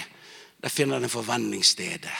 der 0.63 0.71
finner 0.71 1.01
han 1.01 1.11
forvandling 1.11 1.65
stedet. 1.67 2.15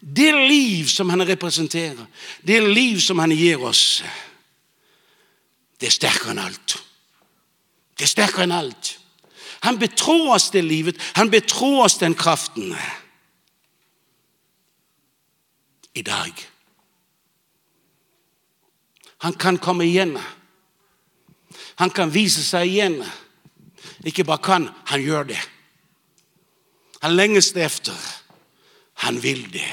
Det 0.00 0.32
liv 0.34 0.86
som 0.88 1.10
han 1.10 1.26
representerer, 1.28 2.06
det 2.46 2.62
liv 2.62 3.00
som 3.00 3.18
han 3.18 3.34
gir 3.36 3.60
oss, 3.62 4.02
det 5.80 5.88
er 5.88 5.96
sterkere 5.96 6.34
enn 6.34 6.42
alt. 6.42 6.76
Det 7.98 8.06
er 8.06 8.12
sterkere 8.12 8.46
enn 8.46 8.56
alt. 8.56 8.94
Han 9.64 9.78
betror 9.80 10.34
oss 10.36 10.50
det 10.54 10.62
livet, 10.64 11.00
han 11.16 11.30
betror 11.30 11.84
oss 11.84 11.98
den 12.00 12.14
kraften. 12.14 12.74
I 15.94 16.02
dag. 16.02 16.32
Han 19.20 19.34
kan 19.34 19.58
komme 19.58 19.84
igjen. 19.84 20.14
Han 21.74 21.90
kan 21.90 22.12
vise 22.14 22.44
seg 22.44 22.70
igjen. 22.70 23.02
Ikke 24.04 24.24
bare 24.24 24.42
kan, 24.42 24.68
han 24.86 25.02
gjør 25.02 25.22
det. 25.32 25.40
Han 27.02 27.16
lenges 27.16 27.52
det 27.52 27.64
efter. 27.64 27.96
Han 29.04 29.22
vil 29.22 29.52
det. 29.52 29.72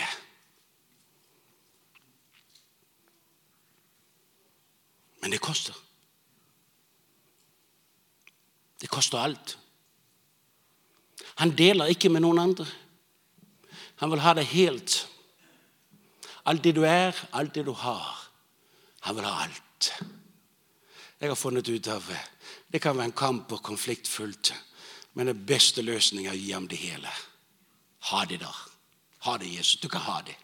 Men 5.21 5.31
det 5.31 5.41
koster. 5.41 5.75
Det 8.81 8.89
koster 8.89 9.17
alt. 9.17 9.57
Han 11.35 11.51
deler 11.57 11.91
ikke 11.91 12.09
med 12.09 12.23
noen 12.23 12.39
andre. 12.39 12.65
Han 13.97 14.11
vil 14.13 14.21
ha 14.23 14.33
det 14.37 14.45
helt. 14.45 15.01
Alt 16.47 16.63
det 16.63 16.75
du 16.77 16.85
er, 16.87 17.17
alt 17.33 17.55
det 17.55 17.65
du 17.65 17.73
har. 17.75 18.29
Han 19.01 19.17
vil 19.17 19.25
ha 19.27 19.43
alt. 19.43 19.91
Jeg 21.19 21.29
har 21.29 21.35
funnet 21.35 21.69
ut 21.69 21.87
av 21.87 22.05
Det 22.07 22.19
kan 22.81 22.97
være 22.97 23.11
en 23.11 23.17
kamp 23.17 23.51
og 23.51 23.63
konfliktfullt, 23.63 24.53
men 25.13 25.27
den 25.27 25.45
beste 25.45 25.81
løsningen 25.81 26.31
er 26.31 26.35
å 26.35 26.41
gi 26.41 26.51
ham 26.51 26.67
det 26.67 26.79
hele. 26.81 27.11
Ha 28.11 28.25
det 28.25 28.41
da. 28.41 28.51
Ha 29.25 29.37
det, 29.37 29.49
Jesus. 29.55 29.79
Du 29.81 29.87
kan 29.89 30.01
ha 30.01 30.21
det. 30.21 30.35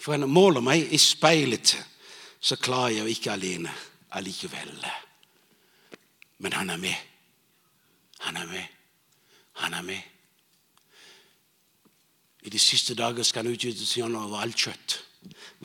For 0.00 0.14
en 0.14 0.28
måler 0.30 0.64
meg 0.64 0.92
i 0.92 0.98
speilet, 0.98 1.76
så 2.40 2.56
klarer 2.60 2.98
jeg 2.98 3.14
ikke 3.14 3.32
alene 3.32 3.72
allikevel. 4.12 4.74
Men 6.38 6.52
han 6.52 6.70
er 6.70 6.80
med. 6.82 6.96
Han 8.26 8.36
er 8.36 8.46
med. 8.46 8.66
Han 9.62 9.74
er 9.74 9.82
med. 9.82 10.02
I 12.44 12.50
de 12.50 12.58
siste 12.58 12.94
dager 12.94 13.22
skal 13.22 13.44
han 13.44 13.54
utgytes 13.54 13.88
sin 13.88 14.04
ånd 14.04 14.18
over 14.20 14.42
alt 14.44 14.58
kjøtt. 14.60 14.98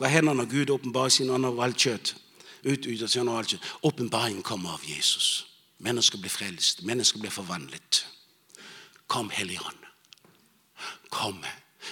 Hva 0.00 0.08
hender 0.08 0.36
når 0.36 0.48
Gud 0.48 0.70
åpenbarer 0.72 1.12
sin 1.12 1.30
ånd 1.30 1.44
over 1.44 1.66
alt 1.66 1.76
kjøtt? 1.76 2.14
Ånd 2.64 3.28
over 3.28 3.38
alt. 3.38 3.54
Åpenbaringen 3.82 4.42
kommer 4.42 4.70
av 4.70 4.84
Jesus. 4.84 5.46
Mennesker 5.78 6.18
blir 6.18 6.30
frelst. 6.30 6.82
Mennesker 6.82 7.18
blir 7.18 7.30
forvandlet. 7.30 8.06
Kom, 9.06 9.30
Hellige 9.30 9.60
Ånd. 9.60 9.86
Kom. 11.08 11.44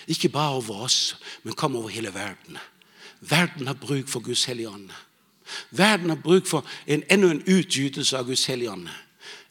Ikke 0.06 0.28
bare 0.28 0.54
over 0.54 0.74
oss, 0.74 1.16
men 1.42 1.54
kom 1.54 1.76
over 1.76 1.88
hele 1.88 2.14
verden. 2.14 2.58
Verden 3.20 3.66
har 3.66 3.74
bruk 3.74 4.08
for 4.08 4.20
Guds 4.20 4.44
hellige 4.44 4.68
ånd. 4.68 4.90
Verden 5.70 6.08
har 6.08 6.16
bruk 6.16 6.46
for 6.46 6.66
en, 6.86 7.02
enda 7.10 7.30
en 7.30 7.42
utgytelse 7.46 8.18
av 8.18 8.26
Guds 8.26 8.46
hellige 8.46 8.70
ånd. 8.70 8.88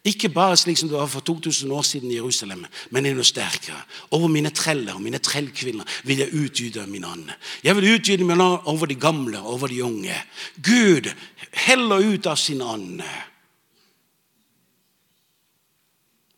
Ikke 0.07 0.29
bare 0.31 0.55
slik 0.57 0.77
som 0.79 0.87
det 0.87 0.95
var 0.95 1.09
for 1.11 1.19
2000 1.19 1.71
år 1.71 1.81
siden 1.81 2.11
i 2.11 2.15
Jerusalem, 2.15 2.65
men 2.89 3.05
enda 3.05 3.23
sterkere. 3.23 3.81
Over 4.11 4.27
mine 4.31 4.49
treller 4.49 4.95
og 4.95 5.01
mine 5.01 5.19
trellkvinner 5.19 5.83
vil 6.07 6.21
jeg 6.21 6.33
utgyte 6.33 6.85
min 6.87 7.03
ånd. 7.03 7.31
Jeg 7.63 7.75
vil 7.75 7.89
utgyte 7.95 8.23
min 8.23 8.41
ånd 8.41 8.61
over 8.65 8.87
de 8.87 8.95
gamle 8.95 9.39
over 9.39 9.67
de 9.67 9.83
unge. 9.83 10.15
Gud 10.63 11.11
heller 11.51 12.13
ut 12.13 12.25
av 12.27 12.35
sin 12.35 12.61
ånd. 12.61 13.01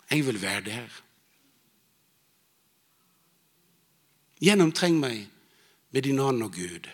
Jeg 0.09 0.25
vil 0.25 0.41
være 0.41 0.61
der. 0.65 0.89
Gjennomtreng 4.41 4.97
meg 4.97 5.27
med 5.91 6.01
din 6.07 6.19
ånd 6.19 6.41
og 6.43 6.53
Gud. 6.57 6.89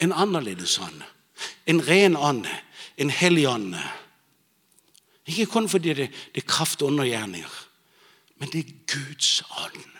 En 0.00 0.12
annerledes 0.12 0.78
ånd. 0.78 1.02
En 1.66 1.88
ren 1.88 2.16
ånd. 2.16 2.46
En 2.96 3.10
hellig 3.10 3.48
ånd. 3.48 3.74
Ikke 5.26 5.46
kun 5.46 5.68
fordi 5.68 5.88
det, 5.88 6.10
det 6.34 6.42
er 6.42 6.46
kraft 6.46 6.82
og 6.82 6.92
undergjerninger, 6.92 7.54
men 8.38 8.52
det 8.52 8.60
er 8.60 8.72
Guds 8.92 9.42
ånd. 9.50 9.92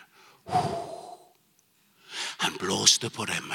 Han 2.37 2.57
blåste 2.59 3.09
på 3.09 3.25
dem, 3.25 3.51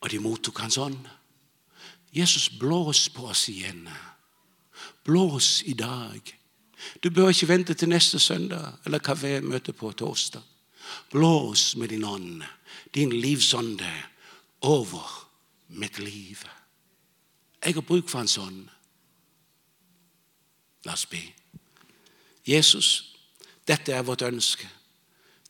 og 0.00 0.10
de 0.10 0.18
mottok 0.18 0.58
hans 0.58 0.78
ånd. 0.78 1.06
Jesus, 2.16 2.48
blås 2.48 3.08
på 3.08 3.26
oss 3.28 3.48
igjen. 3.48 3.88
Blås 5.04 5.62
i 5.66 5.72
dag. 5.72 6.20
Du 7.02 7.10
bør 7.10 7.28
ikke 7.28 7.48
vente 7.48 7.74
til 7.74 7.88
neste 7.88 8.18
søndag 8.18 8.72
eller 8.84 8.98
kafémøte 8.98 9.72
på 9.72 9.92
torsdag. 9.92 10.42
Blås 11.10 11.76
med 11.76 11.88
din 11.88 12.04
ånd, 12.04 12.42
din 12.94 13.12
livsånde, 13.12 13.92
over 14.60 15.28
mitt 15.68 15.98
liv. 15.98 16.38
Jeg 17.64 17.74
har 17.74 17.80
bruk 17.80 18.08
for 18.08 18.18
Hans 18.18 18.38
ånd. 18.38 18.68
La 20.86 20.94
oss 20.94 21.06
be. 21.10 21.20
Jesus, 22.46 23.16
dette 23.66 23.92
er 23.92 24.06
vårt 24.06 24.22
ønske. 24.22 24.68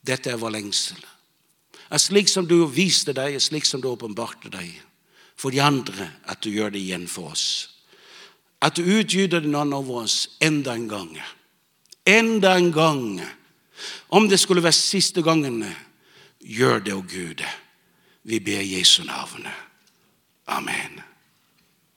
Dette 0.06 0.32
er 0.32 0.40
vår 0.40 0.54
lengsel. 0.56 1.00
At 1.90 2.02
slik 2.02 2.30
som 2.30 2.46
du 2.48 2.58
viste 2.72 3.12
deg, 3.14 3.36
slik 3.42 3.66
som 3.68 3.82
du 3.82 3.90
åpenbarte 3.92 4.50
deg 4.50 4.72
for 5.36 5.52
de 5.52 5.60
andre, 5.60 6.08
at 6.24 6.40
du 6.42 6.50
gjør 6.50 6.72
det 6.72 6.80
igjen 6.80 7.04
for 7.10 7.34
oss. 7.34 7.46
At 8.64 8.78
du 8.78 8.82
utgyter 8.82 9.44
den 9.44 9.54
ånd 9.54 9.74
over 9.76 10.06
oss 10.06 10.38
enda 10.40 10.74
en 10.74 10.88
gang. 10.88 11.12
Enda 12.08 12.56
en 12.56 12.72
gang. 12.72 13.20
Om 14.08 14.28
det 14.28 14.40
skulle 14.40 14.64
være 14.64 14.78
siste 14.78 15.22
gangen, 15.22 15.60
gjør 16.40 16.80
det, 16.80 16.94
å 16.96 17.04
Gud. 17.04 17.44
Vi 18.24 18.40
ber 18.40 18.64
Jesu 18.64 19.04
navn. 19.04 19.44
Amen. 20.48 21.02